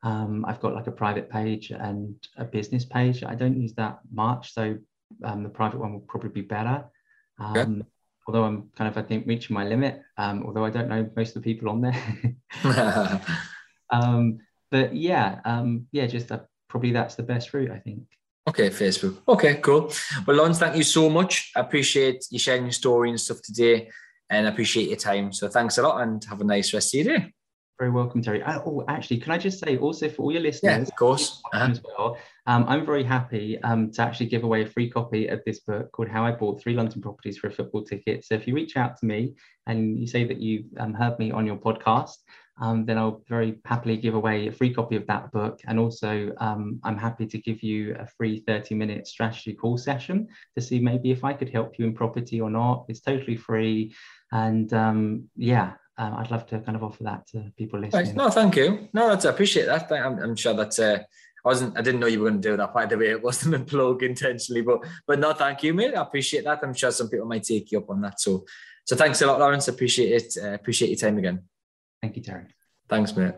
Um, 0.03 0.45
I've 0.47 0.59
got 0.59 0.75
like 0.75 0.87
a 0.87 0.91
private 0.91 1.29
page 1.29 1.71
and 1.71 2.15
a 2.37 2.45
business 2.45 2.85
page. 2.85 3.23
I 3.23 3.33
don't 3.33 3.59
use 3.59 3.73
that 3.73 3.99
much, 4.13 4.53
so 4.53 4.77
um, 5.23 5.41
the 5.41 5.49
private 5.49 5.79
one 5.79 5.93
will 5.93 6.01
probably 6.01 6.29
be 6.29 6.41
better. 6.41 6.85
Um, 7.39 7.57
okay. 7.57 7.81
Although 8.27 8.43
I'm 8.43 8.69
kind 8.75 8.89
of, 8.89 8.97
I 8.97 9.07
think, 9.07 9.27
reaching 9.27 9.53
my 9.53 9.65
limit. 9.65 10.01
Um, 10.17 10.43
although 10.45 10.65
I 10.65 10.71
don't 10.71 10.89
know 10.89 11.09
most 11.15 11.35
of 11.35 11.43
the 11.43 11.53
people 11.53 11.69
on 11.69 11.81
there. 11.81 12.01
Um, 13.89 14.39
but 14.71 14.95
yeah, 14.95 15.39
um, 15.45 15.87
yeah, 15.91 16.07
just 16.07 16.31
uh, 16.31 16.39
probably 16.67 16.91
that's 16.91 17.15
the 17.15 17.23
best 17.23 17.53
route, 17.53 17.71
I 17.71 17.79
think. 17.79 18.03
Okay, 18.47 18.69
Facebook. 18.69 19.17
Okay, 19.27 19.55
cool. 19.55 19.91
Well, 20.25 20.37
Laurence, 20.37 20.59
thank 20.59 20.75
you 20.75 20.83
so 20.83 21.09
much. 21.09 21.51
I 21.55 21.61
appreciate 21.61 22.25
you 22.29 22.39
sharing 22.39 22.63
your 22.63 22.71
story 22.71 23.09
and 23.09 23.19
stuff 23.19 23.41
today, 23.43 23.89
and 24.29 24.45
I 24.45 24.49
appreciate 24.51 24.87
your 24.87 24.97
time. 24.97 25.33
So 25.33 25.47
thanks 25.47 25.77
a 25.77 25.81
lot, 25.81 26.01
and 26.01 26.23
have 26.25 26.41
a 26.41 26.43
nice 26.43 26.73
rest 26.73 26.93
of 26.93 27.05
your 27.05 27.17
day. 27.17 27.34
Very 27.77 27.91
welcome, 27.91 28.21
Terry. 28.21 28.41
Oh, 28.45 28.85
actually, 28.87 29.17
can 29.17 29.33
I 29.33 29.37
just 29.37 29.59
say 29.59 29.77
also 29.77 30.07
for 30.07 30.23
all 30.23 30.31
your 30.31 30.41
listeners, 30.41 30.77
yeah, 30.77 30.81
of 30.81 30.95
course, 30.95 31.41
uh-huh. 31.53 31.71
as 31.71 31.81
well, 31.83 32.17
um, 32.47 32.63
I'm 32.69 32.85
very 32.85 33.03
happy 33.03 33.61
um, 33.63 33.91
to 33.91 34.01
actually 34.01 34.27
give 34.27 34.45
away 34.45 34.61
a 34.61 34.65
free 34.65 34.89
copy 34.89 35.27
of 35.27 35.41
this 35.45 35.59
book 35.59 35.91
called 35.91 36.07
How 36.07 36.23
I 36.25 36.31
Bought 36.31 36.61
Three 36.61 36.73
London 36.73 37.01
Properties 37.01 37.37
for 37.37 37.47
a 37.47 37.51
Football 37.51 37.83
Ticket. 37.83 38.23
So 38.23 38.33
if 38.33 38.47
you 38.47 38.55
reach 38.55 38.77
out 38.77 38.97
to 38.99 39.05
me 39.05 39.33
and 39.67 39.99
you 39.99 40.07
say 40.07 40.23
that 40.23 40.39
you 40.39 40.63
um, 40.77 40.93
heard 40.93 41.19
me 41.19 41.31
on 41.31 41.45
your 41.45 41.57
podcast, 41.57 42.15
um, 42.61 42.85
then 42.85 42.97
I'll 42.97 43.21
very 43.27 43.59
happily 43.65 43.97
give 43.97 44.15
away 44.15 44.47
a 44.47 44.53
free 44.53 44.73
copy 44.73 44.95
of 44.95 45.05
that 45.07 45.31
book. 45.33 45.59
And 45.67 45.77
also, 45.77 46.31
um, 46.37 46.79
I'm 46.85 46.97
happy 46.97 47.25
to 47.27 47.37
give 47.37 47.61
you 47.61 47.95
a 47.99 48.07
free 48.07 48.39
30 48.47 48.75
minute 48.75 49.07
strategy 49.07 49.53
call 49.53 49.77
session 49.77 50.29
to 50.55 50.61
see 50.61 50.79
maybe 50.79 51.11
if 51.11 51.25
I 51.25 51.33
could 51.33 51.49
help 51.49 51.77
you 51.77 51.85
in 51.85 51.93
property 51.93 52.39
or 52.39 52.49
not. 52.49 52.85
It's 52.87 53.01
totally 53.01 53.35
free. 53.35 53.93
And 54.31 54.71
um, 54.73 55.29
yeah, 55.35 55.73
um, 55.97 56.15
I'd 56.15 56.31
love 56.31 56.45
to 56.47 56.59
kind 56.59 56.75
of 56.75 56.83
offer 56.83 57.03
that 57.03 57.27
to 57.27 57.51
people 57.57 57.79
listening. 57.79 58.07
Right. 58.07 58.15
No, 58.15 58.29
thank 58.29 58.55
you. 58.55 58.89
No, 58.93 59.09
that's, 59.09 59.25
I 59.25 59.29
appreciate 59.29 59.65
that. 59.65 59.91
I'm, 59.91 60.19
I'm 60.19 60.35
sure 60.35 60.53
that's. 60.53 60.79
Uh, 60.79 60.99
I 61.43 61.47
wasn't. 61.47 61.77
I 61.77 61.81
didn't 61.81 61.99
know 61.99 62.07
you 62.07 62.19
were 62.19 62.29
going 62.29 62.41
to 62.41 62.49
do 62.49 62.57
that. 62.57 62.73
By 62.73 62.85
the 62.87 62.97
way, 62.97 63.11
it 63.11 63.21
wasn't 63.23 63.55
a 63.55 63.59
plug 63.59 64.03
intentionally, 64.03 64.61
but 64.61 64.79
but 65.05 65.19
no, 65.19 65.31
thank 65.33 65.63
you, 65.63 65.73
mate. 65.73 65.95
I 65.95 66.01
appreciate 66.01 66.43
that. 66.45 66.59
I'm 66.63 66.73
sure 66.73 66.91
some 66.91 67.09
people 67.09 67.27
might 67.27 67.43
take 67.43 67.71
you 67.71 67.77
up 67.77 67.89
on 67.89 68.01
that. 68.01 68.19
So 68.19 68.45
so 68.85 68.95
thanks 68.95 69.21
a 69.21 69.27
lot, 69.27 69.39
Laurence. 69.39 69.67
Appreciate 69.67 70.11
it. 70.11 70.37
Uh, 70.43 70.53
appreciate 70.53 70.89
your 70.89 70.97
time 70.97 71.17
again. 71.17 71.43
Thank 72.01 72.15
you, 72.17 72.23
Terry. 72.23 72.45
Thanks, 72.89 73.15
mate. 73.15 73.35